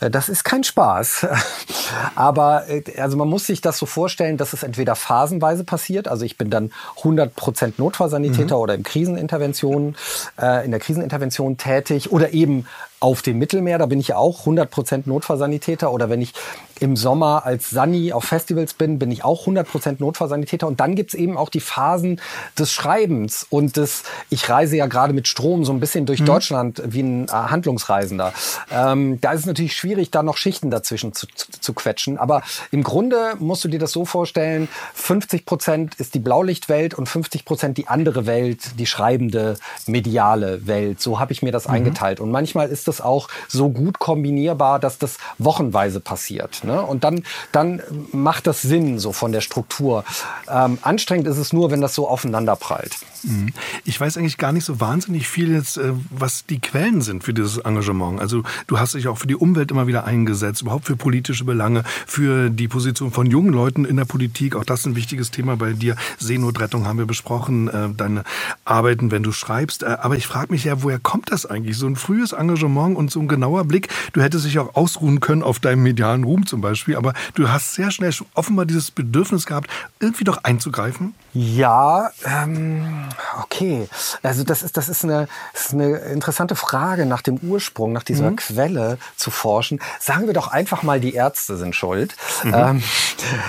das 0.00 0.30
ist 0.30 0.44
kein 0.44 0.64
Spaß. 0.64 1.26
Aber 2.14 2.68
äh, 2.70 2.82
also 2.98 3.18
man 3.18 3.28
muss 3.28 3.46
sich 3.46 3.60
das 3.60 3.76
so 3.76 3.84
vorstellen, 3.84 4.38
dass 4.38 4.54
es 4.54 4.62
entweder 4.62 4.96
phasenweise 4.96 5.62
passiert. 5.64 6.08
Also 6.08 6.24
ich 6.24 6.38
bin 6.38 6.48
dann 6.48 6.72
100 6.98 7.36
Prozent 7.36 7.78
Notfallsanitäter 7.78 8.56
mhm. 8.56 8.62
oder 8.62 8.74
im 8.74 8.82
Krisenintervention, 8.82 9.94
äh, 10.40 10.64
in 10.64 10.70
der 10.70 10.80
Krisenintervention 10.80 11.58
tätig 11.58 12.12
oder 12.12 12.32
eben 12.32 12.66
auf 12.98 13.20
dem 13.20 13.38
Mittelmeer, 13.38 13.78
da 13.78 13.86
bin 13.86 14.00
ich 14.00 14.08
ja 14.08 14.16
auch 14.16 14.46
100% 14.46 15.02
Notfallsanitäter 15.04 15.92
oder 15.92 16.08
wenn 16.08 16.22
ich 16.22 16.32
im 16.80 16.96
Sommer 16.96 17.44
als 17.44 17.70
Sani 17.70 18.12
auf 18.12 18.24
Festivals 18.24 18.74
bin, 18.74 18.98
bin 18.98 19.10
ich 19.10 19.24
auch 19.24 19.46
100% 19.46 19.96
Notfallsanitäter 19.98 20.66
und 20.66 20.80
dann 20.80 20.94
gibt's 20.94 21.14
eben 21.14 21.36
auch 21.36 21.48
die 21.48 21.60
Phasen 21.60 22.20
des 22.58 22.72
Schreibens 22.72 23.46
und 23.48 23.76
des, 23.76 24.04
ich 24.30 24.48
reise 24.48 24.76
ja 24.76 24.86
gerade 24.86 25.12
mit 25.12 25.28
Strom 25.28 25.64
so 25.64 25.72
ein 25.72 25.80
bisschen 25.80 26.06
durch 26.06 26.20
mhm. 26.20 26.26
Deutschland 26.26 26.82
wie 26.86 27.02
ein 27.02 27.28
äh, 27.28 27.32
Handlungsreisender. 27.32 28.32
Ähm, 28.70 29.20
da 29.20 29.32
ist 29.32 29.40
es 29.40 29.46
natürlich 29.46 29.74
schwierig, 29.74 30.10
da 30.10 30.22
noch 30.22 30.36
Schichten 30.36 30.70
dazwischen 30.70 31.12
zu, 31.12 31.26
zu, 31.34 31.46
zu 31.60 31.72
quetschen, 31.72 32.18
aber 32.18 32.42
im 32.70 32.82
Grunde 32.82 33.34
musst 33.38 33.64
du 33.64 33.68
dir 33.68 33.78
das 33.78 33.92
so 33.92 34.04
vorstellen, 34.04 34.68
50% 34.96 35.98
ist 35.98 36.14
die 36.14 36.18
Blaulichtwelt 36.18 36.94
und 36.94 37.08
50% 37.08 37.72
die 37.72 37.88
andere 37.88 38.26
Welt, 38.26 38.78
die 38.78 38.86
schreibende, 38.86 39.56
mediale 39.86 40.66
Welt. 40.66 41.00
So 41.00 41.18
habe 41.18 41.32
ich 41.32 41.42
mir 41.42 41.52
das 41.52 41.68
mhm. 41.68 41.74
eingeteilt 41.74 42.20
und 42.20 42.30
manchmal 42.30 42.68
ist 42.68 42.88
das 42.88 43.00
auch 43.00 43.28
so 43.48 43.70
gut 43.70 43.98
kombinierbar, 43.98 44.78
dass 44.78 44.98
das 44.98 45.18
wochenweise 45.38 46.00
passiert. 46.00 46.65
Ne? 46.66 46.82
Und 46.82 47.04
dann, 47.04 47.22
dann 47.52 47.80
macht 48.12 48.46
das 48.46 48.62
Sinn 48.62 48.98
so 48.98 49.12
von 49.12 49.32
der 49.32 49.40
Struktur. 49.40 50.04
Ähm, 50.48 50.78
anstrengend 50.82 51.26
ist 51.26 51.38
es 51.38 51.52
nur, 51.52 51.70
wenn 51.70 51.80
das 51.80 51.94
so 51.94 52.08
aufeinander 52.08 52.56
prallt. 52.56 52.96
Mhm. 53.22 53.52
Ich 53.84 54.00
weiß 54.00 54.16
eigentlich 54.16 54.38
gar 54.38 54.52
nicht 54.52 54.64
so 54.64 54.80
wahnsinnig 54.80 55.28
viel 55.28 55.52
jetzt, 55.52 55.78
äh, 55.78 55.92
was 56.10 56.46
die 56.46 56.60
Quellen 56.60 57.00
sind 57.00 57.24
für 57.24 57.34
dieses 57.34 57.58
Engagement. 57.58 58.20
Also 58.20 58.42
du 58.66 58.78
hast 58.78 58.94
dich 58.94 59.08
auch 59.08 59.18
für 59.18 59.26
die 59.26 59.36
Umwelt 59.36 59.70
immer 59.70 59.86
wieder 59.86 60.04
eingesetzt, 60.04 60.62
überhaupt 60.62 60.86
für 60.86 60.96
politische 60.96 61.44
Belange, 61.44 61.84
für 62.06 62.50
die 62.50 62.68
Position 62.68 63.10
von 63.10 63.26
jungen 63.26 63.52
Leuten 63.52 63.84
in 63.84 63.96
der 63.96 64.04
Politik. 64.04 64.56
Auch 64.56 64.64
das 64.64 64.80
ist 64.80 64.86
ein 64.86 64.96
wichtiges 64.96 65.30
Thema 65.30 65.56
bei 65.56 65.72
dir. 65.72 65.96
Seenotrettung 66.18 66.86
haben 66.86 66.98
wir 66.98 67.06
besprochen, 67.06 67.68
äh, 67.68 67.88
deine 67.96 68.24
Arbeiten, 68.64 69.10
wenn 69.10 69.22
du 69.22 69.32
schreibst. 69.32 69.82
Äh, 69.82 69.96
aber 70.00 70.16
ich 70.16 70.26
frage 70.26 70.52
mich 70.52 70.64
ja, 70.64 70.82
woher 70.82 70.98
kommt 70.98 71.32
das 71.32 71.46
eigentlich? 71.46 71.76
So 71.76 71.86
ein 71.86 71.96
frühes 71.96 72.32
Engagement 72.32 72.96
und 72.96 73.10
so 73.10 73.20
ein 73.20 73.28
genauer 73.28 73.64
Blick. 73.64 73.88
Du 74.12 74.22
hättest 74.22 74.44
dich 74.44 74.58
auch 74.58 74.74
ausruhen 74.74 75.20
können 75.20 75.42
auf 75.42 75.58
deinem 75.58 75.82
medialen 75.82 76.24
Ruhm 76.24 76.46
zum 76.56 76.62
Beispiel, 76.62 76.96
aber 76.96 77.12
du 77.34 77.50
hast 77.50 77.74
sehr 77.74 77.90
schnell 77.90 78.14
offenbar 78.32 78.64
dieses 78.64 78.90
Bedürfnis 78.90 79.44
gehabt, 79.44 79.68
irgendwie 80.00 80.24
doch 80.24 80.42
einzugreifen. 80.42 81.14
Ja, 81.34 82.10
ähm, 82.24 83.04
okay. 83.42 83.86
Also 84.22 84.42
das 84.42 84.62
ist, 84.62 84.78
das 84.78 84.88
ist 84.88 85.04
eine, 85.04 85.28
das 85.52 85.66
ist 85.66 85.74
eine 85.74 85.98
interessante 85.98 86.56
Frage 86.56 87.04
nach 87.04 87.20
dem 87.20 87.36
Ursprung, 87.36 87.92
nach 87.92 88.04
dieser 88.04 88.30
mhm. 88.30 88.36
Quelle 88.36 88.96
zu 89.16 89.30
forschen. 89.30 89.80
Sagen 90.00 90.26
wir 90.26 90.32
doch 90.32 90.48
einfach 90.48 90.82
mal, 90.82 90.98
die 90.98 91.12
Ärzte 91.12 91.58
sind 91.58 91.76
schuld. 91.76 92.16
Mhm. 92.42 92.54
Ähm, 92.54 92.82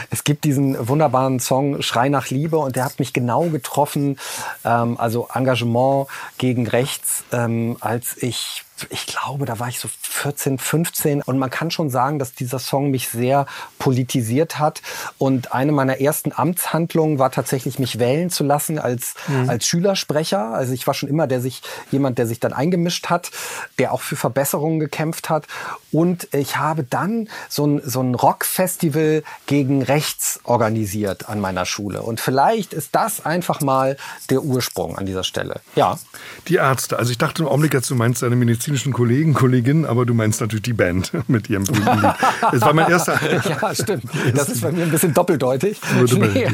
es 0.09 0.25
gibt 0.25 0.43
diesen 0.43 0.89
wunderbaren 0.89 1.39
Song 1.39 1.81
Schrei 1.81 2.09
nach 2.09 2.29
Liebe 2.29 2.57
und 2.57 2.75
der 2.75 2.83
hat 2.83 2.99
mich 2.99 3.13
genau 3.13 3.45
getroffen. 3.45 4.17
Ähm, 4.65 4.99
also 4.99 5.29
Engagement 5.33 6.07
gegen 6.37 6.67
rechts, 6.67 7.23
ähm, 7.31 7.77
als 7.79 8.17
ich 8.17 8.65
ich 8.89 9.05
glaube, 9.07 9.45
da 9.45 9.59
war 9.59 9.69
ich 9.69 9.79
so 9.79 9.89
14, 10.01 10.57
15 10.57 11.21
und 11.21 11.37
man 11.37 11.49
kann 11.49 11.71
schon 11.71 11.89
sagen, 11.89 12.19
dass 12.19 12.33
dieser 12.33 12.59
Song 12.59 12.91
mich 12.91 13.09
sehr 13.09 13.45
politisiert 13.79 14.59
hat 14.59 14.81
und 15.17 15.53
eine 15.53 15.71
meiner 15.71 15.99
ersten 15.99 16.31
Amtshandlungen 16.33 17.19
war 17.19 17.31
tatsächlich 17.31 17.79
mich 17.79 17.99
wählen 17.99 18.29
zu 18.29 18.43
lassen 18.43 18.79
als 18.79 19.15
mhm. 19.27 19.49
als 19.49 19.65
Schülersprecher. 19.65 20.53
Also 20.53 20.73
ich 20.73 20.87
war 20.87 20.93
schon 20.93 21.09
immer 21.09 21.27
der 21.27 21.41
sich 21.41 21.61
jemand, 21.91 22.17
der 22.17 22.27
sich 22.27 22.39
dann 22.39 22.53
eingemischt 22.53 23.07
hat, 23.09 23.31
der 23.79 23.93
auch 23.93 24.01
für 24.01 24.15
Verbesserungen 24.15 24.79
gekämpft 24.79 25.29
hat 25.29 25.47
und 25.91 26.33
ich 26.33 26.57
habe 26.57 26.83
dann 26.83 27.29
so 27.49 27.65
ein 27.65 27.81
so 27.83 28.01
ein 28.01 28.15
Rockfestival 28.15 29.23
gegen 29.45 29.81
rechts 29.81 30.39
organisiert 30.43 31.29
an 31.29 31.39
meiner 31.39 31.65
Schule 31.65 32.01
und 32.01 32.19
vielleicht 32.19 32.73
ist 32.73 32.89
das 32.93 33.25
einfach 33.25 33.61
mal 33.61 33.97
der 34.29 34.43
Ursprung 34.43 34.97
an 34.97 35.05
dieser 35.05 35.23
Stelle. 35.23 35.61
Ja. 35.75 35.97
Die 36.47 36.55
Ärzte. 36.55 36.97
Also 36.97 37.11
ich 37.11 37.17
dachte 37.17 37.43
im 37.43 37.47
Augenblick 37.47 37.73
jetzt, 37.73 37.89
du 37.89 37.95
meinst 37.95 38.21
deine 38.21 38.35
medizinischen 38.67 38.93
Kollegen, 38.93 39.33
Kolleginnen, 39.33 39.85
aber 39.85 40.05
du 40.05 40.13
meinst 40.13 40.41
natürlich 40.41 40.63
die 40.63 40.73
Band 40.73 41.11
mit 41.27 41.49
ihrem 41.49 41.63
berühmten 41.63 42.01
Lied. 42.01 42.13
Das 42.51 42.61
war 42.61 42.73
mein 42.73 42.89
erster. 42.91 43.19
ja, 43.31 43.75
stimmt. 43.75 44.03
Das 44.35 44.49
ist 44.49 44.61
bei 44.61 44.71
mir 44.71 44.83
ein 44.83 44.91
bisschen 44.91 45.13
doppeldeutig. 45.13 45.79
Nee, 46.13 46.49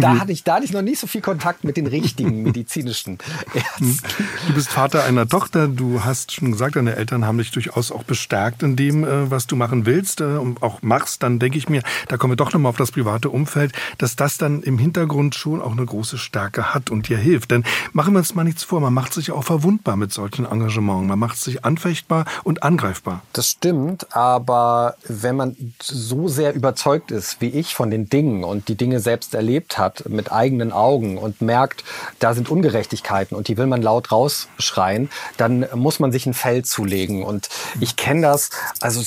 da, 0.00 0.18
hatte 0.18 0.32
ich, 0.32 0.42
da 0.42 0.54
hatte 0.54 0.64
ich 0.64 0.72
noch 0.72 0.82
nicht 0.82 0.98
so 0.98 1.06
viel 1.06 1.20
Kontakt 1.20 1.64
mit 1.64 1.76
den 1.76 1.86
richtigen 1.86 2.42
medizinischen 2.42 3.18
Ärzten. 3.52 3.98
Du 4.46 4.54
bist 4.54 4.70
Vater 4.70 5.04
einer 5.04 5.28
Tochter. 5.28 5.68
Du 5.68 6.02
hast 6.02 6.32
schon 6.32 6.52
gesagt, 6.52 6.76
deine 6.76 6.96
Eltern 6.96 7.26
haben 7.26 7.38
dich 7.38 7.50
durchaus 7.50 7.92
auch 7.92 8.04
bestärkt 8.04 8.62
in 8.62 8.76
dem, 8.76 9.04
äh, 9.04 9.30
was 9.30 9.46
du 9.46 9.56
machen 9.56 9.86
willst 9.86 10.20
äh, 10.20 10.24
und 10.24 10.62
auch 10.62 10.82
machst. 10.82 11.22
Dann 11.22 11.38
denke 11.38 11.58
ich 11.58 11.68
mir, 11.68 11.82
da 12.08 12.16
kommen 12.16 12.32
wir 12.32 12.36
doch 12.36 12.52
nochmal 12.52 12.70
auf 12.70 12.76
das 12.76 12.90
private 12.90 13.30
Umfeld, 13.30 13.72
dass 13.98 14.16
das 14.16 14.38
dann 14.38 14.62
im 14.62 14.78
Hintergrund 14.78 15.34
schon 15.34 15.60
auch 15.60 15.72
eine 15.72 15.84
große 15.84 16.18
Stärke 16.18 16.74
hat 16.74 16.90
und 16.90 17.08
dir 17.08 17.18
hilft. 17.18 17.50
Denn 17.50 17.64
machen 17.92 18.14
wir 18.14 18.18
uns 18.18 18.34
mal 18.34 18.44
nichts 18.44 18.64
vor, 18.64 18.80
man 18.80 18.94
macht 18.94 19.12
sich 19.12 19.30
auch 19.30 19.44
verwundbar 19.44 19.96
mit 19.96 20.12
solchen 20.12 20.46
Engagements. 20.46 21.08
Man 21.08 21.18
macht 21.18 21.33
sich 21.36 21.64
anfechtbar 21.64 22.24
und 22.42 22.62
angreifbar. 22.62 23.22
Das 23.32 23.50
stimmt, 23.50 24.14
aber 24.14 24.96
wenn 25.06 25.36
man 25.36 25.74
so 25.80 26.28
sehr 26.28 26.54
überzeugt 26.54 27.10
ist 27.10 27.40
wie 27.40 27.48
ich 27.48 27.74
von 27.74 27.90
den 27.90 28.08
Dingen 28.08 28.44
und 28.44 28.68
die 28.68 28.74
Dinge 28.74 29.00
selbst 29.00 29.34
erlebt 29.34 29.78
hat 29.78 30.08
mit 30.08 30.32
eigenen 30.32 30.72
Augen 30.72 31.18
und 31.18 31.40
merkt, 31.40 31.84
da 32.18 32.34
sind 32.34 32.50
Ungerechtigkeiten 32.50 33.36
und 33.36 33.48
die 33.48 33.56
will 33.56 33.66
man 33.66 33.82
laut 33.82 34.12
rausschreien, 34.12 35.10
dann 35.36 35.66
muss 35.74 36.00
man 36.00 36.12
sich 36.12 36.26
ein 36.26 36.34
Feld 36.34 36.66
zulegen. 36.66 37.22
Und 37.22 37.48
ich 37.80 37.96
kenne 37.96 38.22
das, 38.22 38.50
also 38.80 39.02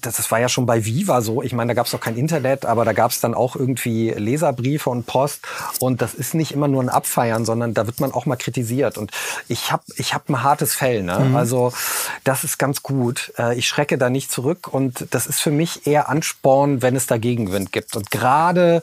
das 0.00 0.30
war 0.30 0.40
ja 0.40 0.48
schon 0.48 0.66
bei 0.66 0.84
Viva 0.84 1.20
so. 1.20 1.42
Ich 1.42 1.52
meine, 1.52 1.68
da 1.68 1.74
gab 1.74 1.86
es 1.86 1.92
doch 1.92 2.00
kein 2.00 2.16
Internet, 2.16 2.66
aber 2.66 2.84
da 2.84 2.92
gab 2.92 3.10
es 3.10 3.20
dann 3.20 3.34
auch 3.34 3.56
irgendwie 3.56 4.10
Leserbriefe 4.10 4.90
und 4.90 5.06
Post. 5.06 5.40
Und 5.80 6.02
das 6.02 6.14
ist 6.14 6.34
nicht 6.34 6.52
immer 6.52 6.68
nur 6.68 6.82
ein 6.82 6.88
Abfeiern, 6.88 7.44
sondern 7.44 7.74
da 7.74 7.86
wird 7.86 8.00
man 8.00 8.12
auch 8.12 8.26
mal 8.26 8.36
kritisiert. 8.36 8.98
Und 8.98 9.10
ich 9.48 9.72
habe 9.72 9.82
ich 9.96 10.14
hab 10.14 10.28
ein 10.28 10.42
hartes 10.42 10.74
Fell. 10.74 11.02
Ne? 11.02 11.18
Mhm. 11.18 11.35
Also 11.36 11.72
das 12.24 12.44
ist 12.44 12.58
ganz 12.58 12.82
gut. 12.82 13.32
Äh, 13.38 13.58
ich 13.58 13.68
schrecke 13.68 13.98
da 13.98 14.10
nicht 14.10 14.30
zurück. 14.30 14.68
Und 14.68 15.06
das 15.10 15.26
ist 15.26 15.40
für 15.40 15.50
mich 15.50 15.86
eher 15.86 16.08
Ansporn, 16.08 16.82
wenn 16.82 16.96
es 16.96 17.06
da 17.06 17.18
Gegenwind 17.18 17.72
gibt. 17.72 17.96
Und 17.96 18.10
gerade 18.10 18.82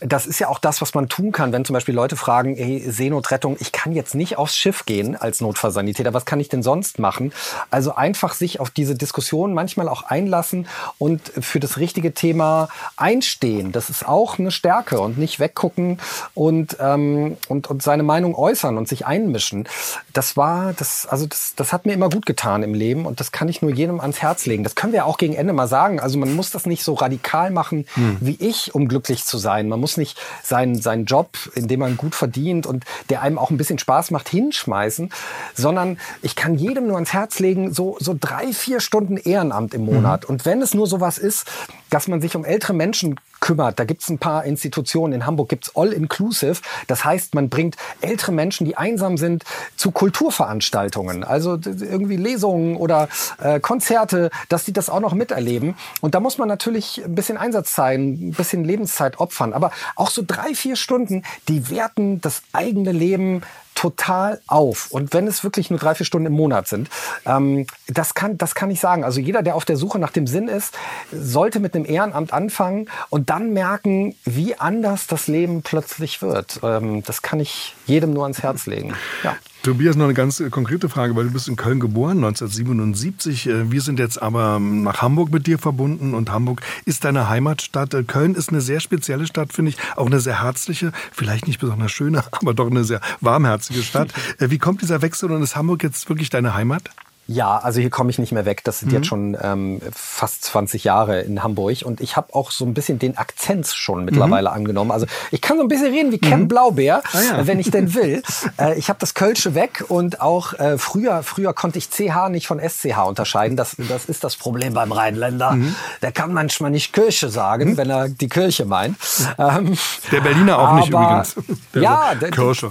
das 0.00 0.26
ist 0.26 0.38
ja 0.38 0.48
auch 0.48 0.58
das, 0.58 0.82
was 0.82 0.92
man 0.92 1.08
tun 1.08 1.32
kann, 1.32 1.52
wenn 1.52 1.64
zum 1.64 1.72
Beispiel 1.72 1.94
Leute 1.94 2.16
fragen, 2.16 2.56
ey, 2.58 2.84
Seenotrettung, 2.86 3.56
ich 3.60 3.72
kann 3.72 3.92
jetzt 3.92 4.14
nicht 4.14 4.36
aufs 4.36 4.54
Schiff 4.54 4.84
gehen 4.84 5.16
als 5.16 5.40
Notfallsanitäter, 5.40 6.12
was 6.12 6.26
kann 6.26 6.38
ich 6.38 6.50
denn 6.50 6.62
sonst 6.62 6.98
machen? 6.98 7.32
Also 7.70 7.94
einfach 7.94 8.34
sich 8.34 8.60
auf 8.60 8.68
diese 8.68 8.94
Diskussion 8.94 9.54
manchmal 9.54 9.88
auch 9.88 10.02
einlassen 10.02 10.68
und 10.98 11.22
für 11.40 11.60
das 11.60 11.78
richtige 11.78 12.12
Thema 12.12 12.68
einstehen. 12.98 13.72
Das 13.72 13.88
ist 13.88 14.06
auch 14.06 14.38
eine 14.38 14.50
Stärke 14.50 15.00
und 15.00 15.16
nicht 15.16 15.40
weggucken 15.40 15.98
und, 16.34 16.76
ähm, 16.78 17.38
und, 17.48 17.70
und 17.70 17.82
seine 17.82 18.02
Meinung 18.02 18.34
äußern 18.34 18.76
und 18.76 18.88
sich 18.88 19.06
einmischen. 19.06 19.66
Das 20.12 20.36
war, 20.36 20.74
das, 20.74 21.06
also 21.06 21.26
das, 21.26 21.54
das 21.56 21.72
hat 21.72 21.86
mir 21.86 21.94
immer 21.94 22.10
gut 22.10 22.26
getan 22.26 22.62
im 22.62 22.74
Leben 22.74 23.06
und 23.06 23.18
das 23.18 23.32
kann 23.32 23.48
ich 23.48 23.62
nur 23.62 23.72
jedem 23.72 24.00
ans 24.00 24.20
Herz 24.20 24.44
legen. 24.44 24.62
Das 24.62 24.74
können 24.74 24.92
wir 24.92 25.06
auch 25.06 25.16
gegen 25.16 25.34
Ende 25.34 25.54
mal 25.54 25.68
sagen. 25.68 26.00
Also 26.00 26.18
man 26.18 26.34
muss 26.34 26.50
das 26.50 26.66
nicht 26.66 26.84
so 26.84 26.92
radikal 26.92 27.50
machen 27.50 27.86
hm. 27.94 28.18
wie 28.20 28.36
ich, 28.40 28.74
um 28.74 28.88
glücklich 28.88 29.24
zu 29.24 29.38
sein. 29.38 29.68
Man 29.68 29.80
muss 29.80 29.85
nicht 29.96 30.18
seinen, 30.42 30.80
seinen 30.80 31.04
Job, 31.04 31.30
in 31.54 31.68
dem 31.68 31.80
man 31.80 31.96
gut 31.96 32.14
verdient 32.14 32.66
und 32.66 32.84
der 33.10 33.22
einem 33.22 33.38
auch 33.38 33.50
ein 33.50 33.56
bisschen 33.56 33.78
Spaß 33.78 34.10
macht, 34.10 34.28
hinschmeißen, 34.28 35.10
sondern 35.54 35.98
ich 36.22 36.34
kann 36.34 36.56
jedem 36.56 36.88
nur 36.88 36.96
ans 36.96 37.12
Herz 37.12 37.38
legen, 37.38 37.72
so, 37.72 37.96
so 38.00 38.16
drei, 38.18 38.52
vier 38.52 38.80
Stunden 38.80 39.16
Ehrenamt 39.16 39.74
im 39.74 39.84
Monat. 39.84 40.24
Mhm. 40.24 40.30
Und 40.30 40.44
wenn 40.44 40.60
es 40.60 40.74
nur 40.74 40.88
sowas 40.88 41.18
ist, 41.18 41.46
dass 41.90 42.08
man 42.08 42.20
sich 42.20 42.34
um 42.34 42.44
ältere 42.44 42.72
Menschen 42.72 43.20
kümmert. 43.40 43.78
Da 43.78 43.84
gibt 43.84 44.02
es 44.02 44.08
ein 44.08 44.18
paar 44.18 44.44
Institutionen. 44.44 45.12
In 45.12 45.26
Hamburg 45.26 45.48
gibt 45.48 45.68
es 45.68 45.76
All-Inclusive. 45.76 46.60
Das 46.86 47.04
heißt, 47.04 47.34
man 47.34 47.48
bringt 47.48 47.76
ältere 48.00 48.32
Menschen, 48.32 48.64
die 48.64 48.76
einsam 48.76 49.16
sind, 49.16 49.44
zu 49.76 49.90
Kulturveranstaltungen. 49.90 51.24
Also 51.24 51.58
irgendwie 51.64 52.16
Lesungen 52.16 52.76
oder 52.76 53.08
äh, 53.38 53.60
Konzerte, 53.60 54.30
dass 54.48 54.64
die 54.64 54.72
das 54.72 54.90
auch 54.90 55.00
noch 55.00 55.14
miterleben. 55.14 55.76
Und 56.00 56.14
da 56.14 56.20
muss 56.20 56.38
man 56.38 56.48
natürlich 56.48 57.02
ein 57.04 57.14
bisschen 57.14 57.36
Einsatzzeit, 57.36 57.98
ein 57.98 58.32
bisschen 58.32 58.64
Lebenszeit 58.64 59.18
opfern. 59.18 59.52
Aber 59.52 59.70
auch 59.94 60.10
so 60.10 60.22
drei, 60.26 60.54
vier 60.54 60.76
Stunden, 60.76 61.22
die 61.48 61.70
werten 61.70 62.20
das 62.20 62.42
eigene 62.52 62.92
Leben 62.92 63.42
total 63.76 64.40
auf. 64.48 64.90
Und 64.90 65.12
wenn 65.12 65.28
es 65.28 65.44
wirklich 65.44 65.70
nur 65.70 65.78
drei, 65.78 65.94
vier 65.94 66.06
Stunden 66.06 66.26
im 66.26 66.32
Monat 66.32 66.66
sind, 66.66 66.88
ähm, 67.24 67.66
das, 67.86 68.14
kann, 68.14 68.36
das 68.36 68.56
kann 68.56 68.70
ich 68.70 68.80
sagen. 68.80 69.04
Also 69.04 69.20
jeder, 69.20 69.42
der 69.42 69.54
auf 69.54 69.64
der 69.64 69.76
Suche 69.76 70.00
nach 70.00 70.10
dem 70.10 70.26
Sinn 70.26 70.48
ist, 70.48 70.76
sollte 71.12 71.60
mit 71.60 71.76
einem 71.76 71.84
Ehrenamt 71.84 72.32
anfangen 72.32 72.88
und 73.10 73.30
dann 73.30 73.52
merken, 73.52 74.16
wie 74.24 74.58
anders 74.58 75.06
das 75.06 75.28
Leben 75.28 75.62
plötzlich 75.62 76.22
wird. 76.22 76.58
Ähm, 76.64 77.04
das 77.04 77.22
kann 77.22 77.38
ich 77.38 77.76
jedem 77.86 78.14
nur 78.14 78.24
ans 78.24 78.42
Herz 78.42 78.66
legen. 78.66 78.94
Ja. 79.22 79.36
Tobias, 79.66 79.96
noch 79.96 80.04
eine 80.04 80.14
ganz 80.14 80.38
äh, 80.38 80.48
konkrete 80.48 80.88
Frage, 80.88 81.16
weil 81.16 81.24
du 81.24 81.32
bist 81.32 81.48
in 81.48 81.56
Köln 81.56 81.80
geboren, 81.80 82.18
1977. 82.18 83.48
Äh, 83.48 83.72
wir 83.72 83.80
sind 83.80 83.98
jetzt 83.98 84.22
aber 84.22 84.58
ähm, 84.58 84.84
nach 84.84 85.02
Hamburg 85.02 85.32
mit 85.32 85.48
dir 85.48 85.58
verbunden 85.58 86.14
und 86.14 86.30
Hamburg 86.30 86.60
ist 86.84 87.04
deine 87.04 87.28
Heimatstadt. 87.28 87.92
Äh, 87.92 88.04
Köln 88.04 88.36
ist 88.36 88.50
eine 88.50 88.60
sehr 88.60 88.78
spezielle 88.78 89.26
Stadt, 89.26 89.52
finde 89.52 89.70
ich. 89.70 89.76
Auch 89.96 90.06
eine 90.06 90.20
sehr 90.20 90.40
herzliche, 90.40 90.92
vielleicht 91.10 91.48
nicht 91.48 91.58
besonders 91.58 91.90
schöne, 91.90 92.22
aber 92.30 92.54
doch 92.54 92.70
eine 92.70 92.84
sehr 92.84 93.00
warmherzige 93.20 93.82
Stadt. 93.82 94.14
Wie 94.38 94.58
kommt 94.58 94.82
dieser 94.82 95.02
Wechsel 95.02 95.32
und 95.32 95.42
ist 95.42 95.56
Hamburg 95.56 95.82
jetzt 95.82 96.08
wirklich 96.08 96.30
deine 96.30 96.54
Heimat? 96.54 96.88
Ja, 97.28 97.58
also 97.58 97.80
hier 97.80 97.90
komme 97.90 98.10
ich 98.10 98.18
nicht 98.18 98.32
mehr 98.32 98.44
weg. 98.44 98.62
Das 98.62 98.78
sind 98.78 98.88
mhm. 98.88 98.94
jetzt 98.94 99.06
schon 99.06 99.36
ähm, 99.42 99.80
fast 99.92 100.44
20 100.44 100.84
Jahre 100.84 101.22
in 101.22 101.42
Hamburg 101.42 101.82
und 101.84 102.00
ich 102.00 102.16
habe 102.16 102.34
auch 102.34 102.52
so 102.52 102.64
ein 102.64 102.72
bisschen 102.72 103.00
den 103.00 103.16
Akzent 103.16 103.66
schon 103.66 104.04
mittlerweile 104.04 104.50
mhm. 104.50 104.56
angenommen. 104.56 104.90
Also 104.92 105.06
ich 105.32 105.40
kann 105.40 105.56
so 105.56 105.64
ein 105.64 105.68
bisschen 105.68 105.92
reden 105.92 106.12
wie 106.12 106.18
Ken 106.18 106.42
mhm. 106.42 106.48
Blaubeer, 106.48 107.02
ah, 107.12 107.20
ja. 107.20 107.46
wenn 107.46 107.58
ich 107.58 107.70
denn 107.70 107.94
will. 107.94 108.22
äh, 108.60 108.78
ich 108.78 108.88
habe 108.88 109.00
das 109.00 109.14
Kölsche 109.14 109.56
weg 109.56 109.84
und 109.88 110.20
auch 110.20 110.52
äh, 110.54 110.78
früher 110.78 111.24
früher 111.24 111.52
konnte 111.52 111.78
ich 111.78 111.90
CH 111.90 112.28
nicht 112.30 112.46
von 112.46 112.60
SCH 112.60 113.06
unterscheiden. 113.06 113.56
Das, 113.56 113.76
das 113.88 114.04
ist 114.04 114.22
das 114.22 114.36
Problem 114.36 114.74
beim 114.74 114.92
Rheinländer. 114.92 115.52
Mhm. 115.52 115.74
Der 116.02 116.12
kann 116.12 116.32
manchmal 116.32 116.70
nicht 116.70 116.92
Kirche 116.92 117.28
sagen, 117.28 117.70
mhm. 117.70 117.76
wenn 117.76 117.90
er 117.90 118.08
die 118.08 118.28
Kirche 118.28 118.66
meint. 118.66 118.96
Ähm, 119.38 119.76
der 120.12 120.20
Berliner 120.20 120.58
auch 120.58 120.74
nicht 120.74 120.88
übrigens. 120.88 121.34
Der 121.74 121.82
ja, 121.82 122.14
Kirche. 122.30 122.70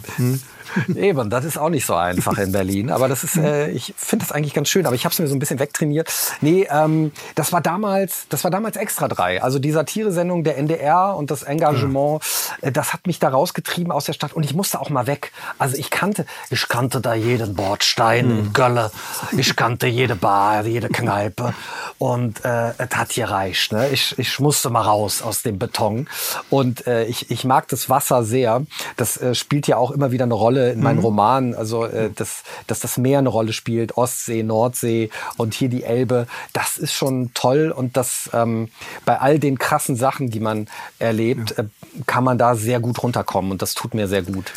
Mhm. 0.88 0.97
Eben, 1.05 1.30
das 1.30 1.45
ist 1.45 1.57
auch 1.57 1.70
nicht 1.70 1.86
so 1.86 1.95
einfach 1.95 2.38
in 2.38 2.51
Berlin. 2.51 2.91
Aber 2.91 3.07
das 3.07 3.24
ist, 3.24 3.38
äh, 3.38 3.70
ich 3.70 3.93
finde 3.97 4.26
das 4.26 4.32
eigentlich 4.32 4.53
ganz 4.53 4.70
schön. 4.70 4.86
Aber 4.86 4.95
ich 4.95 5.05
habe 5.05 5.13
es 5.13 5.20
mir 5.20 5.28
so 5.28 5.36
ein 5.36 5.39
bisschen 5.39 5.59
wegtrainiert. 5.59 6.11
Nee, 6.41 6.68
ähm, 6.70 7.11
das 7.36 7.51
war 7.51 7.61
damals, 7.61 8.28
das 8.30 8.43
war 8.43 8.51
damals 8.51 8.78
extra 8.78 9.07
drei. 9.07 9.41
Also 9.41 9.59
die 9.59 9.72
Satire-Sendung 9.72 10.43
der 10.43 10.57
NDR 10.57 11.16
und 11.16 11.32
das 11.32 11.43
Engagement, 11.43 12.24
äh, 12.61 12.72
das 12.72 12.93
hat 12.93 13.07
mich 13.07 13.20
da 13.20 13.30
rausgetrieben 13.30 13.91
aus 13.91 14.05
der 14.05 14.13
Stadt. 14.13 14.34
Und 14.34 14.43
ich 14.43 14.53
musste 14.53 14.80
auch 14.80 14.89
mal 14.89 15.07
weg. 15.07 15.32
Also 15.57 15.78
ich 15.78 15.89
kannte, 15.89 16.26
ich 16.49 16.68
kannte 16.68 17.01
da 17.01 17.13
jeden 17.13 17.55
Bordstein 17.55 18.28
mhm. 18.28 18.39
in 18.39 18.53
Gölle. 18.53 18.91
Ich 19.38 19.55
kannte 19.55 19.88
jede 19.88 20.16
Bar, 20.16 20.66
jede 20.66 20.89
Kneipe. 20.89 21.53
Und 21.97 22.43
äh, 22.43 22.74
es 22.78 22.95
hat 22.95 23.11
hier 23.11 23.30
reicht. 23.30 23.72
Ne? 23.72 23.89
Ich, 23.89 24.18
ich 24.18 24.39
musste 24.39 24.70
mal 24.70 24.82
raus 24.82 25.22
aus 25.22 25.41
dem 25.43 25.59
Beton. 25.59 26.07
Und 26.49 26.88
äh, 26.88 27.05
ich, 27.05 27.32
ich 27.32 27.43
mag 27.43 27.68
das 27.70 27.89
Wasser 27.89 28.24
sehr. 28.24 28.66
Das 28.97 29.18
äh, 29.18 29.36
spielt 29.36 29.68
ja 29.68 29.78
auch 29.78 29.91
immer 29.91 30.11
wieder 30.11 30.26
eine 30.26 30.34
Rolle 30.34 30.55
in 30.60 30.82
meinen 30.82 30.97
mhm. 30.97 31.06
Romanen, 31.06 31.56
also 31.56 31.86
äh, 31.86 32.10
dass, 32.14 32.43
dass 32.68 32.80
das 32.80 32.97
Meer 32.97 33.20
eine 33.20 33.30
Rolle 33.30 33.53
spielt, 33.53 33.97
Ostsee, 33.97 34.43
Nordsee 34.43 35.10
und 35.38 35.53
hier 35.53 35.70
die 35.70 35.84
Elbe, 35.84 36.28
das 36.53 36.78
ist 36.78 36.93
schon 36.93 37.32
toll 37.34 37.72
und 37.76 37.97
das 37.97 38.30
ähm, 38.34 38.70
bei 39.06 39.20
all 39.20 39.39
den 39.39 39.58
krassen 39.58 39.95
Sachen, 39.95 40.30
die 40.30 40.39
man 40.39 40.68
erlebt, 40.99 41.56
ja. 41.58 41.64
äh, 41.64 41.68
kann 42.06 42.24
man 42.24 42.38
da 42.38 42.56
sehr 42.56 42.80
gut 42.80 43.01
runterkommen 43.01 43.51
und 43.51 43.62
das 43.62 43.74
tut 43.74 43.93
mir 43.93 44.08
sehr 44.08 44.22
gut. 44.24 44.51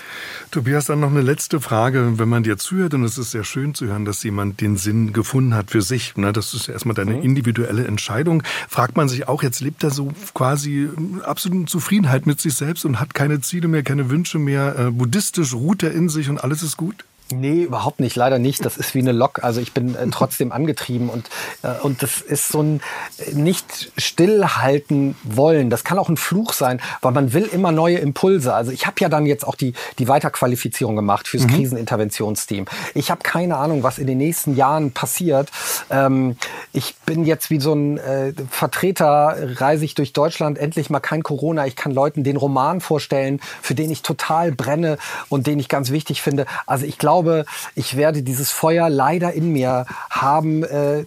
Tobias, 0.50 0.86
dann 0.86 1.00
noch 1.00 1.10
eine 1.10 1.20
letzte 1.20 1.60
Frage. 1.60 2.18
Wenn 2.18 2.28
man 2.28 2.42
dir 2.42 2.56
zuhört, 2.56 2.94
und 2.94 3.04
es 3.04 3.18
ist 3.18 3.32
sehr 3.32 3.44
schön 3.44 3.74
zu 3.74 3.86
hören, 3.86 4.06
dass 4.06 4.22
jemand 4.22 4.62
den 4.62 4.76
Sinn 4.78 5.12
gefunden 5.12 5.54
hat 5.54 5.70
für 5.70 5.82
sich, 5.82 6.16
ne, 6.16 6.32
das 6.32 6.54
ist 6.54 6.68
ja 6.68 6.74
erstmal 6.74 6.94
deine 6.94 7.14
mhm. 7.14 7.22
individuelle 7.22 7.86
Entscheidung, 7.86 8.42
fragt 8.68 8.96
man 8.96 9.08
sich 9.08 9.28
auch, 9.28 9.42
jetzt 9.42 9.60
lebt 9.60 9.84
er 9.84 9.90
so 9.90 10.10
quasi 10.32 10.88
absoluten 11.22 11.66
Zufriedenheit 11.66 12.26
mit 12.26 12.40
sich 12.40 12.54
selbst 12.54 12.86
und 12.86 12.98
hat 12.98 13.12
keine 13.12 13.40
Ziele 13.40 13.68
mehr, 13.68 13.82
keine 13.82 14.08
Wünsche 14.08 14.38
mehr, 14.38 14.78
äh, 14.78 14.90
buddhistisch 14.90 15.54
ruht 15.54 15.82
er 15.82 15.87
in 15.90 16.08
sich 16.08 16.28
und 16.30 16.38
alles 16.42 16.62
ist 16.62 16.76
gut? 16.76 17.04
Nee, 17.30 17.62
überhaupt 17.62 18.00
nicht, 18.00 18.16
leider 18.16 18.38
nicht. 18.38 18.64
Das 18.64 18.76
ist 18.78 18.94
wie 18.94 19.00
eine 19.00 19.12
Lok. 19.12 19.44
Also 19.44 19.60
ich 19.60 19.74
bin 19.74 19.94
äh, 19.94 20.06
trotzdem 20.10 20.50
angetrieben 20.50 21.10
und, 21.10 21.28
äh, 21.62 21.72
und 21.82 22.02
das 22.02 22.20
ist 22.20 22.48
so 22.48 22.62
ein 22.62 22.80
äh, 23.18 23.34
nicht 23.34 23.92
stillhalten 23.98 25.14
wollen. 25.22 25.68
Das 25.68 25.84
kann 25.84 25.98
auch 25.98 26.08
ein 26.08 26.16
Fluch 26.16 26.54
sein, 26.54 26.80
weil 27.02 27.12
man 27.12 27.34
will 27.34 27.44
immer 27.44 27.70
neue 27.70 27.98
Impulse. 27.98 28.54
Also 28.54 28.72
ich 28.72 28.86
habe 28.86 28.96
ja 29.00 29.08
dann 29.08 29.26
jetzt 29.26 29.46
auch 29.46 29.56
die, 29.56 29.74
die 29.98 30.08
Weiterqualifizierung 30.08 30.96
gemacht 30.96 31.28
fürs 31.28 31.44
mhm. 31.44 31.48
Kriseninterventionsteam. 31.48 32.64
Ich 32.94 33.10
habe 33.10 33.20
keine 33.22 33.58
Ahnung, 33.58 33.82
was 33.82 33.98
in 33.98 34.06
den 34.06 34.18
nächsten 34.18 34.56
Jahren 34.56 34.92
passiert. 34.92 35.50
Ähm, 35.90 36.36
ich 36.72 36.94
bin 37.04 37.24
jetzt 37.24 37.50
wie 37.50 37.60
so 37.60 37.74
ein 37.74 37.98
äh, 37.98 38.32
Vertreter, 38.50 39.36
reise 39.60 39.84
ich 39.84 39.94
durch 39.94 40.14
Deutschland, 40.14 40.56
endlich 40.56 40.88
mal 40.88 41.00
kein 41.00 41.22
Corona. 41.22 41.66
Ich 41.66 41.76
kann 41.76 41.92
Leuten 41.92 42.24
den 42.24 42.36
Roman 42.36 42.80
vorstellen, 42.80 43.40
für 43.60 43.74
den 43.74 43.90
ich 43.90 44.00
total 44.02 44.52
brenne 44.52 44.96
und 45.28 45.46
den 45.46 45.58
ich 45.58 45.68
ganz 45.68 45.90
wichtig 45.90 46.22
finde. 46.22 46.46
Also 46.66 46.86
ich 46.86 46.96
glaube, 46.96 47.17
glaube, 47.18 47.46
ich 47.74 47.96
werde 47.96 48.22
dieses 48.22 48.52
Feuer 48.52 48.88
leider 48.88 49.32
in 49.32 49.52
mir 49.52 49.86
haben, 50.08 50.62
äh, 50.62 51.04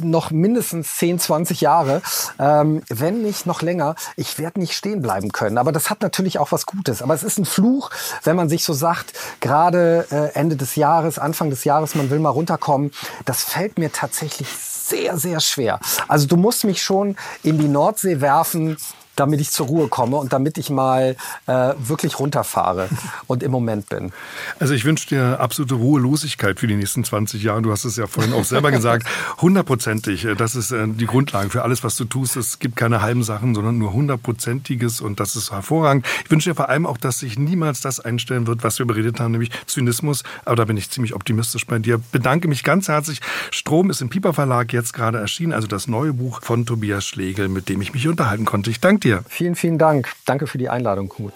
noch 0.00 0.30
mindestens 0.30 0.96
10, 0.96 1.18
20 1.18 1.60
Jahre, 1.60 2.00
ähm, 2.38 2.82
wenn 2.88 3.20
nicht 3.20 3.44
noch 3.44 3.60
länger. 3.60 3.94
Ich 4.16 4.38
werde 4.38 4.58
nicht 4.58 4.72
stehen 4.72 5.02
bleiben 5.02 5.32
können. 5.32 5.58
Aber 5.58 5.70
das 5.70 5.90
hat 5.90 6.00
natürlich 6.00 6.38
auch 6.38 6.50
was 6.50 6.64
Gutes. 6.64 7.02
Aber 7.02 7.12
es 7.12 7.22
ist 7.22 7.38
ein 7.38 7.44
Fluch, 7.44 7.90
wenn 8.24 8.36
man 8.36 8.48
sich 8.48 8.64
so 8.64 8.72
sagt, 8.72 9.12
gerade 9.40 10.06
äh, 10.10 10.38
Ende 10.38 10.56
des 10.56 10.76
Jahres, 10.76 11.18
Anfang 11.18 11.50
des 11.50 11.64
Jahres, 11.64 11.94
man 11.94 12.08
will 12.08 12.20
mal 12.20 12.30
runterkommen. 12.30 12.92
Das 13.26 13.44
fällt 13.44 13.78
mir 13.78 13.92
tatsächlich 13.92 14.48
sehr, 14.48 15.18
sehr 15.18 15.40
schwer. 15.40 15.78
Also 16.08 16.26
du 16.26 16.36
musst 16.36 16.64
mich 16.64 16.82
schon 16.82 17.16
in 17.42 17.58
die 17.58 17.68
Nordsee 17.68 18.22
werfen, 18.22 18.78
damit 19.20 19.40
ich 19.40 19.50
zur 19.50 19.66
Ruhe 19.66 19.88
komme 19.88 20.16
und 20.16 20.32
damit 20.32 20.56
ich 20.56 20.70
mal 20.70 21.14
äh, 21.46 21.74
wirklich 21.78 22.18
runterfahre 22.18 22.88
und 23.26 23.42
im 23.42 23.52
Moment 23.52 23.88
bin. 23.90 24.12
Also 24.58 24.72
ich 24.72 24.86
wünsche 24.86 25.08
dir 25.08 25.38
absolute 25.40 25.74
Ruhelosigkeit 25.74 26.58
für 26.58 26.66
die 26.66 26.74
nächsten 26.74 27.04
20 27.04 27.42
Jahre. 27.42 27.60
Du 27.60 27.70
hast 27.70 27.84
es 27.84 27.96
ja 27.96 28.06
vorhin 28.06 28.32
auch 28.32 28.44
selber 28.44 28.70
gesagt. 28.70 29.06
Hundertprozentig. 29.42 30.24
Äh, 30.24 30.34
das 30.36 30.56
ist 30.56 30.72
äh, 30.72 30.86
die 30.88 31.06
Grundlage 31.06 31.50
für 31.50 31.62
alles, 31.62 31.84
was 31.84 31.96
du 31.96 32.06
tust. 32.06 32.36
Es 32.36 32.58
gibt 32.58 32.76
keine 32.76 33.02
halben 33.02 33.22
Sachen, 33.22 33.54
sondern 33.54 33.76
nur 33.76 33.92
hundertprozentiges 33.92 35.02
und 35.02 35.20
das 35.20 35.36
ist 35.36 35.52
hervorragend. 35.52 36.06
Ich 36.24 36.30
wünsche 36.30 36.50
dir 36.50 36.54
vor 36.54 36.70
allem 36.70 36.86
auch, 36.86 36.96
dass 36.96 37.18
sich 37.18 37.38
niemals 37.38 37.82
das 37.82 38.00
einstellen 38.00 38.46
wird, 38.46 38.64
was 38.64 38.78
wir 38.78 38.86
beredet 38.86 39.20
haben, 39.20 39.32
nämlich 39.32 39.50
Zynismus. 39.66 40.22
Aber 40.46 40.56
da 40.56 40.64
bin 40.64 40.78
ich 40.78 40.90
ziemlich 40.90 41.14
optimistisch 41.14 41.66
bei 41.66 41.78
dir. 41.78 42.00
Bedanke 42.10 42.48
mich 42.48 42.64
ganz 42.64 42.88
herzlich. 42.88 43.20
Strom 43.50 43.90
ist 43.90 44.00
im 44.00 44.08
Piper 44.08 44.32
Verlag 44.32 44.72
jetzt 44.72 44.94
gerade 44.94 45.18
erschienen, 45.18 45.52
also 45.52 45.66
das 45.66 45.88
neue 45.88 46.14
Buch 46.14 46.40
von 46.42 46.64
Tobias 46.64 47.04
Schlegel, 47.04 47.50
mit 47.50 47.68
dem 47.68 47.82
ich 47.82 47.92
mich 47.92 48.08
unterhalten 48.08 48.46
konnte. 48.46 48.70
Ich 48.70 48.80
danke 48.80 49.00
dir 49.00 49.09
dir. 49.10 49.24
Vielen, 49.28 49.54
vielen 49.54 49.78
Dank. 49.78 50.08
Danke 50.24 50.46
für 50.46 50.58
die 50.58 50.68
Einladung, 50.68 51.08
Knut. 51.08 51.34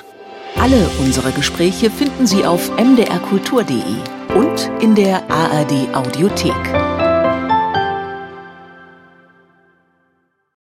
Alle 0.57 0.89
unsere 1.01 1.33
Gespräche 1.33 1.91
finden 1.91 2.27
Sie 2.27 2.45
auf 2.45 2.71
mdrkultur.de 2.77 4.37
und 4.37 4.71
in 4.81 4.95
der 4.95 5.23
ARD 5.31 5.95
Audiothek. 5.95 7.04